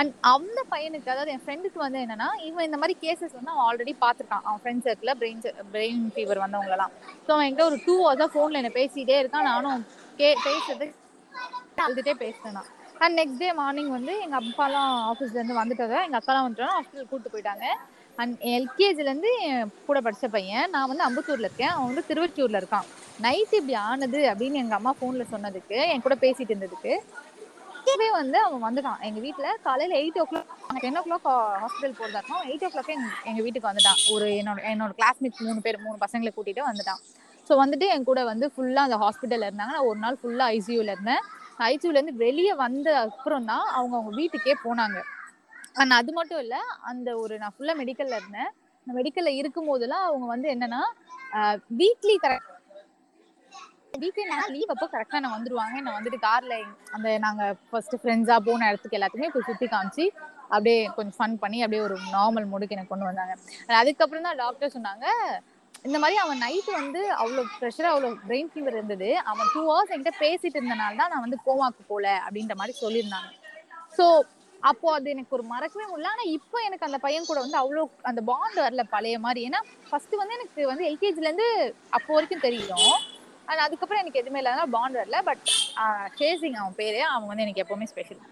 அண்ட் 0.00 0.12
அந்த 0.32 0.60
பையனுக்கு 0.72 1.12
அதாவது 1.12 1.32
என் 1.34 1.42
ஃப்ரெண்டுக்கு 1.44 1.78
வந்து 1.84 1.98
என்னன்னா 2.04 2.28
இவன் 2.48 2.66
இந்த 2.68 2.78
மாதிரி 2.80 2.94
கேசஸ் 3.04 3.36
வந்து 3.38 3.52
அவன் 3.52 3.66
ஆல்ரெடி 3.68 3.92
பார்த்துருக்கான். 4.04 4.44
அவன் 4.46 4.60
friend 4.62 4.84
circle 4.86 5.12
brain 5.22 5.42
brain 5.74 6.02
fever 6.14 6.42
வந்தவங்களெல்லாம். 6.44 6.92
So 7.26 7.30
அவன் 7.34 7.46
என்கிட்ட 7.46 7.68
ஒரு 7.70 7.78
டூ 7.86 7.94
ஹவர்ஸாக 8.06 8.30
ஃபோனில் 8.34 8.60
என்ன 8.60 8.72
பேசிகிட்டே 8.80 9.16
இருக்கான். 9.22 9.48
நானும் 9.50 9.84
கே 10.20 10.30
பேசுறது 10.48 10.88
அழுதுகிட்டே 11.84 12.14
பேசினேன் 12.24 12.56
நான். 12.58 12.70
அண்ட் 13.04 13.16
நெக்ஸ்ட் 13.20 13.42
டே 13.42 13.48
மார்னிங் 13.60 13.90
வந்து 13.96 14.12
எங்கள் 14.24 14.40
அப்பாலாம் 14.42 14.92
ஆஃபீஸ்லேருந்து 15.10 15.60
வந்துட்டாங்க. 15.62 15.96
அக்காலாம் 16.18 16.46
வந்துட்டாங்க. 16.46 16.74
ஹாஸ்பிட்டல் 16.76 17.10
கூப்பிட்டு 17.10 17.34
போயிட்டாங்க. 17.34 17.66
அண்ட் 18.22 18.36
எல்கேஜிலேருந்து 18.56 19.30
என் 19.46 19.72
கூட 19.88 19.98
படித்த 20.04 20.28
பையன் 20.36 20.70
நான் 20.74 20.88
வந்து 20.90 21.06
அம்பத்தூரில் 21.06 21.46
இருக்கேன். 21.46 21.72
அவன் 21.74 21.88
வந்து 21.90 22.04
திருவொற்றியூர்ல 22.10 22.60
இருக்கான். 22.62 22.86
நைட் 23.24 23.54
இப்படி 23.58 23.74
ஆனது 23.88 24.20
அப்படின்னு 24.30 24.60
எங்கள் 24.62 24.78
அம்மா 24.78 24.92
ஃபோனில் 25.00 25.32
சொன்னதுக்கு 25.34 25.78
என் 25.92 26.04
கூட 26.06 26.16
பேசிகிட்டு 26.24 26.54
இருந்ததுக்கு 26.54 26.94
அப்பவே 27.86 28.06
வந்து 28.20 28.38
அவன் 28.44 28.62
வந்துட்டான். 28.66 29.00
எங்க 29.06 29.18
வீட்டுல 29.24 29.48
காலையில 29.66 29.92
eight 29.98 30.16
o'clock 30.30 30.48
ten 30.84 30.96
o'clock 31.04 31.26
hospital 31.62 31.92
போறதா 31.98 32.18
இருக்கும் 32.20 32.46
எயிட் 32.48 32.64
ஓ 32.66 32.68
கிளாக் 32.72 32.90
எங்க 33.30 33.40
வீட்டுக்கு 33.44 33.68
வந்துட்டான். 33.68 34.00
ஒரு 34.14 34.28
என்னோட 34.38 34.58
என்னோட 34.70 34.92
கிளாஸ்மேட் 35.00 35.38
மூணு 35.48 35.60
பேர் 35.66 35.78
மூணு 35.84 35.96
பசங்களை 36.04 36.30
கூட்டிட்டு 36.36 36.62
வந்துட்டான். 36.68 37.00
ஸோ 37.48 37.58
வந்துட்டு 37.60 37.88
என் 37.96 38.06
கூட 38.08 38.22
வந்து 38.30 38.46
ஃபுல்லா 38.54 38.82
அந்த 38.86 38.98
ஹாஸ்பிட்டல்ல 39.04 39.48
இருந்தாங்க. 39.48 39.74
நான் 39.76 39.88
ஒரு 39.90 40.00
நாள் 40.04 40.18
ஃபுல்லா 40.22 40.48
ஐசியூல 40.56 40.96
இருந்தேன். 40.96 41.22
ஐசியூல 41.70 41.96
இருந்து 41.98 42.16
வெளியே 42.24 42.54
வந்த 42.64 42.96
அப்புறம் 43.04 43.46
தான் 43.52 43.64
அவங்க 43.76 43.94
அவங்க 43.98 44.14
வீட்டுக்கே 44.20 44.56
போனாங்க. 44.64 44.98
அண்ட் 45.82 45.96
அது 46.00 46.12
மட்டும் 46.18 46.42
இல்ல 46.46 46.58
அந்த 46.92 47.08
ஒரு 47.22 47.36
நான் 47.44 47.56
ஃபுல்லா 47.56 47.76
மெடிக்கல்ல 47.82 48.18
இருந்தேன். 48.20 48.50
நான் 48.86 48.98
மெடிக்கல்ல 49.00 49.32
இருக்கும் 49.40 49.70
போதெல்லாம் 49.72 50.06
அவங்க 50.10 50.28
வந்து 50.34 50.50
என்னன்னா 50.56 50.82
வீக்லி 51.82 52.16
கரெக்ட் 52.26 52.52
வீக்கெண்ட் 54.02 54.32
நான் 54.34 54.52
லீவ் 54.54 54.72
அப்போ 54.74 54.86
கரெக்டாக 54.94 55.20
நான் 55.24 55.36
வந்துடுவாங்க 55.36 55.76
நான் 55.86 55.96
வந்துட்டு 55.98 56.20
கார்ல 56.26 56.54
அந்த 56.96 57.10
நாங்கள் 57.26 57.56
ஃபர்ஸ்ட் 57.70 57.96
ஃப்ரெண்ட்ஸாக 58.00 58.40
போன 58.48 58.68
இடத்துக்கு 58.70 58.98
எல்லாத்தையுமே 58.98 59.30
போய் 59.34 59.48
சுற்றி 59.48 59.68
காமிச்சு 59.74 60.06
அப்படியே 60.54 60.80
கொஞ்சம் 60.96 61.16
ஃபன் 61.18 61.36
பண்ணி 61.42 61.58
அப்படியே 61.64 61.82
ஒரு 61.86 61.96
நார்மல் 62.16 62.48
மூடுக்கு 62.50 62.76
எனக்கு 62.76 62.92
கொண்டு 62.92 63.08
வந்தாங்க. 63.08 63.34
அதுக்கப்புறம் 63.80 64.26
தான் 64.28 64.40
டாக்டர் 64.42 64.74
சொன்னாங்க 64.76 65.06
இந்த 65.86 65.96
மாதிரி 66.02 66.16
அவன் 66.22 66.40
நைட்டு 66.44 66.72
வந்து 66.80 67.00
அவ்வளோ 67.22 67.42
ப்ரெஷராக 67.58 67.94
அவ்வளோ 67.94 68.08
பிரெயின் 68.28 68.50
ஃபீவர் 68.52 68.76
இருந்தது. 68.78 69.08
அவன் 69.30 69.50
டூ 69.54 69.60
ஹவர்ஸ் 69.68 69.92
என்கிட்ட 69.94 70.12
பேசிட்டு 70.22 70.58
இருந்தனால 70.58 70.96
தான் 71.00 71.12
நான் 71.14 71.24
வந்து 71.26 71.38
கோமாக்கு 71.48 71.82
போல 71.92 72.06
அப்படின்ற 72.26 72.56
மாதிரி 72.60 72.74
சொல்லியிருந்தாங்க. 72.84 73.30
ஸோ 73.98 74.06
அப்போ 74.62 74.86
அது 74.96 75.08
எனக்கு 75.14 75.34
ஒரு 75.36 75.44
மறக்கவே 75.50 75.84
முடியல. 75.90 76.12
ஆனால் 76.12 76.32
இப்போ 76.36 76.56
எனக்கு 76.68 76.86
அந்த 76.88 76.98
பையன் 77.04 77.28
கூட 77.30 77.38
வந்து 77.44 77.58
அவ்வளோ 77.62 77.82
அந்த 78.10 78.20
பாண்ட் 78.30 78.58
வரல 78.64 78.84
பழைய 78.94 79.16
மாதிரி. 79.26 79.42
ஏன்னா 79.48 79.60
ஃபர்ஸ்ட் 79.90 80.16
வந்து 80.20 80.36
எனக்கு 80.38 80.62
வந்து 80.72 80.86
எல்கேஜிலேருந்து 80.90 81.48
அப்போ 81.98 82.10
வரைக்கும் 82.16 82.46
தெரியும். 82.48 82.88
ஆனா 83.48 83.60
அதுக்கப்புறம் 83.66 84.02
எனக்கு 84.02 84.20
எதுவுமே 84.22 84.40
இல்லாத 84.42 84.66
பாண்ட் 84.76 84.98
வரல. 85.00 85.18
பட் 85.28 85.44
சேசிங் 86.20 86.58
அவன் 86.62 86.78
பேரு. 86.80 87.00
அவன் 87.12 87.30
வந்து 87.30 87.44
எனக்கு 87.46 87.64
எப்பவுமே 87.64 87.88
ஸ்பெஷல் 87.92 88.22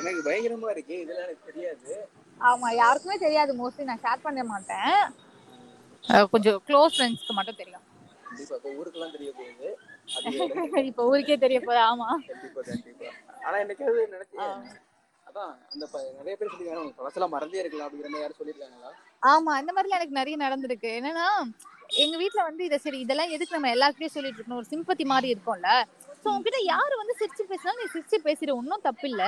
எனக்கு 0.00 0.22
பயங்கரமா 0.28 0.68
இருக்கு. 0.74 0.94
இதெல்லாம் 1.04 1.26
எனக்கு 1.28 1.48
தெரியாது. 1.50 1.92
ஆமா 2.40 2.68
யாருக்குமே 2.82 3.16
தெரியாது. 3.24 3.52
மோஸ்ட்லி 3.60 3.88
நான் 3.90 4.04
ஷேர் 4.04 4.24
பண்ண 4.26 4.42
மாட்டேன். 4.52 4.94
கொஞ்சம் 6.32 6.58
க்ளோஸ் 6.68 6.94
ஃப்ரெண்ட்ஸ்க்கு 6.94 7.36
மட்டும் 7.38 7.60
தெரியும். 7.60 7.86
இப்போ 10.90 11.02
ஊருக்கே 11.10 11.34
தெரிய 11.44 11.58
போகுது. 11.60 11.80
ஆமா. 11.90 12.08
ஆனா 13.46 13.56
எனக்கு 13.64 13.84
அது 13.90 14.00
நினைச்சேன் 14.14 14.64
அதான் 15.26 15.52
அந்த 15.72 15.84
நிறைய 16.18 16.34
பேர் 16.38 16.52
சொல்லிருக்காங்க. 16.52 16.92
பழசெல்லாம் 16.98 17.34
மறந்தே 17.34 17.60
இருக்கலாம் 17.62 17.86
அப்படிங்கிற 17.86 18.08
மாதிரி 18.08 18.24
யாரும் 18.24 18.40
சொல்லிருக்காங்களா? 18.40 18.90
ஆமா 19.22 19.52
இந்த 19.62 19.72
மாதிரிலாம் 19.74 20.00
எனக்கு 20.00 20.20
நிறைய 20.20 20.36
நடந்திருக்கு. 20.44 20.90
என்னன்னா 21.00 21.26
எங்க 21.92 22.16
வீட்ல 22.16 22.42
வந்து 22.42 22.64
இத 22.64 22.78
சரி 22.78 22.98
இதெல்லாம் 23.00 23.32
எதுக்கு 23.34 23.56
நம்ம 23.56 23.70
எல்லாருக்கிட்டையும் 23.74 24.16
சொல்லிட்டு 24.16 24.38
இருக்கணும்? 24.38 24.60
ஒரு 24.60 24.68
சிம்பத்தி 24.72 25.04
மாதிரி 25.04 25.28
இருக்கும்ல. 25.34 25.70
சோ 26.22 26.26
உங்ககிட்ட 26.32 26.60
யாரு 26.64 26.94
வந்து 27.00 27.14
சிரிச்சு 27.20 27.44
பேசினாலும் 27.50 27.80
நீ 27.82 27.86
சிரிச்சு 27.94 28.18
பேசிடு 28.26 28.52
ஒன்னும் 28.56 28.80
தப்பு 28.80 29.08
இல்ல 29.08 29.22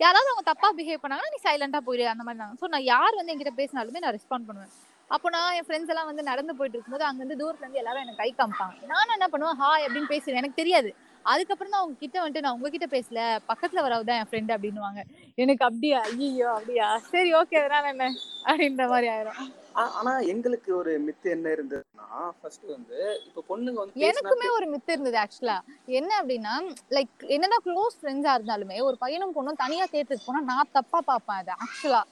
யாராவது 0.00 0.30
அவங்க 0.30 0.44
தப்பா 0.50 0.68
பிஹேவ் 0.78 1.02
பண்ணாங்கன்னா 1.02 1.32
நீ 1.34 1.38
சைலண்டா 1.46 1.80
போயிடு 1.86 2.04
அந்த 2.08 2.24
மாதிரி 2.24 2.40
தான். 2.42 2.56
சோ 2.60 2.68
நான் 2.68 2.86
யார் 2.94 3.18
வந்து 3.18 3.32
என்கிட்ட 3.34 3.54
பேசினாலுமே 3.60 4.02
நான் 4.04 4.16
ரெஸ்பாண்ட் 4.18 4.48
பண்ணுவேன். 4.48 4.72
அப்போ 5.10 5.28
நான் 5.30 5.54
என் 5.54 5.66
ஃப்ரெண்ட்ஸ் 5.66 5.88
எல்லாம் 5.88 6.06
வந்து 6.06 6.22
நடந்து 6.22 6.54
போயிட்டு 6.54 6.76
இருக்கும்போது 6.76 7.04
அங்க 7.04 7.20
இருந்து 7.24 7.40
தூரத்துல 7.42 7.64
இருந்து 7.64 7.82
எல்லாரும் 7.82 8.02
எனக்கு 8.04 8.22
கை 8.22 8.34
காமிப்பாங்க. 8.38 8.86
நானும் 8.92 9.16
என்ன 9.18 9.28
பண்ணுவேன்? 9.28 9.58
ஹாய் 9.62 9.84
அப்படின்னு 9.86 10.12
பேசுவேன் 10.14 10.36
எனக்கு 10.36 10.60
தெரியாது. 10.62 10.94
அதுக்கப்புறம் 11.24 11.70
தான் 11.70 11.80
அவங்க 11.80 11.96
கிட்ட 11.98 12.22
வந்துட்டு 12.22 12.40
நான் 12.40 12.52
உங்ககிட்ட 12.52 12.86
பேசல. 12.86 13.38
பக்கத்துல 13.50 13.82
வரவுதான் 13.82 14.18
என் 14.22 14.30
ஃப்ரெண்ட் 14.32 14.52
அப்படின்னுவாங்க. 14.56 15.00
எனக்கு 15.34 15.64
அப்படியா? 15.64 16.00
ஐயோ 16.02 16.50
அப்படியா? 16.50 16.98
சரி 16.98 17.34
ஓகே 17.34 17.58
அதனால 17.62 17.88
என்ன? 17.88 18.14
அப்படின்ற 18.44 18.88
மாதிரி 18.88 19.08
ஆயிரும். 19.08 19.65
ஆனா 19.92 20.12
எங்களுக்கு 20.32 20.70
ஒரு 20.76 20.92
மித்து 21.06 21.28
என்ன 21.30 21.46
இருந்ததுன்னா 21.56 22.08
ஃபர்ஸ்ட் 22.36 22.66
வந்து 22.70 22.98
இப்ப 23.26 23.44
பொண்ணுங்க 23.48 23.78
வந்து 23.80 23.94
எனக்குமே 24.08 24.48
ஒரு 24.56 24.66
மித்து 24.72 24.94
இருந்தது 24.94 25.18
ஆக்சுவலா 25.22 25.56
என்ன 25.98 26.10
அப்படின்னா 26.20 26.54
லைக் 26.90 27.24
என்னதான் 27.28 27.64
க்ளோஸ் 27.66 27.98
ஃப்ரெண்ட்ஸா 27.98 28.34
இருந்தாலுமே 28.36 28.78
ஒரு 28.88 28.96
பையனும் 28.96 29.36
பொண்ணும் 29.36 29.62
தனியா 29.64 29.86
தேட்டருக்கு 29.86 30.28
போனா 30.28 30.42
நான் 30.50 30.72
தப்பா 30.72 31.00
பார்ப்பேன் 31.06 31.40
அது 31.42 31.54
ஆக்சுவலா 31.58 32.02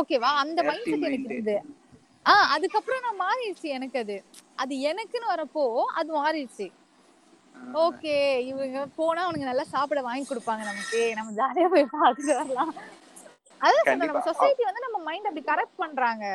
ஓகேவா 0.00 0.30
அந்த 0.42 0.60
மைண்ட் 0.62 0.84
செட் 0.84 1.06
எனக்கு. 1.08 1.28
இருந்தது. 1.30 1.56
ஆஹ் 2.26 2.48
அதுக்கப்புறம் 2.54 3.04
நான் 3.04 3.20
மாறிடுச்சு 3.20 3.68
எனக்கு 3.68 3.98
அது. 3.98 4.16
அது 4.56 4.74
எனக்குன்னு 4.90 5.32
வரப்போ 5.32 5.64
அது 5.94 6.10
மாறிடுச்சு. 6.14 6.66
ஓகே 7.80 8.14
இவங்க 8.50 8.86
போனா 8.96 9.20
அவனுங்க 9.24 9.44
நல்லா 9.44 9.64
சாப்பிட 9.72 10.00
வாங்கி 10.00 10.26
கொடுப்பாங்க 10.26 10.62
நமக்கு. 10.64 11.00
நம்ம 11.18 11.32
ஜாலியா 11.40 11.68
போய் 11.68 11.92
பார்த்துட்டு 11.96 12.34
வரலாம். 12.34 12.72
அதான் 13.60 14.00
நம்ம. 14.02 14.20
சொசைட்டி 14.28 14.62
வந்து 14.64 14.86
நம்ம 14.86 14.98
மைண்ட் 15.04 15.26
அப்படி 15.26 15.44
கரெக்ட் 15.44 15.76
பண்றாங்க. 15.76 16.26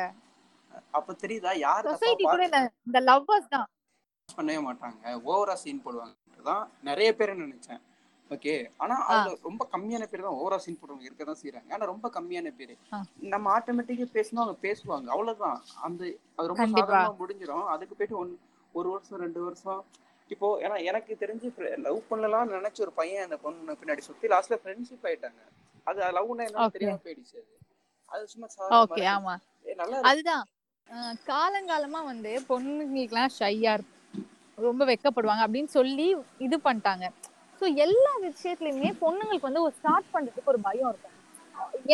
அப்ப 0.90 1.16
தெரியுதா? 1.20 1.56
யார் 1.58 1.86
சொசைட்டி 1.86 2.24
கூட 2.24 2.44
இந்த- 2.44 2.72
இந்த 2.86 3.00
லவ்வர்ஸ் 3.00 3.48
தான். 3.48 3.66
பண்ணவே 4.28 4.60
மாட்டாங்க. 4.64 5.02
ஓவரா 5.24 5.54
சீன் 5.54 5.82
போடுவாங்க 5.84 6.14
தான் 6.44 6.70
நிறைய 6.82 7.16
பேர் 7.16 7.42
நினைச்சேன். 7.42 7.82
ஓகே 8.30 8.52
ஆனா 8.76 8.94
அதுல 9.06 9.36
ரொம்ப 9.42 9.68
கம்மியான 9.72 10.06
பேர் 10.06 10.22
தான் 10.22 10.34
ஓவரா 10.34 10.56
சீன் 10.56 10.78
போடுறவங்க 10.80 11.00
இருக்க 11.00 11.24
தான் 11.24 11.40
செய்யறாங்க 11.42 11.72
ஆனா 11.72 11.84
ரொம்ப 11.84 12.10
கம்மியான 12.10 12.54
பேர். 12.56 12.72
நம்ம 13.26 13.58
ஆட்டோமேட்டிக்கா 13.58 14.06
பேசினா 14.14 14.36
அவங்க 14.36 14.58
பேசுவாங்க. 14.62 15.08
அவ்வளவுதான். 15.08 15.58
அந்த 15.82 16.02
அது 16.38 16.48
ரொம்ப. 16.48 16.66
சாதாரணமா 16.74 17.18
முடிஞ்சிடும் 17.18 17.66
அதுக்கு 17.66 17.94
போயிட்டு 17.94 18.18
ஒன் 18.18 18.32
ஒரு 18.74 18.90
வருஷம் 18.90 19.18
ரெண்டு 19.18 19.42
வருஷம். 19.42 19.82
இப்போ 20.30 20.60
ஏன்னா 20.60 20.84
எனக்கு 20.84 21.16
தெரிஞ்சு 21.20 21.48
லவ் 21.78 22.00
பண்ணலாம்னு 22.10 22.56
நினைச்ச 22.56 22.80
ஒரு 22.80 22.92
பையன் 22.92 23.24
அந்த 23.24 23.36
பொண்ணு 23.36 23.76
பின்னாடி 23.80 23.98
சுத்தி 24.00 24.28
லாஸ்ட்ல 24.28 24.58
ஃப்ரெண்ட்ஷிப் 24.62 25.04
ஆயிட்டாங்க. 25.04 25.40
அது 25.86 26.00
லவ்னா 26.12 26.44
என்ன. 26.46 26.68
தெரியாம 26.68 27.00
போயிடுச்சு 27.04 27.38
அது. 28.12 28.26
சும்மா 28.26 28.46
ஓகே 28.46 28.56
சாதாரண 28.56 29.10
ஆமா. 29.14 29.34
நல்லா 29.76 30.00
அதுதான். 30.02 30.44
காலங்காலமா 31.28 32.00
வந்து 32.10 32.32
பொண்ணுங்களுக்குலாம் 32.48 33.32
ஷையா 33.38 33.72
ரொம்ப 34.58 34.82
வெக்கப்படுவாங்க 34.90 35.42
அப்படின்னு 35.46 35.70
சொல்லி 35.78 36.06
இது 36.46 36.56
பண்ணிட்டாங்க. 36.66 37.04
ஸோ 37.60 37.64
எல்லா 37.84 38.12
விஷயத்துலயுமே 38.28 38.90
பொண்ணுங்களுக்கு 39.02 39.48
வந்து 39.48 39.64
ஒரு 39.66 39.74
ஸ்டார்ட் 39.78 40.12
பண்றதுக்கு 40.14 40.52
ஒரு 40.54 40.60
பயம் 40.66 40.90
இருக்கும். 40.90 41.10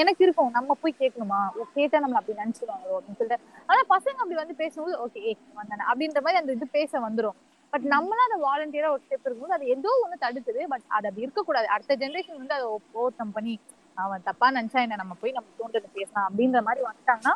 எனக்கு 0.00 0.22
இருக்கும் 0.26 0.50
நம்ம 0.56 0.76
போய் 0.82 1.00
கேட்கணுமா? 1.02 1.40
கேட்டா 1.76 2.00
நம்மள 2.02 2.18
அப்படி 2.20 2.40
நினைச்சிருவாங்களோ 2.42 2.96
அப்படின்னு 2.96 3.20
சொல்லிட்டு. 3.20 3.46
ஆனா 3.70 3.80
பசங்க 3.94 4.16
அப்படி 4.22 4.38
வந்து 4.42 4.56
பேசும்போது 4.62 4.94
ஓகே 5.04 5.22
வந்தானே. 5.60 5.84
அப்படின்ற 5.90 6.20
மாதிரி 6.26 6.40
அந்த 6.42 6.52
இது 6.58 6.68
பேச 6.78 6.92
வந்துரும். 7.06 7.38
பட் 7.72 7.86
நம்மளா 7.94 8.22
அதை 8.28 8.38
வாலண்டியரா 8.46 8.88
ஒரு 8.94 9.02
ஸ்டெப் 9.04 9.26
இருக்கும்போது 9.26 9.56
அது 9.56 9.66
ஏதோ 9.76 9.90
ஒண்ணு 10.04 10.16
தடுக்குது. 10.24 10.62
பட் 10.72 10.86
அது 10.96 11.08
அப்படி 11.10 11.26
இருக்கக்கூடாது. 11.26 11.68
அடுத்த 11.74 11.96
ஜென்ரேஷன் 12.02 12.40
வந்து 12.42 12.56
அதை 12.58 12.66
ஓவர் 13.00 13.34
பண்ணி 13.38 13.54
அவன் 13.96 14.26
தப்பா 14.28 14.46
நினைச்சா 14.58 14.80
என்ன? 14.86 14.98
நம்ம 15.02 15.14
போய் 15.22 15.36
நம்ம 15.38 15.48
தோன்றதை 15.60 15.88
பேசலாம். 15.98 16.26
அப்படின்ற 16.28 16.60
மாதிரி 16.68 16.82
வந்துட்டாங்கன்னா 16.88 17.34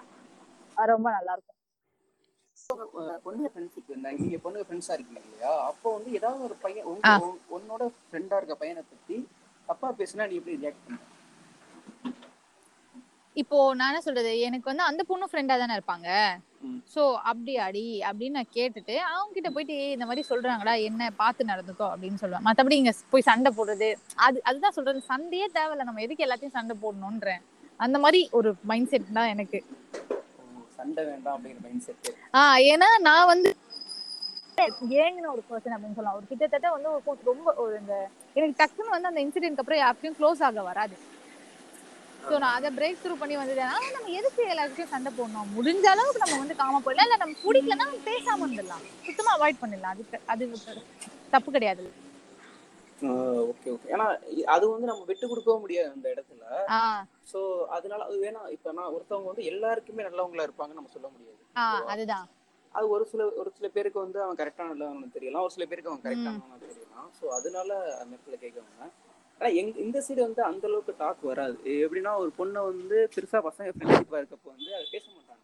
ரொம்ப 0.92 1.08
நல்லா 1.10 1.34
இருக்கும் 1.34 1.52
பொண்ணுங்க 3.24 3.48
ஃப்ரெண்ட்ஷிப் 3.52 3.90
இருந்தாங்க 3.90 4.18
நீங்க 4.20 4.38
பொண்ணுங்க 4.44 4.66
ஃப்ரெண்ட்ஸா 4.66 4.94
இருக்கீங்க 4.96 5.22
இல்லையா? 5.24 5.52
அப்போ 5.70 5.88
வந்து 5.96 6.10
ஏதாவது 6.18 6.42
ஒரு 6.48 6.56
பையன் 6.62 6.86
உங்க 6.90 7.10
உன்னோட 7.56 7.82
ஃப்ரெண்டா 8.00 8.38
இருக்க 8.38 8.54
பையனை 8.56 8.82
பத்தி 8.84 9.16
தப்பா 9.68 9.88
பேசினா 9.98 10.28
நீ 10.30 10.36
எப்படி 10.40 10.56
ரியாக்ட் 10.62 10.84
பண்ணுவ? 10.84 11.02
இப்போ 13.36 13.58
நான் 13.74 13.90
என்ன 13.90 14.02
சொல்றது? 14.02 14.32
எனக்கு 14.48 14.70
வந்து 14.70 14.84
அந்த 14.88 15.02
பொண்ணு 15.08 15.28
ஃப்ரெண்டா 15.30 15.54
தானே 15.58 15.76
இருப்பாங்க. 15.76 16.08
சோ 16.92 17.02
அப்படியாடி 17.30 17.82
அப்படின்னு 18.08 18.38
நான் 18.38 18.54
கேட்டுட்டு 18.56 18.94
அவங்க 19.08 19.32
கிட்ட 19.32 19.50
போயிட்டு 19.50 19.74
"ஏய், 19.80 19.94
இந்த 19.96 20.06
மாதிரி 20.06 20.22
சொல்றாங்கடா 20.28 20.74
என்ன 20.88 21.10
பார்த்து 21.16 21.50
நடந்துக்கோ 21.50 21.86
அப்படின்னு 21.92 22.20
சொல்லுவேன். 22.22 22.46
மத்தபடி 22.46 22.76
இங்க 22.80 22.92
போய் 23.12 23.28
சண்டை 23.28 23.50
போடுறது 23.56 23.88
அது 24.26 24.38
அதுதான் 24.44 24.76
சொல்றது. 24.78 25.00
சண்டையே 25.10 25.48
தேவையில்ல. 25.56 25.88
நம்ம 25.88 26.04
எதுக்கு 26.06 26.26
எல்லாத்தையும் 26.26 26.56
சண்டை 26.58 26.76
போடணும்ன்றேன் 26.84 27.42
அந்த 27.80 27.98
மாதிரி 27.98 28.20
ஒரு 28.32 28.50
மைண்ட் 28.70 28.90
செட் 28.92 29.16
தான் 29.18 29.32
எனக்கு. 29.34 29.60
ஓ, 30.84 30.86
சண்டை 30.86 31.04
வேண்டாம் 31.04 31.36
அப்படிங்கிற 31.36 31.62
மைண்ட் 31.66 31.84
செட் 31.86 32.08
ஆஹ் 32.38 32.58
ஏன்னா 32.72 32.88
நான் 33.08 33.30
வந்து 33.32 33.50
ஏங்கின 35.04 35.28
ஒரு 35.34 35.42
பர்சன் 35.50 35.74
அப்படின்னு 35.74 35.96
சொல்லலாம். 35.98 36.18
ஒரு 36.18 36.26
கிட்டத்தட்ட 36.30 36.68
வந்து 36.74 36.88
ரொம்ப 37.30 37.54
ஒரு 37.62 37.72
இந்த 37.80 37.94
எனக்கு 38.36 38.58
டக்குன்னு 38.60 38.94
வந்து 38.96 39.10
அந்த 39.10 39.20
இன்சிடென்ட்க்கு 39.24 39.62
அப்புறம் 39.62 39.82
யாருக்கும் 39.82 40.16
க்ளோஸ் 40.18 40.42
ஆக 40.48 40.62
வராது. 40.68 40.96
சோ 42.28 42.34
நான் 42.42 42.56
அதை 42.58 42.68
பிரேக் 42.76 43.00
த்ரூ 43.02 43.14
பண்ணி 43.22 43.34
வந்துட்டேன். 43.36 43.72
ஆனா 43.76 43.88
நம்ம 43.96 44.12
எதுக்கு 44.20 44.42
எல்லாருக்கும் 44.52 44.92
சண்டை 44.92 45.10
போடணும்? 45.16 45.50
முடிஞ்ச 45.56 45.84
அளவுக்கு 45.94 46.22
நம்ம 46.24 46.38
வந்து 46.42 46.56
காம 46.60 46.80
போயிடலாம். 46.84 47.08
இல்ல 47.08 47.18
நம்ம 47.22 47.34
பிடிக்கலன்னா 47.46 47.88
பேசாம 48.10 48.46
இருந்துடலாம் 48.46 48.84
சுத்தமா 49.06 49.32
அவாய்ட் 49.38 49.62
பண்ணிடலாம். 49.62 49.92
அதுக்கு 49.94 50.20
அது 50.34 50.44
தப்பு 51.34 51.50
கிடையாது. 51.56 51.84
ஓகே 53.44 53.68
ஓகே 53.70 53.88
ஏன்னா 53.90 54.06
அது 54.54 54.64
வந்து 54.70 54.86
நம்ம 54.86 55.04
விட்டு 55.04 55.26
கொடுக்கவும் 55.28 55.60
முடியாது 55.60 55.90
அந்த 55.94 56.06
இடத்துல. 56.14 56.42
சோ 57.26 57.40
அதனால 57.76 58.00
அது 58.04 58.16
வேணா 58.20 58.42
இப்ப 58.54 58.72
நான் 58.72 58.92
ஒருத்தவங்க 58.94 59.30
வந்து 59.32 59.44
எல்லாருக்குமே 59.44 60.06
நல்லவங்களா 60.08 60.46
இருப்பாங்கன்னு 60.48 60.80
நம்ம 60.80 60.92
சொல்ல 60.94 61.08
முடியாது. 61.08 61.40
அதுதான். 61.86 61.96
அது 62.74 62.86
ஒரு 62.88 63.04
சில 63.04 63.24
ஒரு 63.40 63.50
சில 63.56 63.66
பேருக்கு 63.68 63.98
வந்து 64.00 64.18
அவன் 64.22 64.38
கரெக்டான 64.38 64.70
நல்லவனு 64.72 65.14
தெரியலாம். 65.16 65.44
ஒரு 65.46 65.54
சில 65.56 65.66
பேருக்கு 65.66 65.92
அவன் 65.92 66.04
கரெக்டானவனு 66.06 66.62
தெரியலாம். 66.66 67.10
சோ 67.18 67.24
அதனால 67.38 67.70
அந்த 68.00 68.12
இடத்துல 68.14 68.38
கேட்கவங்க 68.44 68.86
ஆனா 69.40 69.48
எங்க 69.60 69.78
இந்த 69.80 69.98
சைடு 70.06 70.20
வந்து 70.20 70.42
அந்த 70.42 70.64
அளவுக்கு 70.68 70.92
டாக் 70.98 71.22
வராது. 71.24 71.56
எப்படின்னா 71.84 72.12
ஒரு 72.22 72.30
பொண்ணை 72.38 72.60
வந்து 72.66 72.98
பெருசா 73.14 73.38
பசங்க 73.46 73.70
ஃப்ரெண்ட்ஷிப்பா 73.74 74.20
இருக்கப்போ 74.20 74.48
வந்து 74.54 74.70
அதை 74.76 74.86
பேச 74.92 75.04
மாட்டாங்க. 75.08 75.42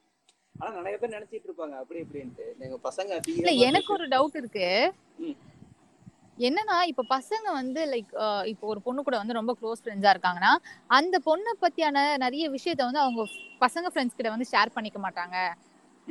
ஆனா 0.55 0.71
நிறைய 0.79 0.97
பேர் 0.99 1.17
நினைச்சிட்டு 1.17 1.49
இருப்பாங்க. 1.49 1.75
அப்படி 1.83 2.01
இப்படின்ட்டு. 2.01 2.47
எங்க 2.65 2.79
பசங்க 2.85 3.13
எனக்கு 3.63 3.93
ஒரு 3.97 4.07
டவுட் 4.15 4.39
இருக்கு. 4.41 4.67
என்னன்னா 6.41 6.77
இப்ப 6.87 7.05
பசங்க 7.11 7.47
வந்து 7.53 7.81
லைக் 7.87 8.13
இப்போ 8.45 8.67
ஒரு 8.67 8.81
பொண்ணு 8.81 9.03
கூட 9.03 9.17
வந்து 9.17 9.33
ரொம்ப 9.33 9.53
க்ளோஸ் 9.61 9.83
ஃப்ரெண்ட்ஸா 9.83 10.13
இருக்காங்கன்னா 10.15 10.53
அந்த 10.91 11.17
பொண்ணை 11.27 11.53
பத்தியான 11.61 11.97
நிறைய 12.17 12.45
விஷயத்த 12.51 12.83
வந்து 12.83 12.99
அவங்க 12.99 13.23
பசங்க 13.61 13.89
ஃப்ரெண்ட்ஸ் 13.93 14.17
கிட்ட 14.17 14.31
வந்து 14.31 14.51
ஷேர் 14.53 14.75
பண்ணிக்க 14.75 14.99
மாட்டாங்க. 14.99 15.37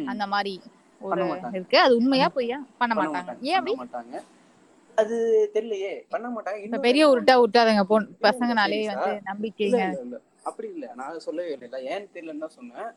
அந்த 0.06 0.28
மாதிரி 0.28 0.54
ஒரு. 1.02 1.24
இருக்கு. 1.54 1.78
அது 1.80 1.94
உண்மையா 1.98 2.28
பொய்யா? 2.30 2.60
பண்ண 2.78 2.94
மாட்டாங்க. 2.96 3.34
ஏன் 3.50 3.58
அப்படி? 3.60 3.74
அது 4.98 5.18
தெரியலையே. 5.54 5.92
பண்ண 6.10 6.28
மாட்டாங்க. 6.30 6.60
இப்ப 6.68 6.80
பெரிய 6.80 7.04
உருட்டா 7.10 7.36
பொண் 7.92 8.08
இல்ல, 8.08 8.24
பசங்கனாலே? 8.26 8.80
வந்து 8.94 9.12
நம்பிக்கைங்க 9.30 9.84
அப்படி 10.50 10.68
இல்ல. 10.68 10.86
நான் 10.96 11.20
சொல்லவே 11.20 11.52
இல்லை. 11.58 11.80
ஏன்னு 11.94 12.08
தெரியலன்னு 12.15 12.58
சொன்னேன். 12.58 12.89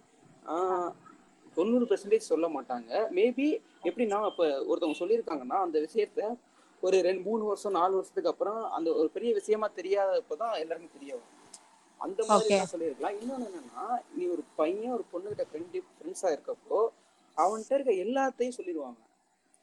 தொண்ணூறு 1.57 1.85
பெர்சன்டேஜ் 1.85 2.31
சொல்ல 2.31 2.47
மாட்டாங்க. 2.49 2.90
மேபி 3.16 3.49
எப்படின்னா 3.85 4.18
இப்ப 4.27 4.45
ஒருத்தவங்க 4.68 4.99
சொல்லியிருக்காங்கன்னா 4.99 5.59
அந்த 5.66 5.79
விஷயத்த 5.81 6.21
ஒரு 6.83 7.01
ரெண்டு 7.01 7.23
மூணு 7.23 7.45
வருஷம் 7.45 7.73
நாலு 7.73 7.95
வருஷத்துக்கு 7.95 8.31
அப்புறம் 8.31 8.71
அந்த 8.71 8.95
ஒரு 8.95 9.09
பெரிய 9.11 9.35
விஷயமா 9.35 9.71
தெரியாதப்பதான் 9.77 10.59
எல்லாருக்கும் 10.59 10.97
தெரிய 10.99 11.12
வரும். 11.14 11.29
அந்த 12.01 12.21
மாதிரி. 12.29 12.49
தான் 12.55 12.73
சொல்லியிருக்கலாம். 12.73 13.16
இன்னொன்னு 13.21 13.47
என்னன்னா 13.51 13.85
நீ 14.14 14.27
ஒரு 14.27 14.42
பையன் 14.57 14.92
ஒரு 14.92 15.05
பொண்ணுகிட்ட 15.12 15.45
ஃப்ரெண்ட் 15.51 15.77
ஃப்ரெண்ட்ஸா 15.90 16.31
இருக்கப்போ 16.33 16.81
அவன்கிட்ட 17.37 17.75
இருக்க 17.75 17.92
எல்லாத்தையும் 18.05 18.57
சொல்லிடுவாங்க. 18.59 19.01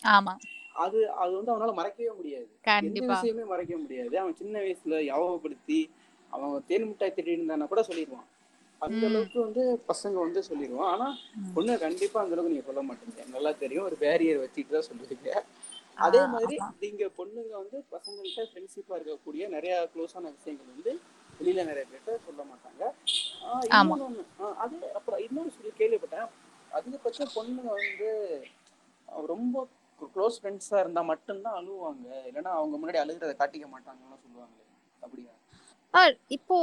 ஆமா. 0.04 0.34
அது 0.76 1.00
அது 1.14 1.32
வந்து 1.36 1.52
அவனால 1.52 1.74
மறைக்கவே 1.76 2.16
முடியாது. 2.16 2.48
எந்த 2.82 3.00
விஷயமே 3.14 3.44
மறைக்க 3.44 3.78
முடியாது. 3.78 4.20
அவன் 4.20 4.36
சின்ன 4.36 4.60
வயசுல 4.60 5.00
யாவகப்படுத்தி 5.06 5.80
அவன் 6.34 6.64
தேன் 6.68 6.88
மிட்டாய் 6.88 7.14
இருந்தானா 7.28 7.68
கூட 7.68 7.82
சொல்லிடுவான். 7.82 8.28
அந்த. 8.82 9.04
அளவுக்கு 9.08 9.40
வந்து 9.42 9.62
பசங்க 9.88 10.14
வந்து 10.18 10.44
சொல்லிடுவான். 10.50 10.92
ஆனா. 10.92 11.08
பொண்ணு 11.56 11.78
கண்டிப்பா 11.80 12.22
அந்த 12.22 12.34
அளவுக்கு 12.34 12.54
நீங்க 12.54 12.68
சொல்ல 12.68 12.84
மாட்டீங்க. 12.84 13.30
நல்லா 13.30 13.52
தெரியும். 13.54 13.84
ஒரு 13.84 13.98
பேரியர் 14.00 14.44
வச்சுட்டு 14.44 14.70
தான் 14.70 14.88
சொல்லுவீங்க 14.90 15.32
அதே 16.06 16.22
மாதிரி. 16.34 16.56
நீங்க 16.84 17.04
பொண்ணுங்க 17.18 17.54
வந்து 17.62 17.78
பசங்கள்கிட்ட 17.94 18.44
ஃப்ரெண்ட்ஷிப்பா 18.52 18.94
இருக்கக்கூடிய 19.00 19.44
நிறைய 19.56 19.74
க்ளோஸான 19.94 20.32
விஷயங்கள் 20.38 20.72
வந்து 20.76 20.92
வெளியில 21.40 21.64
நிறைய 21.70 21.86
பேர்ட்ட 21.92 22.16
சொல்ல 22.28 22.42
மாட்டாங்க. 22.52 22.84
அது 24.64 24.78
அப்புறம் 25.00 25.22
இன்னொரு 25.26 25.52
சொல்லி 25.58 25.72
கேள்விப்பட்டேன். 25.82 26.28
அதிகபட்சம் 26.72 27.34
பொண்ணுங்க 27.38 27.70
வந்து 27.80 28.10
ரொம்ப 29.34 29.56
க்ளோஸ் 30.16 30.40
ஃப்ரெண்ட்ஸா 30.42 30.78
இருந்தா 30.84 31.02
மட்டும்தான் 31.12 31.58
அழுவாங்க. 31.60 32.08
இல்லைன்னா 32.30 32.52
அவங்க 32.60 32.76
முன்னாடி 32.82 33.02
அழுகிறத 33.04 33.34
காட்டிக்க 33.42 33.68
மாட்டாங்கன்னு 33.74 34.20
சொல்லுவாங்களே 34.26 34.66
அப்படியா? 35.04 35.34
இப்போ 36.38 36.58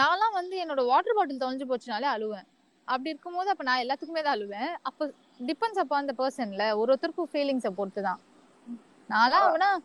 நான்லாம் 0.00 0.36
வந்து 0.38 0.54
என்னோட 0.62 0.82
வாட்டர் 0.92 1.16
பாட்டில் 1.18 1.42
தொலைஞ்சு 1.42 1.68
போச்சுனாலே 1.70 2.08
அழுவேன். 2.16 2.46
அப்படி 2.88 3.12
இருக்கும்போது 3.12 3.50
அப்ப 3.52 3.64
நான் 3.68 3.82
எல்லாத்துக்குமே 3.84 4.22
தான் 4.26 4.36
அழுவேன். 4.36 4.70
அப்ப 4.88 5.08
டிபெண்ட்ஸ் 5.48 5.82
அப்பா 5.82 5.96
அந்த 6.02 6.12
பர்சன்ல 6.20 6.64
ஒரு 6.80 6.90
ஒருத்தருக்கும் 6.92 7.30
ஃபீலிங்ஸை 7.32 7.72
பொறுத்து 7.78 8.02
தான் 8.08 8.20
நான்லாம் 9.10 9.46
அவனா 9.46 9.80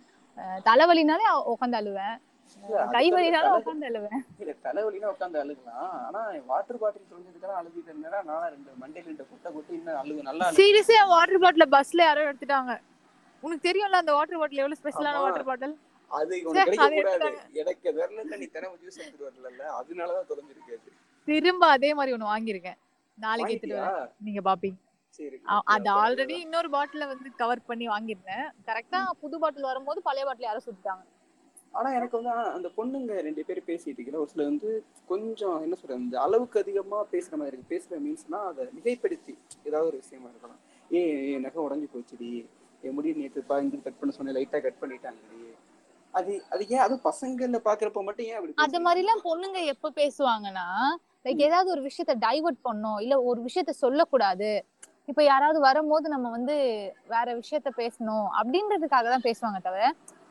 தலைவலினாலே 0.65 1.25
உட்காந்து 1.47 1.77
அழுவேன். 1.81 2.17
இல்ல, 2.63 2.85
கை 2.91 3.11
அதுக்கு 3.11 3.17
வலினாலும் 3.17 3.61
தலை- 3.61 3.61
உட்காந்து 3.61 3.85
அழுவேன். 3.87 4.25
இல்ல 4.37 4.53
தலைவலினா 4.63 5.11
உட்காந்து 5.19 5.39
அழுகலாம். 5.45 6.05
ஆனா 6.05 6.31
வாட்டர் 6.45 6.77
பாட்டில் 6.77 7.05
தொலைஞ்சதுக்கெல்லாம் 7.11 7.61
அழுதிட்டு 7.61 7.89
இருந்தேன்னா 7.89 8.23
நான் 8.23 8.49
ரெண்டு 8.49 8.71
மண்டையில 8.81 9.05
ரெண்டு 9.05 9.27
குட்டை 9.27 9.51
குட்டி 9.51 9.73
இன்னும் 9.73 10.03
அழுகு 10.03 10.21
நல்லா. 10.21 10.49
சீரியஸா 10.51 11.07
வாட்டர் 11.07 11.39
பாட்டில 11.39 11.65
பஸ்ல 11.71 11.97
யாரோ 11.97 12.31
எடுத்துட்டாங்க. 12.31 12.79
உனக்கு 13.41 13.71
தெரியும்ல 13.71 13.91
அந்த 13.91 14.13
வாட்டர் 14.13 14.37
பாட்டில் 14.37 14.57
எவ்வளவு 14.57 14.81
ஸ்பெஷலான. 14.83 15.21
வாட்டர் 15.21 15.43
பாட்டில் 15.43 15.79
அது 16.07 16.41
உனக்கு 16.45 16.71
கிடைக்க. 16.71 17.33
எனக்கு 17.53 17.91
விரல 17.91 18.11
இருந்து 18.11 18.37
நீ 18.37 18.45
தினமும் 18.45 18.77
ஜூஸ் 18.77 18.97
எடுத்துட்டு 18.97 19.41
வரல 19.41 19.61
அதனாலதான் 19.61 20.29
தொலைஞ்சிருக்கு 20.29 20.71
அது. 20.71 20.91
திரும்ப 21.25 21.67
அதே 21.67 21.93
மாதிரி 21.93 22.15
ஒண்ணு 22.15 22.25
வாங்கியிருக்கேன். 22.25 22.77
நாளைக்கு 23.17 23.53
எடுத்துட்டு? 23.53 23.85
வரேன். 23.85 24.11
நீங்க 24.19 24.55
பாப்பீங்க. 24.55 24.75
அது 25.73 25.89
ஆல்ரெடி 25.95 26.35
இன்னொரு 26.43 26.69
பாட்டில 26.71 27.07
வந்து 27.11 27.29
கவர் 27.41 27.67
பண்ணி 27.67 27.85
வாங்கியிருந்தேன். 27.89 28.47
கரெக்டா 28.67 29.01
புது 29.23 29.37
பாட்டில் 29.41 29.69
வரும்போது 29.69 29.99
பழைய 30.01 30.25
பாட்டில் 30.25 30.49
யாரோ 30.49 30.63
சுட்டாங்க 30.65 31.03
ஆனா 31.77 31.89
எனக்கு 31.97 32.15
வந்து 32.17 32.33
அந்த 32.57 32.67
பொண்ணுங்க 32.75 33.13
ரெண்டு 33.25 33.41
பேரும் 33.47 33.67
பேசிட்டு 33.69 33.97
இருக்கிற 33.97 34.19
ஒரு 34.19 34.29
சில 34.33 34.43
வந்து 34.43 34.69
கொஞ்சம் 35.09 35.57
என்ன 35.63 35.75
சொல்றது 35.79 36.03
இந்த 36.03 36.17
அளவுக்கு 36.25 36.57
அதிகமா 36.61 36.99
பேசுற 37.13 37.33
மாதிரி 37.39 37.51
இருக்கு. 37.51 37.71
பேசுற 37.73 37.97
மீன்ஸ்னா 38.03 38.39
அதை 38.49 38.65
மிகைப்படுத்தி 38.75 39.33
ஏதாவது 39.65 39.89
ஒரு 39.89 39.97
விஷயமா 40.03 40.29
இருக்கலாம். 40.29 40.61
ஏ 40.89 41.01
என் 41.31 41.43
நகை 41.45 41.59
உடஞ்சி 41.65 41.87
போச்சுடி. 41.93 42.29
என் 42.83 42.95
முடி 42.95 43.11
நேற்று 43.13 43.43
பா 43.49 43.55
இங்க 43.59 43.81
கட் 43.85 43.99
பண்ண 43.99 44.13
சொன்னேன் 44.17 44.37
லைட்டா 44.37 44.59
கட் 44.63 44.81
பண்ணிட்டாங்கடி. 44.81 45.41
அது 46.13 46.33
அது 46.49 46.63
ஏன் 46.69 46.83
அது 46.85 46.95
பசங்கள்ல 47.05 47.59
பாக்குறப்ப 47.67 48.03
மட்டும் 48.03 48.27
ஏன் 48.27 48.37
அப்படி 48.37 48.53
அந்த 48.53 48.61
பேசுறீங்க? 48.61 48.85
மாதிரி 48.85 49.03
எல்லாம் 49.03 49.25
பொண்ணுங்க 49.27 49.59
எப்ப 49.73 49.91
பேசுவாங்கன்னா 49.97 50.67
லைக் 51.25 51.41
ஏதாவது 51.41 51.69
ஒரு 51.71 51.81
விஷயத்த 51.89 52.15
டைவர்ட் 52.25 52.61
பண்ணோம் 52.63 52.99
இல்ல 52.99 53.15
ஒரு 53.23 53.39
விஷயத்த 53.41 53.73
சொல்லக்கூடாது. 53.83 54.51
இப்ப 55.07 55.21
யாராவது 55.23 55.59
வரும்போது 55.67 56.07
நம்ம 56.13 56.27
வந்து 56.35 56.55
வேற 57.13 57.27
விஷயத்த 57.41 57.69
பேசணும் 57.81 58.27
அப்படின்றதுக்காக 58.39 59.09
தான் 59.13 59.25
பேசுவாங்க 59.27 59.59
தவிர 59.67 59.83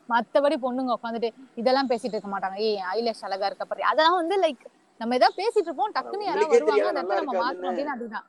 மத்தபடி 0.09 0.55
பொண்ணுங்க 0.65 0.95
உட்காந்துட்டு 0.97 1.29
இதெல்லாம் 1.61 1.89
பேசிட்டு 1.91 2.15
இருக்க 2.15 2.31
மாட்டாங்க. 2.33 2.57
ஏய் 2.67 2.81
ஐலேஷ் 2.95 3.23
அழகா 3.27 3.47
இருக்க 3.49 3.65
பாரு. 3.65 3.83
அதெல்லாம் 3.91 4.19
வந்து 4.21 4.35
லைக் 4.43 4.63
நம்ம 4.99 5.15
ஏதாவது 5.19 5.39
பேசிட்டு 5.41 5.67
இருப்போம் 5.69 5.93
டக்குன்னு 5.95 6.27
யாராவது 6.27 6.53
வருவாங்க. 6.55 6.87
அந்த 6.89 6.99
இடத்துல 6.99 7.21
நம்ம 7.21 7.39
மாத்தணும் 7.41 7.69
அப்படின்னு 7.69 7.95
அதுதான். 7.97 8.27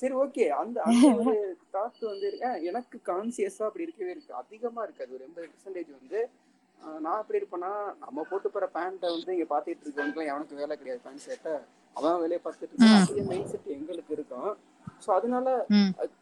சரி 0.00 0.14
ஓகே 0.22 0.44
அந்த 0.60 0.78
அந்த 0.88 1.06
ஒரு 1.20 1.34
தாட் 1.74 2.00
வந்து 2.10 2.26
இருக்கு. 2.30 2.48
எனக்கு 2.70 2.96
கான்சியஸா 3.10 3.64
அப்படி 3.68 3.86
இருக்கவே 3.86 4.10
இருக்கு. 4.14 4.32
அதிகமா 4.42 4.82
இருக்காது. 4.86 5.10
ஒரு 5.16 5.24
எண்பது 5.28 5.46
பெர்சன்டேஜ் 5.52 5.90
வந்து 5.98 6.20
நான் 7.04 7.20
எப்படி 7.22 7.38
இருப்பேன்னா 7.40 7.70
நம்ம 8.04 8.24
போட்டு 8.30 8.48
போற 8.54 8.66
பேண்ட்டை 8.76 9.08
வந்து 9.14 9.34
இங்க 9.36 9.46
பாத்துட்டு 9.52 9.84
இருக்கவங்களுக்குலாம் 9.84 10.30
எவனுக்கு 10.32 10.60
வேலை 10.60 10.74
கிடையாது. 10.80 11.00
பேண்ட் 11.06 11.24
ஷர்ட்டை 11.26 11.54
அவன் 11.96 12.20
வேலையை 12.22 12.40
பார்த்துட்டு 12.44 12.74
இருக்கான். 12.74 13.06
அதே 13.12 13.22
மைண்ட் 13.30 13.50
செட் 13.52 13.68
எங்களுக்கு 13.76 14.12
இருக்கும். 14.16 14.50
ஸோ 15.04 15.08
அதனால. 15.18 15.46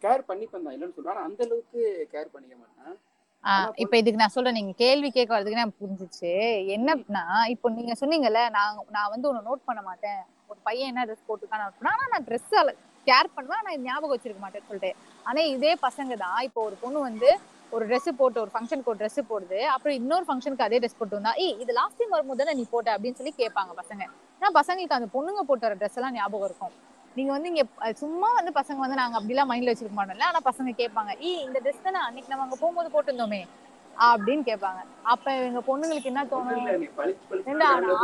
கேர் 0.04 0.28
பண்ணிப்பேன் 0.30 0.64
தான் 0.66 0.74
இல்லைன்னு 0.76 0.96
சொல்றேன் 0.96 1.14
ஆனா 1.14 1.26
அந்த 1.28 1.40
அளவுக்கு 1.46 1.80
கேர் 2.14 2.32
பண்ணிக்க 2.34 2.56
மாட்டேன். 2.62 2.94
இப்ப 3.84 3.94
இதுக்கு 4.00 4.20
நான் 4.22 4.34
சொல்றேன். 4.36 4.58
நீங்க 4.58 4.74
கேள்வி 4.84 5.08
கேட்க 5.16 5.30
வரதுக்கு 5.34 5.62
நான் 5.62 5.78
புரிஞ்சிச்சு. 5.80 6.32
என்னன்னா 6.76 7.24
இப்போ 7.54 7.70
நீங்க 7.78 7.94
சொன்னீங்கல்ல 8.02 8.42
நான் 8.56 8.78
நான் 8.96 9.12
வந்து 9.14 9.28
ஒண்ணு 9.30 9.48
நோட் 9.50 9.66
பண்ண 9.68 9.82
மாட்டேன். 9.90 10.20
ஒரு 10.50 10.60
பையன் 10.68 10.90
என்ன 10.92 11.04
ட்ரெஸ் 11.08 11.26
போட்டுருக்கான்னு 11.28 11.90
ஆனா 11.94 12.06
நான் 12.14 12.26
ட்ரெஸ் 12.28 12.54
கேர் 13.06 13.34
பண்ணுவேன். 13.36 13.72
இது 13.74 13.86
ஞாபகம் 13.88 14.14
வச்சிருக்க 14.14 14.42
மாட்டேன்னு 14.44 14.68
சொல்லிட்டு 14.70 14.92
ஆனா 15.28 15.40
இதே 15.54 15.72
பசங்க 15.86 16.14
தான். 16.24 16.38
இப்போ 16.48 16.60
ஒரு 16.68 16.76
பொண்ணு 16.84 17.00
வந்து 17.08 17.30
ஒரு 17.74 17.84
Dress 17.90 18.06
போட்டு 18.18 18.38
ஒரு 18.42 18.50
ஃபங்க்ஷனுக்கு 18.54 18.90
ஒரு 18.92 19.00
Dress 19.02 19.16
போடுது. 19.30 19.58
அப்புறம் 19.74 19.96
இன்னொரு 20.00 20.24
ஃபங்க்ஷனுக்கு 20.28 20.66
அதே 20.66 20.78
ட்ரெஸ் 20.82 20.98
போட்டு 20.98 21.16
வந்தா 21.18 21.32
ஏய் 21.44 21.56
இது 21.62 21.72
லாஸ்ட் 21.78 21.98
டைம் 22.00 22.14
வரும்போது 22.16 22.40
தானே 22.40 22.54
நீ 22.58 22.64
போட்ட? 22.74 22.88
அப்படின்னு 22.96 23.18
சொல்லி 23.20 23.32
கேட்பாங்க 23.42 23.72
பசங்க. 23.80 24.02
ஏன்னா 24.40 24.50
பசங்களுக்கு 24.58 24.98
அந்த 24.98 25.08
பொண்ணுங்க 25.14 25.42
போட்டு 25.48 25.66
வர 25.66 25.76
ட்ரெஸ் 25.80 25.98
எல்லாம் 26.00 26.16
ஞாபகம் 26.18 26.48
இருக்கும். 26.50 26.74
நீங்க 27.16 27.30
வந்து 27.32 27.50
இங்க 27.52 27.64
சும்மா 28.02 28.28
வந்து 28.38 28.52
பசங்க 28.60 28.78
வந்து 28.84 29.00
நாங்க 29.00 29.16
அப்படிலாம் 29.20 29.50
மைண்ட்ல 29.50 29.72
வச்சிருக்க 29.72 29.96
மாட்டோம்ல. 29.98 30.28
ஆனா 30.30 30.40
பசங்க 30.50 30.72
கேட்பாங்க 30.82 31.10
ஏய் 31.28 31.42
இந்த 31.48 31.58
ட்ரெஸ் 31.64 31.84
தானே 31.88 32.00
அன்னைக்கு 32.06 32.32
நம்ம 32.32 32.46
அங்க 32.46 32.58
போகும்போது 32.62 32.90
போட்டிருந்தோமே? 32.94 33.42
அப்படின்னு 34.06 34.44
கேட்பாங்க. 34.50 34.80
அப்ப 35.12 35.32
எங்க 35.48 35.60
பொண்ணுங்களுக்கு 35.66 36.10
என்ன 36.12 36.22
தோணும்? 36.30 36.64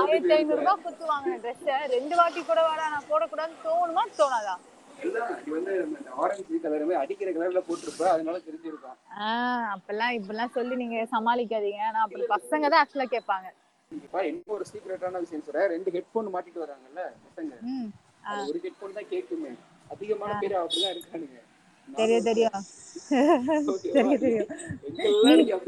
ஆயிரத்தி 0.00 0.34
ஐநூறு. 0.36 0.60
ரூபாய் 0.60 0.82
குத்து 0.84 1.04
வாங்கின 1.12 1.38
ட்ரெஸ் 1.44 1.64
ரெண்டு 1.94 2.14
வாட்டி 2.16 2.42
கூட 2.50 2.60
வாடா 2.68 2.84
நான் 2.94 3.08
போடக்கூடாதுன்னு 3.12 3.64
தோணுமா? 3.64 4.04
தோணாதா? 4.20 4.54
அப்பெல்லாம் 9.74 10.12
இப்பெல்லாம் 10.18 10.54
சொல்லி 10.56 10.74
நீங்க 10.82 10.98
சமாளிக்காதீங்க. 11.14 11.82
ஆனா 11.88 12.00
அப்படி 12.06 12.24
பசங்க 12.36 12.64
தான் 12.72 12.80
ஆக்சுவலா 12.82 13.08
கேட்பாங்க. 13.16 13.48
இன்னும் 14.28 14.54
ஒரு 14.56 14.66
சீக்ரெட்டான 14.70 15.20
விஷயம் 15.24 15.44
சொல்றேன். 15.46 15.68
ரெண்டு 15.74 15.90
ஹெட்போன் 15.96 16.32
மாட்டிட்டு 16.34 16.64
வராங்கல்ல 16.64 17.04
பசங்க. 17.26 17.52
ஒரு 18.50 18.58
ஹெட்போன் 18.64 18.98
தான் 18.98 19.10
கேட்குமே. 19.14 19.52
அதிகமான 19.94 20.32
பேர் 20.42 20.54
அப்படிதான் 20.62 20.94
இருக்கானுங்க. 20.96 21.38
தெரியும் 21.88 22.24
தெரியும். 22.24 22.60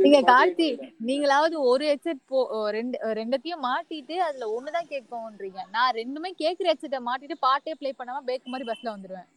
நீங்க 0.02 0.18
கார்த்தி 0.28 0.68
நீங்களாவது 1.08 1.56
ஒரு 1.70 1.84
ஹெட்செட் 1.90 2.20
போ 2.26 2.38
ரெண்டு 2.76 2.96
ரெண்டத்தையும் 3.18 3.64
மாட்டிட்டு 3.64 4.16
அதுல 4.26 4.46
ஒண்ணுதான் 4.56 4.90
கேட்கும்ன்றீங்க 4.92 5.60
நான் 5.74 5.96
ரெண்டுமே 5.98 6.30
கேக்குற 6.42 6.68
ஹெட்செட்டை 6.70 7.00
மாட்டிட்டு 7.08 7.36
பாட்டே 7.42 7.74
ப்ளே 7.80 7.90
பண்ணாம 7.98 8.22
பேக் 8.28 8.46
மாதிரி 8.46 8.68
பஸ்ல 8.70 8.94
வந்துருவேன். 8.94 9.28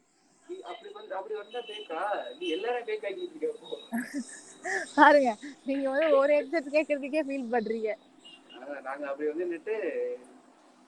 பாருங்க 4.97 5.31
நீங்க 5.67 5.85
வந்து 5.89 6.07
ஒரு 6.19 6.31
ஹெட்செட் 6.37 6.73
கேக்குறதுக்கே 6.75 7.21
ஃபீல் 7.27 7.51
பண்றீங்க. 7.53 7.89
நாங்க 8.85 9.03
அப்படி 9.09 9.25
வந்து 9.29 9.45
நின்னுட்டு 9.45 9.75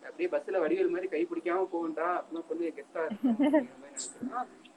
அப்படியே 0.04 0.28
பஸ்ல 0.34 0.60
வடிவேல் 0.64 0.92
மாதிரி 0.92 1.08
கை 1.10 1.22
பிடிக்காம 1.26 1.66
அப்படிலாம் 2.12 2.48
சொல்லி 2.50 2.70
கெஸ்டா 2.78 3.02
இருக்கும் 3.04 3.36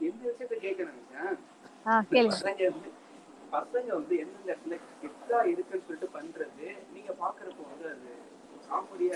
எந்த 0.00 0.22
விஷயத்த 0.28 0.56
கேட்க 0.62 0.80
நினைச்சேன் 0.84 1.36
ஆஹ் 1.86 2.04
கேளுங்க 2.10 2.88
பசங்க 3.52 3.88
வந்து 3.94 4.14
எந்தெந்த 4.22 4.48
இடத்துல 4.48 4.74
கெத்தா 5.00 5.38
இருக்குன்னு 5.52 5.86
சொல்லிட்டு 5.86 6.08
பண்றது 6.16 6.66
நீங்க 6.92 7.12
பாக்குறப்போ 7.20 7.64
வந்து 7.70 7.88
அது 7.90 8.10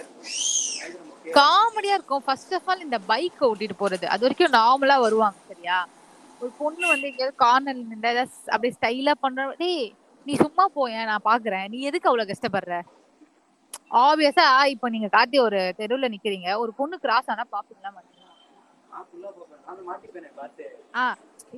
இருக்கும். 0.00 0.24
காமெடியா 1.36 1.94
இருக்கும். 1.96 2.22
ஃபர்ஸ்ட் 2.24 2.54
ஆஃப் 2.56 2.68
ஆல் 2.70 2.84
இந்த 2.86 2.98
பைக் 3.10 3.42
ஓட்டிட்டு 3.48 3.76
போறது. 3.78 4.06
அது 4.12 4.24
வரைக்கும் 4.24 4.56
நார்மலா 4.56 4.96
வருவாங்க 5.04 5.38
சரியா? 5.50 5.76
ஒரு 6.40 6.50
பொண்ணு 6.58 6.84
வந்து 6.88 7.08
எங்கேயாவது 7.10 7.36
கார்னர்ல 7.42 7.84
நின்று 7.84 8.10
ஏதாவது 8.10 8.22
அப்படியே 8.52 8.74
ஸ்டைலா 8.76 9.14
பண்ற 9.20 9.46
டேய் 9.60 9.84
நீ 10.26 10.34
சும்மா 10.42 10.64
போயேன் 10.76 11.08
நான் 11.10 11.26
பாக்குறேன். 11.28 11.66
நீ 11.72 11.78
எதுக்கு 11.88 12.10
அவ்வளவு 12.10 12.30
கஷ்டப்படுற? 12.30 12.74
ஆப்வியஸா 14.00 14.44
இப்ப 14.74 14.88
நீங்க 14.90 15.08
காட்டி 15.10 15.36
ஒரு 15.40 15.60
தெருவுல 15.80 16.08
நிக்கிறீங்க. 16.14 16.48
ஒரு 16.62 16.72
பொண்ணு 16.78 16.96
கிராஸ் 17.00 17.30
ஆனா 17.32 17.44
பாப்பீங்களா 17.52 17.90
மாட்டீங்களா 17.92 18.32
நான் 18.90 19.06
ஃபுல்லா 19.08 19.30
பார்ப்பேன் 19.30 19.62
நான் 19.62 19.73
மாட்டிப்பேனே 19.73 19.73
பார்த்து 19.73 19.73
ஆஹ் 19.73 19.73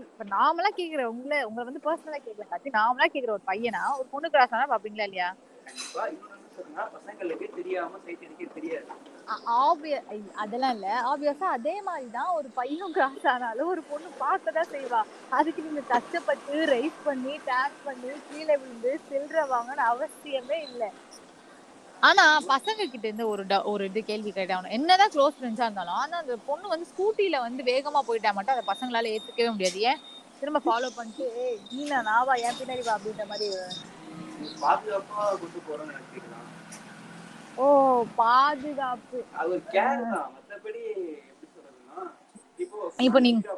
இப்ப 0.01 0.25
நார்மலா 0.31 0.71
கேக்குற 0.79 1.03
உங்களை 1.13 1.39
உங்களை 1.49 1.65
வந்து 1.69 1.85
பர்சனலா 1.85 2.19
கேக்குறேன் 2.19 2.53
காட்டி 2.53 2.71
நார்மலா 2.77 3.07
கேக்குற 3.09 3.33
ஒரு 3.33 3.45
பையனா? 3.51 3.83
ஒரு 3.99 4.07
பொண்ணு 4.13 4.29
கிராஸ் 4.35 4.55
ஆனா 4.57 4.67
பாப்பீங்களா 4.73 5.07
இல்லையா? 5.09 5.29
அதெல்லாம் 10.43 10.75
இல்ல. 10.77 10.89
ஆப்வியஸா 11.11 11.47
அதே 11.57 11.75
மாதிரி 11.87 12.09
தான் 12.11 12.31
ஒரு 12.39 12.49
பையன் 12.59 12.93
கிராஸ் 12.93 13.27
ஆனாலும் 13.33 13.71
ஒரு 13.73 13.83
பொண்ணு 13.91 14.09
பார்க்க 14.21 14.57
தான் 14.59 14.73
செய்வா. 14.75 15.01
அதுக்கு 15.33 15.65
நீங்க 15.67 15.83
கஷ்டப்பட்டு 15.93 16.59
ரைஸ் 16.73 16.99
பண்ணி 17.05 17.35
டேக் 17.49 17.79
பண்ணி 17.87 18.13
கீழே 18.29 18.57
விழுந்து 18.63 18.93
சில்லற 19.09 19.45
வாங்கன்னு 19.53 19.85
அவசியமே 19.93 20.59
இல்ல. 20.69 20.83
ஆனா 22.03 22.25
பசங்க 22.49 22.83
கிட்ட 22.85 23.07
இருந்து 23.07 23.29
ஒரு 23.29 23.43
ஒரு 23.65 23.85
இது 23.85 24.05
கேள்வி 24.05 24.31
கேட்டாகணும் 24.31 24.71
என்னதான் 24.71 25.11
க்ளோஸ் 25.11 25.37
ஃப்ரெண்ட்ஸா 25.37 25.67
இருந்தாலும் 25.67 25.95
ஆனா 25.95 26.17
அந்த 26.19 26.37
பொண்ணு 26.47 26.69
வந்து 26.69 26.87
ஸ்கூட்டில 26.91 27.41
வந்து 27.41 27.63
வேகமா 27.65 28.01
போயிட்டா 28.01 28.33
மட்டும் 28.33 28.55
அதை 28.55 28.65
பசங்களால 28.67 29.13
ஏத்துக்கவே 29.15 29.51
முடியாது. 29.51 29.81
ஏன்? 29.83 30.01
திரும்ப 30.41 30.61
ஃபாலோ 30.61 30.89
பண்ணிட்டு 30.97 31.27
ஏய் 31.43 31.59
நீனா? 31.71 31.99
நாவா 32.09 32.35
என் 32.41 32.59
பின்னாடி 32.59 32.85
வா 32.85 32.97
அப்படின்ற 32.97 33.27
மாதிரி 33.27 33.49
ஓ 37.57 37.67
பாதுகாப்பு. 38.17 39.19
அது 39.35 39.49
ஒரு 39.49 39.63
கேர் 39.71 40.03
தான். 40.07 40.27
மத்தபடி 40.35 40.83
எப்படி 41.23 41.49
சொல்றதுன்னா 41.55 42.03
இப்போ 42.59 42.79
இப்போ 42.99 43.21
நீங்க- 43.21 43.55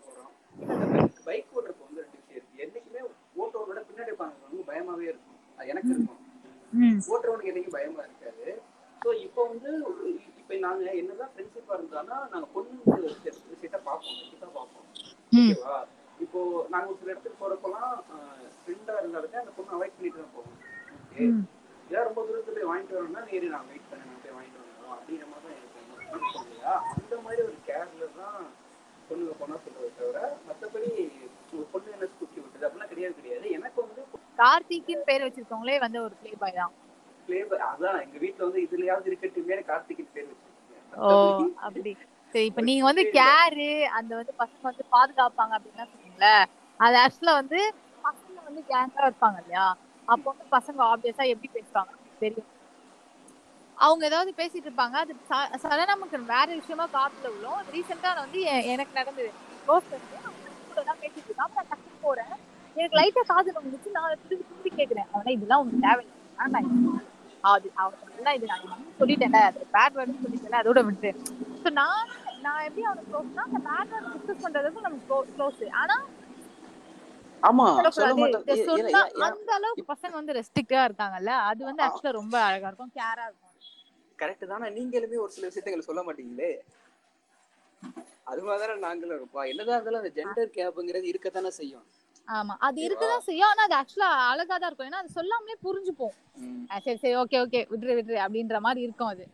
பைக் 1.24 1.48
ஓட்டுறப்ப 1.54 1.82
வந்து 1.86 2.02
ரெண்டு 2.02 2.18
விஷயம் 2.18 2.36
இருக்கு. 2.36 2.62
என்னைக்குமே 2.64 3.00
ஓட்டுறவனோட 3.38 3.82
பின்னாடி 3.88 4.12
உட்காந்து 4.16 4.68
பயமாவே 4.70 5.06
இருக்கும். 5.08 5.38
அது 5.58 5.68
எனக்கு 5.68 5.90
இருக்கும். 5.90 6.17
ஓட்டுறவனுக்கு 7.08 7.50
என்னைக்கும் 7.52 7.76
பயமா 7.76 8.02
இருக்காது. 8.06 8.46
ஸோ 9.02 9.10
இப்போ 9.26 9.40
வந்து 9.50 9.70
இப்போ 10.40 10.56
நாங்க 10.64 10.84
என்னதான் 11.00 11.30
ஃப்ரெண்ட்ஷிப்பா 11.32 11.74
இருந்தாலும் 11.78 12.24
நாங்க 12.32 12.46
பொண்ணு 12.54 13.12
செட்டை 13.56 13.78
பார்ப்போம் 13.80 14.18
செட்டா 14.30 14.48
பார்ப்போம். 14.56 14.86
ஓகேவா? 15.32 15.76
இப்போ 16.20 16.40
நாங்க 16.72 16.86
ஒரு 16.90 16.98
சில 17.00 17.12
இடத்துக்கு 17.12 17.42
போறப்பெல்லாம் 17.42 17.92
ஃப்ரெண்டா 18.58 18.94
இருந்தாலுமே 19.00 19.40
அந்த 19.42 19.52
பொண்ணு 19.58 19.74
அவாய்ட் 19.76 19.96
பண்ணிட்டு 19.96 20.20
தான் 20.20 20.34
போவோம். 20.34 20.56
ஓகே. 21.04 21.26
ஏன் 21.90 22.06
ரொம்ப 22.08 22.20
தூரத்துல 22.26 22.56
போய் 22.56 22.70
வாங்கிட்டு 22.70 22.96
வரணும்னா 22.96 23.22
நேரு 23.28 23.52
நான் 23.52 23.68
வெயிட் 23.70 23.90
பண்ணி 23.90 24.08
நான் 24.08 24.22
போய் 24.24 24.36
வாங்கிட்டு 24.36 24.60
வரணும் 24.60 24.94
அப்படிங்கிற 24.96 25.26
மாதிரி 25.26 25.54
தான் 26.08 26.26
இல்லையா? 26.42 26.74
அந்த 26.96 27.16
மாதிரி 27.24 27.40
ஒரு 27.46 27.56
கேர்ல 27.68 28.08
தான் 28.18 28.40
பொண்ணுங்க 29.08 29.34
போனா 29.40 29.56
சொல்றதை 29.64 29.90
தவிர 29.98 30.18
மத்தபடி 30.48 30.90
ஒரு 31.52 31.64
பொண்ணு 31.72 31.94
என்ன 31.94 32.08
ஸ்கூட்டி 32.12 32.38
விட்டுது 32.42 32.66
அப்படிலாம் 32.66 32.92
கிடையாது 32.92 33.14
கிடையாது 33.20 33.46
எனக்கு 33.58 33.78
வந்து 33.84 34.02
கார்த்திக்னு 34.38 35.08
பேர் 35.08 35.24
வச்சிருக்கவங்களே 35.24 35.76
வந்து 35.84 35.98
ஒரு 36.04 36.14
ப்ளே 36.20 36.32
பாய் 36.36 36.58
தான். 36.58 36.74
ஃபிளேவர் 37.18 37.64
அதான் 37.68 37.98
எங்க 38.04 38.16
வீட்ல 38.22 38.46
வந்து 38.46 38.60
இதுலயாவது 38.66 39.10
இருக்கட்டுமே 39.10 39.58
கார்த்திகின் 39.68 40.12
பேர் 40.14 40.30
ஓ 40.92 41.08
வச்சிருக்கேன் 41.12 41.52
அப்படி. 41.66 41.92
சரி 42.34 42.46
இப்ப 42.50 42.62
நீங்க 42.68 42.84
வந்து 42.88 43.02
கேரு 43.16 43.68
அந்த 43.98 44.12
வந்து 44.18 44.32
பசங்க 44.40 44.64
வந்து 44.70 44.84
பாதுகாப்பாங்க 44.94 45.52
அப்படின்னு 45.58 45.86
சொன்னீங்கல்ல 45.86 46.30
அது 46.80 46.96
ஆக்சுவலா 47.02 47.34
வந்து 47.40 47.60
பசங்க 48.04 48.36
வந்து 48.48 48.62
கேங்கா 48.70 49.02
இருப்பாங்க 49.06 49.38
இல்லையா? 49.42 49.66
அப்போ 50.08 50.26
வந்து 50.32 50.46
பசங்க 50.56 50.80
ஆப்வியஸா 50.90 51.24
எப்படி 51.32 51.48
பேசுவாங்க? 51.56 51.92
தெரியும். 52.20 52.48
அவங்க 53.76 54.02
ஏதாவது 54.08 54.30
பேசிட்டு 54.38 54.68
இருப்பாங்க. 54.68 54.96
அது 55.02 55.12
சடனா 55.62 55.84
நமக்கு 55.92 56.18
வேற 56.32 56.48
விஷயமா 56.60 56.86
காத்துல 56.94 57.30
விழும். 57.34 57.60
ரீசெண்டா 57.68 58.10
வந்து 58.20 58.40
எனக்கு 58.74 58.92
நடந்தது. 58.98 59.30
க்ளோஸ் 59.64 59.88
கூட 60.68 60.82
தான் 60.88 61.00
பேசிட்டு 61.02 61.28
இருக்கான். 61.28 61.52
நான் 61.56 61.70
டக்குனு 61.72 61.98
போறேன். 62.06 62.34
எனக்கு 62.78 62.98
லைட்டா 62.98 63.22
காது 63.26 63.50
வந்துச்சு 63.56 63.90
நான் 63.90 64.18
திருப்பி 64.22 64.44
திருப்பி 64.50 64.70
கேக்குறேன். 64.78 65.08
அவனா 65.12 65.30
இதெல்லாம் 65.30 65.62
உனக்கு 65.62 65.80
தேவையில்லை. 65.80 66.14
ஆனா 66.38 66.58
இது- 66.66 67.00
அது 67.44 67.68
அவன் 67.74 67.98
இது 68.08 68.22
நான் 68.22 68.36
இது 68.38 68.46
சொல்லிட்டேன்ல. 69.00 69.40
அது 69.48 69.66
பேட் 69.74 69.96
வேர்டு 69.96 70.22
சொல்லிட்டேன்ல. 70.22 70.60
அதோட 70.62 70.80
விட்டு 70.86 71.10
ஸோ 71.62 71.70
நான் 71.72 72.08
நான் 72.42 72.64
எப்படி 72.64 72.82
அவனுக்கு 72.82 73.10
க்ளோஸ்னா 73.12 73.44
அந்த 73.46 73.60
பேட் 73.68 73.90
வேர்டு 73.92 74.12
டிஸ்கஸ் 74.14 74.44
பண்றதுக்கு 74.44 74.80
நமக்கு 74.80 75.06
க்ளோஸ் 75.36 75.62
ஆனா 75.82 75.96
ஆமா 77.42 77.64
அந்த 79.26 79.52
அளவுக்கு 79.56 79.84
பசங்க 79.90 80.12
வந்து 80.12 80.32
ரெஸ்ட்ரிக்டா 80.32 80.80
இருக்காங்கல்ல. 80.88 81.32
அது 81.50 81.60
வந்து 81.64 81.82
ஆக்சுவலா 81.84 82.12
ரொம்ப 82.12 82.36
அழகா 82.42 82.68
இருக்கும். 82.68 82.92
கேரா 82.96 83.24
இருக்கும். 83.24 83.44
கரெக்ட் 84.18 84.46
தானே. 84.46 84.68
நீங்களுமே 84.70 85.18
ஒரு 85.18 85.32
சில 85.32 85.46
விஷயத்தை 85.46 85.80
சொல்ல 85.80 86.02
மாட்டீங்களே? 86.02 86.50
அது 88.24 88.42
மாதிரி 88.42 88.78
நாங்களும் 88.78 89.18
இருப்பா 89.18 89.42
என்னதான் 89.48 89.76
இருந்தாலும் 89.76 90.02
அந்த 90.02 90.12
ஜெண்டர் 90.16 90.54
கேப்ங்கிறது 90.56 91.06
இருக்கத்தானே 91.08 91.50
செய்யும். 91.58 91.84
ஆமா. 92.28 92.54
அது 92.58 92.78
இருக்கதான் 92.86 93.26
செய்யும். 93.28 93.48
ஆனா 93.48 93.62
அது 93.62 93.74
ஆக்சுவலா 93.74 94.08
அழகா 94.30 94.56
தான் 94.56 94.68
இருக்கும். 94.68 94.88
ஏன்னா 94.88 95.00
அது 95.02 95.10
சொல்லாமலே 95.10 95.56
புரிஞ்சுப்போம். 95.62 96.14
சரி 96.84 96.98
சரி 96.98 97.16
ஓகே 97.16 97.36
ஓகே 97.40 97.60
விட்டுரு 97.70 97.94
விட்டுரு 97.94 98.18
அப்படின்ற 98.24 98.58
மாதிரி 98.60 98.80
இருக்கும் 98.82 99.08
அது. 99.08 99.24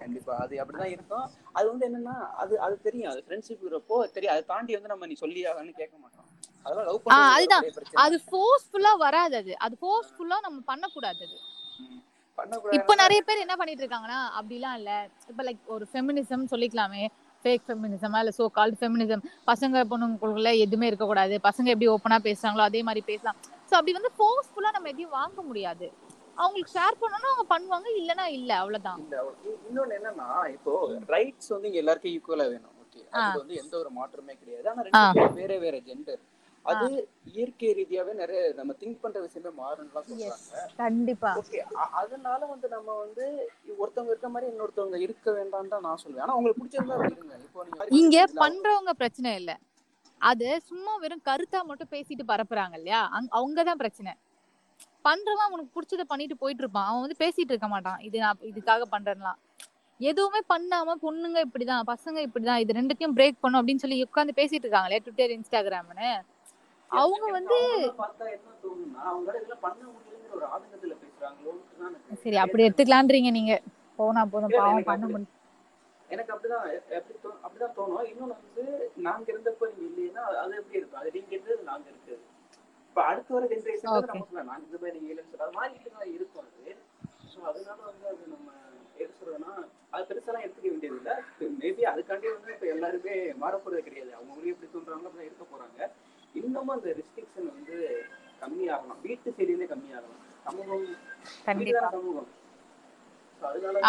கண்டிப்பா. 0.00 0.34
அது 0.38 0.54
அப்படிதான் 0.56 0.92
இருக்கும். 0.92 1.26
அது 1.52 1.66
வந்து 1.70 1.86
என்னன்னா 1.88 2.14
அது 2.34 2.54
அது 2.60 2.80
தெரியும். 2.80 3.10
அது 3.10 3.20
ஃப்ரெண்ட்ஷிப் 3.26 3.60
இருக்கிறப்போ 3.60 3.98
தெரியும். 4.14 4.34
அதை 4.34 4.44
தாண்டி 4.44 4.74
வந்து 4.74 4.88
நம்ம 4.88 5.06
நீ 5.06 5.14
சொல்லி 5.14 5.46
ஆகணும்னு 5.46 5.74
கேட்க 5.74 5.96
மாட்டோம். 5.98 6.28
அதெல்லாம் 6.66 6.86
லவ் 6.86 7.04
பண்றது 7.04 7.32
அதுதான். 7.32 7.66
அது 8.04 8.16
ஃபோர்ஸ்ஃபுல்லா 8.26 8.92
வராது 8.96 9.36
அது. 9.36 9.52
அது 9.58 9.74
ஃபோர்ஸ்ஃபுல்லா 9.82 10.38
நம்ம 10.40 10.60
பண்ணக்கூடாது 10.64 11.22
அது. 11.24 11.38
ம். 11.80 12.00
பண்ணக்கூடாது. 12.38 12.76
இப்ப 12.78 12.94
நிறைய 12.94 13.20
பேர் 13.22 13.38
என்ன 13.38 13.56
பண்ணிட்டு 13.56 13.84
இருக்காங்கன்னா 13.84 14.20
அப்படிலாம் 14.38 14.74
இல்ல. 14.74 14.90
இப்ப 15.28 15.42
லைக் 15.42 15.62
ஒரு 15.66 15.86
ஃபெமினிசம் 15.92 16.50
சொல்லிக்கலாமே. 16.50 17.04
ஃபேக் 17.44 17.66
ஃபெமினிசமா 17.68 18.20
இல்ல 18.22 18.32
சோ 18.38 18.46
கால்ட் 18.58 18.78
ஃபெமினிசம் 18.80 19.22
பசங்க 19.50 19.84
பொண்ணுங்களுக்குள்ள 19.92 20.52
எதுவுமே 20.64 20.88
இருக்கக்கூடாது. 20.90 21.34
பசங்க 21.48 21.68
எப்படி 21.74 21.88
ஓப்பனா 21.94 22.18
பேசுறாங்களோ 22.28 22.64
அதே 22.70 22.82
மாதிரி 22.88 23.02
பேசலாம். 23.12 23.38
சோ 23.70 23.74
அப்படி 23.78 23.94
வந்து 23.98 24.12
ஃபோர்ஸ்ஃபுல்லா 24.18 24.72
நம்ம 24.76 24.90
எதையும் 24.94 25.16
வாங்க 25.20 25.38
முடியாது. 25.50 25.88
அவங்களுக்கு 26.42 26.74
ஷேர் 26.76 27.00
பண்ணணும் 27.00 27.30
அவங்க 27.32 27.44
பண்ணுவாங்க 27.54 27.88
இல்லனா 28.00 28.26
இல்ல. 28.36 28.50
அவ்வளவுதான். 28.62 29.00
இன்னொன்னு 29.68 29.96
என்னன்னா 29.98 30.28
இப்போ 30.56 30.72
ரைட்ஸ் 31.14 31.50
வந்து 31.54 31.68
இங்க 31.70 31.80
எல்லாருக்கும் 31.82 32.14
ஈக்குவலா 32.16 32.46
வேணும். 32.54 32.76
ஓகே 32.84 33.02
அது 33.22 33.38
வந்து 33.42 33.56
எந்த 33.62 33.74
ஒரு 33.82 33.90
மாற்றமே 33.98 34.34
கிடையாது. 34.42 34.66
ஆனா 34.72 34.82
ரெண்டு 34.88 35.40
வேற 35.40 35.58
வேற 35.64 35.76
ஜெண்டர் 35.88 36.22
அது 36.70 36.86
இயற்கை 37.32 37.68
ரீதியாவே 37.78 38.12
நிறைய 38.20 38.40
நம்ம 38.58 38.74
திங்க் 38.80 39.00
பண்ற 39.04 39.20
விஷயமே 39.24 39.50
மாறும்லாம் 39.60 40.06
சொல்றாங்க. 40.08 40.60
கண்டிப்பா. 40.82 41.30
ஓகே 41.40 41.60
அதனால 42.00 42.40
வந்து 42.52 42.68
நம்ம 42.68 42.96
வந்து 43.04 43.24
ஒருத்தவங்க 43.82 44.12
இருக்க 44.14 44.28
மாதிரி 44.28 44.50
இன்னொருத்தவங்க 44.52 44.98
இருக்க 45.06 45.30
வேண்டாம்னு 45.38 45.72
தான் 45.74 45.86
நான் 45.88 46.02
சொல்லுவேன். 46.04 46.24
ஆனா 46.26 46.36
உங்களுக்கு 46.38 46.62
பிடிச்சிருந்தா 46.62 46.98
இருங்க. 47.04 47.38
இப்போ 47.46 47.64
நீங்க 47.70 47.98
இங்க 48.00 48.26
பண்றவங்க 48.42 48.94
பிரச்சனை 49.02 49.32
இல்ல. 49.40 49.54
அது 50.20 50.48
சும்மா 50.70 50.92
வெறும் 51.04 51.26
கருத்தா 51.28 51.60
மட்டும் 51.68 51.92
பேசிட்டு 51.94 52.24
பரப்புறாங்க 52.32 52.76
இல்லையா? 52.80 53.00
அவங்கதான் 53.38 53.80
பிரச்சனை. 53.84 54.12
பண்றவன் 55.06 55.52
உனக்கு 55.54 55.74
பிடிச்சத 55.76 56.02
பண்ணிட்டு 56.10 56.36
போயிட்டு 56.42 56.62
இருப்பான். 56.64 56.88
அவன் 56.90 57.04
வந்து 57.04 57.22
பேசிட்டு 57.22 57.52
இருக்க 57.52 57.68
மாட்டான். 57.68 58.00
இது 58.08 58.18
நான் 58.24 58.44
இதுக்காக 58.50 58.84
பண்றேன்லாம். 58.94 59.38
எதுவுமே 60.00 60.40
பண்ணாம 60.52 60.94
பொண்ணுங்க 61.02 61.38
இப்படிதான் 61.46 61.88
பசங்க 61.90 62.18
இப்படிதான் 62.26 62.60
இது 62.62 62.76
ரெண்டுத்தையும் 62.78 63.16
பிரேக் 63.16 63.42
பண்ணும் 63.42 63.58
அப்படின்னு 63.60 63.82
சொல்லி 63.84 63.98
உட்காந்து 64.06 64.38
பேசிட்டு 64.38 64.66
இருக்காங்களே 64.66 65.00
ட்விட்டர் 65.04 65.34
இன்ஸ்டாகிராம்னு 65.36 66.08
அவங்க 66.92 67.24
வந்து 67.32 67.58
சரி 72.22 72.38
அப்படி 72.42 72.64
எடுத்துக்கலான்றீங்க 72.66 73.30
நீங்க. 73.30 73.54
போனா 73.98 74.22
போதும் 74.32 74.54
பாவம் 74.58 74.88
பண்ண 74.88 75.04
முடியும் 75.06 75.38
எனக்கு 76.10 76.32
அப்படிதான் 76.34 76.64
எப்படி 76.96 77.16
அப்படிதான் 77.44 77.74
தோணும். 77.76 78.06
இன்னொன்னு 78.10 78.36
வந்து 78.40 78.64
நாங்க 79.06 79.26
இருந்தப்ப 79.32 79.68
நீங்க 79.70 79.84
இல்லைன்னா 79.90 80.22
அது 80.42 80.56
எப்படி 80.60 80.78
இருக்கும்? 80.78 81.00
அது 81.00 81.12
நீங்க 81.16 81.32
இருந்தது 81.36 81.68
நாங்க 81.70 81.86
இருக்குது 81.92 82.18
இப்ப 82.88 83.02
அடுத்த 83.04 83.34
வர 83.34 83.44
ஜென்ரேஷன். 83.52 83.86
நமக்கு. 84.10 84.48
நாங்க 84.48 84.64
இந்த 84.66 84.78
மாதிரி 84.80 84.96
நீங்க 84.96 85.12
இல்லைன்னு 85.12 85.32
சொல்ல 85.32 85.46
அது 85.46 85.56
மாறிட்டு 85.58 85.94
தான் 85.94 86.10
இருக்கும் 86.16 86.46
அது. 86.46 86.74
ஸோ 87.32 87.38
அதனால 87.50 87.78
வந்து 87.82 88.06
அது 88.10 88.22
நம்ம 88.32 88.48
எது 88.98 89.12
சொல்றதுன்னா 89.18 89.52
அது 89.92 90.02
பெருசாலாம் 90.10 90.44
எடுத்துக்க 90.44 90.68
வேண்டியது 90.68 90.98
இல்லை 90.98 91.14
மேபி 91.60 91.82
அதுக்காண்டி 91.92 92.28
வந்து 92.34 92.52
இப்ப 92.56 92.66
எல்லாருமே 92.74 93.14
மாறப்போறது 93.42 93.82
கிடையாது. 93.82 94.12
அவங்க 94.18 94.50
எப்படி 94.52 94.68
தோன்றாங்களோ 94.74 95.10
அப்படி 95.10 95.28
இருக்க 95.30 95.46
போறாங்க. 95.46 95.80
இன்னமும் 96.34 96.74
அந்த 96.74 96.88
ரெஸ்ட்ரிக்ஷன் 96.98 97.48
வந்து 97.50 97.76
கம்மியாகலாம் 98.42 99.02
வீட்டு 99.04 99.34
சைடுலேயே 99.36 99.68
கம்மியாகலாம் 99.72 100.18
சமூகம் 100.46 100.86
கண்டிப்பா. 101.46 101.88
சமூகம். 101.90 102.30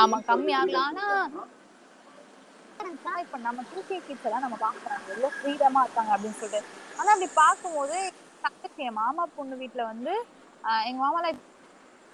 ஆமா, 0.02 0.18
கம்மி 0.30 0.54
ஆகலாம். 0.82 1.28
ஆனா, 2.80 3.14
இப்ப 3.24 3.38
நம்ம 3.39 3.64
டூ 3.70 3.80
கே 3.88 3.98
கிட்ஸ் 4.00 4.28
எல்லாம் 4.28 4.44
நம்ம 4.46 4.58
பாக்குறாங்க 4.62 5.06
எவ்வளவு 5.08 5.36
ஃப்ரீடமா 5.38 5.82
இருக்காங்க 5.86 6.12
அப்படின்னு 6.16 6.39
சொல்லிட்டு. 6.41 6.70
ஆனா 6.98 7.10
அப்படி 7.14 7.30
பார்க்கும்போது 7.36 7.98
தங்கச்சி 8.44 8.88
என் 8.88 9.00
மாமா 9.02 9.24
பொண்ணு 9.38 9.56
வீட்டுல 9.62 9.84
வந்து 9.91 10.14
எங்க 10.88 11.00
மாமால 11.04 11.28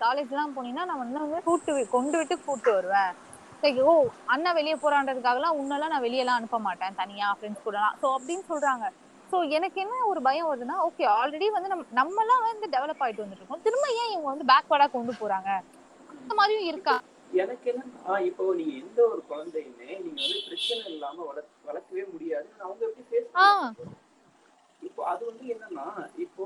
காலேஜ் 0.02 0.34
எல்லாம் 0.34 0.56
போனீங்கன்னா 0.56 0.86
நான் 0.90 1.02
வந்து 1.04 1.40
கூட்டு 1.48 1.74
கொண்டு 1.96 2.16
விட்டு 2.18 2.36
கூட்டு 2.42 2.70
வருவேன். 2.74 3.12
சரி 3.64 3.82
ஓ 3.84 3.94
அண்ணா 4.34 4.50
வெளியே 4.52 4.76
போறான்றதுக்காகலாம் 4.84 5.58
உன்னெல்லாம் 5.62 5.94
நான் 5.94 6.06
வெளியெல்லாம் 6.06 6.40
அனுப்ப 6.40 6.60
மாட்டேன் 6.68 7.00
தனியா 7.02 7.30
ஃப்ரெண்ட்ஸ் 7.38 7.66
கூடலாம். 7.66 7.96
ஸோ 8.02 8.08
அப்படின்னு 8.18 8.46
சொல்றாங்க. 8.52 8.86
ஸோ 9.30 9.38
எனக்கு 9.58 9.78
என்ன 9.84 10.06
ஒரு 10.08 10.20
பயம் 10.22 10.50
வருதுன்னா 10.50 10.78
ஓகே 10.86 11.06
ஆல்ரெடி 11.16 11.48
வந்து 11.56 11.72
நம்ம 11.72 11.86
நம்மலாம் 12.00 12.46
வந்து 12.46 12.68
டெவலப் 12.76 13.04
ஆயிட்டு 13.06 13.24
வந்துட்டு 13.24 13.44
இருக்கோம் 13.44 13.64
திரும்ப 13.66 13.86
ஏன் 14.00 14.12
இவங்க 14.14 14.30
வந்து 14.32 14.50
பேக்வர்டா 14.52 14.88
கொண்டு 14.94 15.14
போறாங்க? 15.20 15.50
அந்த 16.14 16.34
மாதிரியும் 16.40 16.70
இருக்கா? 16.72 16.96
எனக்கு 17.36 17.66
என்னன்னா 17.72 18.14
இப்போ 18.30 18.44
நீங்க 18.60 18.74
எந்த 18.84 19.00
ஒரு 19.10 19.22
குழந்தையுமே 19.30 19.90
நீங்க 19.98 20.20
வந்து 20.24 20.40
பிரச்சனை 20.48 20.86
இல்லாம 20.94 21.18
வளர்க்க 21.30 21.68
வளர்க்கவே 21.70 22.06
முடியாது. 22.14 22.48
அவங்க 22.64 22.82
எப்படி 22.88 23.06
பேச. 23.12 23.28
இப்போ 24.82 25.02
அது 25.12 25.24
வந்து 25.30 25.46
என்னன்னா 25.54 25.86
இப்போ 26.26 26.44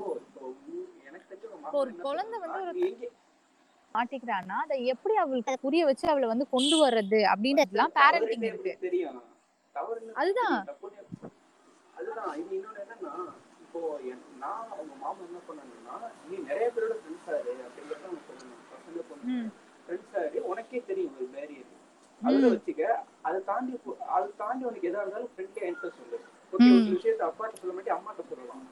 எனக்கு 1.06 1.26
தெரிஞ்ச 1.30 1.44
ஒரு 1.74 1.90
என்ன 1.92 2.04
குழந்தை 2.06 2.38
வந்து 2.44 2.60
ஒரு 2.64 2.74
மாட்டிக்கிறான்னா 3.94 4.56
அதை 4.64 4.76
எப்படி 4.92 5.14
அவளுக்கு 5.22 5.62
புரிய 5.64 5.82
வச்சு 5.88 6.06
அவளை 6.12 6.28
வந்து 6.30 6.46
கொண்டு 6.54 6.76
வர்றது 6.80 7.20
அப்படின்றதுலாம் 7.32 7.92
பேரண்டிங் 7.98 8.46
இருக்கு. 8.50 8.72
அதுதான். 10.16 10.56
அதுதான் 12.16 12.34
இது 12.40 12.54
இன்னொன்னு 12.56 12.80
என்னன்னா 12.82 13.12
இப்போ 13.64 13.80
நான் 14.38 14.66
அவங்க 14.72 14.92
மாமா 15.00 15.20
என்ன 15.26 15.38
பண்ணாங்கன்னா 15.46 15.96
நீ 16.26 16.36
நிறைய 16.48 16.66
பேரோட 16.74 16.94
ஃப்ரெண்ட்ஸ் 16.98 17.28
ஆறு 17.30 17.54
அப்படிங்கிறத 17.64 18.04
அவங்க 18.04 18.20
சொல்லணும். 18.28 18.60
பசங்க 18.72 19.02
பொண்ணு 19.08 19.32
ம். 19.34 19.48
ஃப்ரெண்ட்ஸ் 19.84 20.14
ஆறு 20.20 20.42
உனக்கே 20.50 20.80
தெரியும் 20.90 21.16
ஒரு 21.16 21.26
பேரியர் 21.34 21.70
அதுல 22.20 22.50
வச்சுக்க 22.52 22.82
அதை 23.22 23.38
தாண்டி 23.48 23.72
அதை 24.14 24.28
தாண்டி 24.36 24.62
உனக்கு 24.64 24.88
எதா 24.90 25.02
இருந்தாலும் 25.02 25.32
ஃப்ரெண்ட்லியா 25.32 25.66
என்கிட்ட 25.68 25.90
சொல்லு. 25.96 26.18
ஒரு. 26.52 26.68
விஷயத்த 26.94 27.22
அப்பாட்ட 27.28 27.60
சொல்ல 27.60 27.74
மாட்டே 27.76 27.94
அம்மாட்ட 27.94 28.22
சொல்லலாம். 28.28 28.62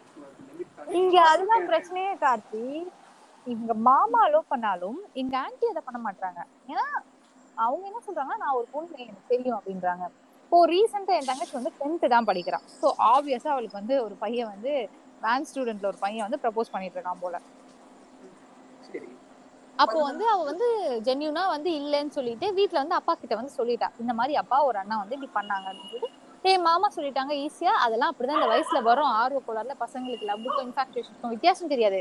இங்க 0.99 1.17
அதுதான் 1.31 1.69
பிரச்சனையே 1.69 2.13
கார்த்தி. 2.23 2.65
இவங்க 3.47 3.73
மாமா 3.87 4.19
அலோ 4.27 4.41
பண்ணாலும் 4.49 5.01
எங்க 5.21 5.35
ஆன்ட்டி 5.41 5.71
அதை 5.71 5.83
பண்ண 5.83 6.01
மாட்டாங்க 6.03 6.41
ஏன்னா 6.69 6.85
அவங்க 7.57 7.85
என்ன 7.89 8.01
சொல்றாங்க 8.07 8.35
நான் 8.39 8.57
ஒரு 8.59 8.67
பொண்ணு 8.73 9.01
எனக்கு 9.03 9.31
தெரியும் 9.31 9.57
அப்படின்றாங்க. 9.59 10.05
இப்போ 10.53 10.67
ரீசெண்டா 10.71 11.13
என் 11.19 11.29
தங்கச்சி 11.29 11.55
வந்து 11.59 11.71
டென்த்து 11.79 12.07
தான் 12.13 12.27
படிக்கிறான். 12.29 12.65
ஸோ 12.81 12.89
ஆப்வியஸா 13.11 13.49
அவளுக்கு 13.53 13.77
வந்து 13.79 13.95
ஒரு 14.07 14.15
பையன் 14.23 14.51
வந்து 14.55 14.73
வேன் 15.23 15.47
ஸ்டூடெண்ட்ல 15.51 15.87
ஒரு 15.91 15.99
பையன் 16.03 16.25
வந்து 16.25 16.39
ப்ரப்போஸ் 16.43 16.73
பண்ணிட்டு 16.75 16.97
இருக்கான் 16.99 17.23
போல. 17.23 17.37
அப்போ 19.79 19.97
வந்து 20.09 20.25
அவ 20.33 20.41
வந்து 20.51 20.69
ஜென்யூனா 21.07 21.45
வந்து 21.55 21.71
இல்லைன்னு 21.79 22.15
சொல்லிட்டு 22.19 22.47
வீட்ல 22.59 22.79
வந்து 22.83 22.99
அப்பா 22.99 23.15
கிட்ட 23.23 23.35
வந்து 23.41 23.55
சொல்லிட்டா 23.61 23.89
இந்த 24.03 24.15
மாதிரி 24.21 24.37
அப்பா 24.43 24.59
ஒரு 24.69 24.79
அண்ணா 24.83 24.99
வந்து 25.03 25.17
இப்படி 25.19 25.33
பண்ணாங்க 25.39 25.67
அப்படின்னு 25.73 26.11
ஏய் 26.51 26.63
மாமா 26.69 26.91
சொல்லிட்டாங்க 26.99 27.33
ஈஸியா 27.47 27.75
அதெல்லாம் 27.87 28.13
அப்படிதான் 28.13 28.41
இந்த 28.41 28.53
வயசுல 28.55 28.83
வரும். 28.91 29.11
ஆர்வ 29.23 29.41
கோளாறுல 29.49 29.77
பசங்களுக்கு 29.85 30.31
லவ்வுக்கும் 30.33 30.67
இன்ஃபாக்டேஷனுக்கும் 30.69 31.35
வித்தியாசம் 31.37 31.73
தெரியாது. 31.75 32.01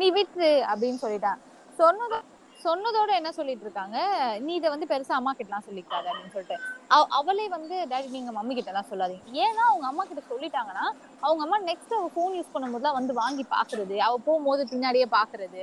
நீ 0.00 0.08
விட்டு 0.18 0.50
அப்படின்னு 0.70 1.00
சொல்லிட்டான் 1.04 1.40
சொன்னதோ 1.78 2.20
சொன்னதோட 2.58 3.10
என்ன 3.14 3.30
சொல்லிட்டு 3.32 3.64
இருக்காங்க 3.64 3.96
நீ 4.38 4.54
இதை 4.54 4.68
வந்து 4.70 4.86
பெருசா 4.86 5.14
அம்மா 5.16 5.32
கிட்டலாம் 5.32 5.66
சொல்லிக்காத 5.66 6.06
அப்படின்னு 6.06 6.32
சொல்லிட்டு. 6.32 6.56
அவ- 6.88 7.08
அவளே 7.10 7.48
வந்து 7.48 7.86
டாடி 7.90 8.08
நீங்க 8.08 8.32
மம்மி 8.32 8.54
கிட்ட 8.54 8.72
எல்லாம் 8.72 8.88
சொல்லாதீங்க. 8.90 9.26
ஏன்னா 9.42 9.64
அவங்க 9.66 9.86
அம்மா 9.86 10.04
கிட்ட 10.04 10.22
சொல்லிட்டாங்கன்னா 10.30 10.84
அவங்க 11.20 11.42
அம்மா 11.42 11.58
நெக்ஸ்ட் 11.62 11.94
அவ 11.94 12.08
ஃபோன் 12.14 12.34
யூஸ் 12.36 12.52
பண்ணும்போதுலாம் 12.54 12.98
வந்து 12.98 13.12
வாங்கி 13.14 13.44
பாக்குறது 13.50 13.96
அவ 13.98 14.18
போகும்போது 14.24 14.64
பின்னாடியே 14.70 15.06
பாக்குறது 15.12 15.62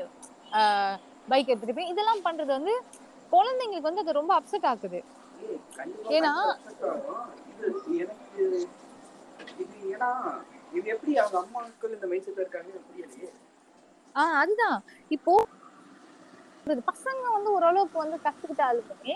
பைக் 1.28 1.48
எடுத்துட்டு 1.48 1.74
போய் 1.74 1.89
இதெல்லாம் 1.89 2.24
பண்றது 2.24 2.52
வந்து 2.52 2.74
குழந்தைங்களுக்கு 3.32 3.89
வந்து 3.89 4.02
அது 4.02 4.12
ரொம்ப 4.14 4.34
அப்செட் 4.39 4.68
கண்டிப்பா 5.76 6.12
ஏன்னா- 6.12 6.36
கண்டிப்பா 6.38 6.54
upset 6.54 6.84
ஆகும். 6.89 7.32
இது 7.54 8.04
எனக்கு 8.04 8.43
இது 8.43 8.60
ஏன்னா 9.93 10.10
இது 10.74 10.88
எப்படி 10.89 11.14
அவங்க 11.18 11.38
அம்மாக்கள் 11.41 11.93
இந்த 11.93 12.08
மைண்ட் 12.08 12.30
இருக்காங்க 12.36 12.72
புரியலையே. 12.88 13.30
ஆஹ் 14.16 14.36
அதுதான். 14.41 14.78
இப்போ 15.12 15.34
பசங்க 16.89 17.24
வந்து 17.34 17.49
ஓரளவுக்கு 17.51 17.97
வந்து 17.99 18.18
கத்துக்கிட்டாலுமே 18.24 19.16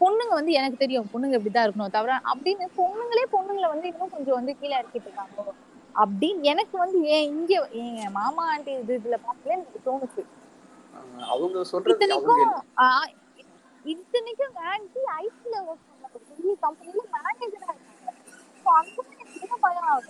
பொண்ணுங்க 0.00 0.32
வந்து 0.34 0.52
எனக்கு 0.52 0.78
தெரியும் 0.78 1.08
பொண்ணுங்க 1.10 1.36
இப்படிதான் 1.38 1.66
இருக்கணும் 1.66 1.94
தவிர 1.96 2.12
அப்படின்னு 2.30 2.66
பொண்ணுங்களே 2.78 3.24
பொண்ணுங்களை 3.32 3.68
வந்து 3.72 3.90
இன்னும் 3.90 4.12
கொஞ்சம் 4.14 4.38
வந்து 4.38 4.52
கீழே 4.60 4.74
இறக்கிட்டு 4.78 5.08
இருக்காங்க. 5.08 5.52
அப்படின்னு 5.94 6.48
எனக்கு 6.50 6.76
வந்து 6.78 6.98
ஏன் 7.14 7.26
இங்க 7.30 7.52
எங்க 7.80 8.10
மாமா 8.16 8.42
ஆண்டி 8.50 8.72
இது 8.76 8.92
இதுல 8.98 9.16
பார்க்கல 9.24 9.54
எனக்கு 9.56 9.80
தோணுச்சு. 9.86 10.22
அவங்க 11.28 11.62
சொல்றது 11.64 11.94
இத்தனைக்கும் 11.94 12.42
ஆ, 12.80 12.86
இத்தனைக்கும் 13.84 14.56
ஆன்டி 14.70 15.02
ஐடில 15.18 15.54
ஒர்க் 15.66 15.86
பண்ண 15.88 16.06
கம்பெனில 16.64 17.02
மேனேஜரா 17.14 17.70
இருக்காங்க 17.70 18.08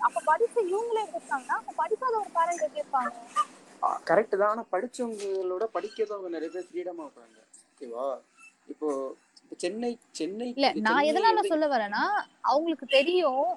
அப்ப 0.07 0.21
படிச்ச 0.29 0.57
இவங்களே 0.71 1.03
இருக்காங்கன்னா 1.09 1.57
அப்ப 1.61 1.73
படிக்காத 1.77 2.15
ஒரு 2.17 2.31
பேரண்ட் 2.37 2.65
எப்படி 2.65 2.83
இருப்பாங்க? 2.83 3.13
கரெக்ட் 4.09 4.37
தான். 4.41 4.53
ஆனா 4.55 4.65
படிச்சவங்களோட 4.75 5.65
படிக்காதவங்க 5.77 6.31
நிறைய 6.37 6.51
பேர் 6.55 6.69
ஃப்ரீடமா 6.71 7.05
இருப்பாங்க 7.07 7.39
ஓகேவா 7.71 8.07
இப்போ 8.73 8.89
இப்போ 9.43 9.57
சென்னை 9.63 9.91
சென்னை 10.19 10.49
இல்ல 10.57 10.69
நான் 10.87 11.07
எதனால 11.11 11.43
சொல்ல 11.53 11.67
வரேன்னா 11.75 12.03
அவங்களுக்கு 12.51 12.87
தெரியும். 12.99 13.49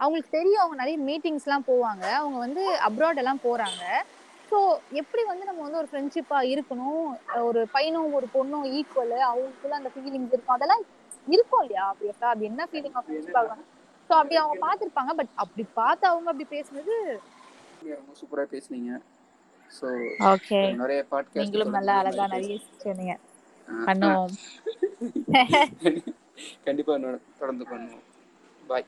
அவங்களுக்கு 0.00 0.30
தெரியும் 0.36 0.62
அவங்க 0.62 0.76
நிறைய 0.82 0.96
மீட்டிங்ஸ் 1.08 1.46
எல்லாம் 1.46 1.66
போவாங்க. 1.70 2.04
அவங்க 2.20 2.38
வந்து 2.44 2.62
அப்ராட் 2.88 3.20
எல்லாம் 3.22 3.44
போறாங்க. 3.46 3.82
ஸோ 4.50 4.58
எப்படி 5.00 5.22
வந்து 5.30 5.44
நம்ம 5.48 5.62
வந்து 5.66 5.80
ஒரு 5.82 5.88
ஃப்ரெண்ட்ஷிப்பா 5.90 6.38
இருக்கணும்? 6.52 7.04
ஒரு 7.48 7.60
பையனும் 7.74 8.14
ஒரு 8.18 8.26
பொண்ணும் 8.34 8.66
ஈக்குவல் 8.78 9.14
அவங்களுக்குள்ள 9.28 9.76
அந்த 9.80 9.90
ஃபீலிங்ஸ் 9.94 10.34
இருக்கும். 10.34 10.56
அதெல்லாம் 10.58 10.84
இருக்கும் 11.34 11.62
இல்லையா? 11.64 11.84
அப்படி 11.92 12.08
இருக்கா? 12.10 12.30
அப்படி 12.32 12.50
என்ன 12.52 12.66
ஃபீலிங் 12.70 12.96
ஃப்ரெண்ட்ஷிப் 12.96 13.40
ஆகணும் 13.42 13.68
ஸோ 14.10 14.12
அப்படி 14.20 14.36
அவங்க 14.42 14.56
பார்த்திருப்பாங்க. 14.66 15.12
பட் 15.20 15.32
அப்படி 15.44 15.64
பார்த்து 15.80 16.06
அவங்க 16.12 16.28
அப்படி 16.32 16.48
பேசுனது 16.54 16.96
ரொம்ப 17.94 18.14
சூப்பரா 18.20 18.44
பேசுனீங்க. 18.52 18.92
ஸோ 19.70 19.86
ஓகே 20.32 20.58
நிறைய 20.74 21.00
பாட்காஸ்ட் 21.10 21.40
நீங்களும் 21.40 21.70
நல்லா 21.70 21.94
அழகா 22.00 22.26
நிறைய 22.26 22.56
சொன்னீங்க 22.84 23.14
பண்ணுவோம் 23.86 24.34
கண்டிப்பா 26.64 26.94
தொடர்ந்து 27.38 27.64
பண்ணுவோம் 27.70 28.04
பாய் 28.66 28.86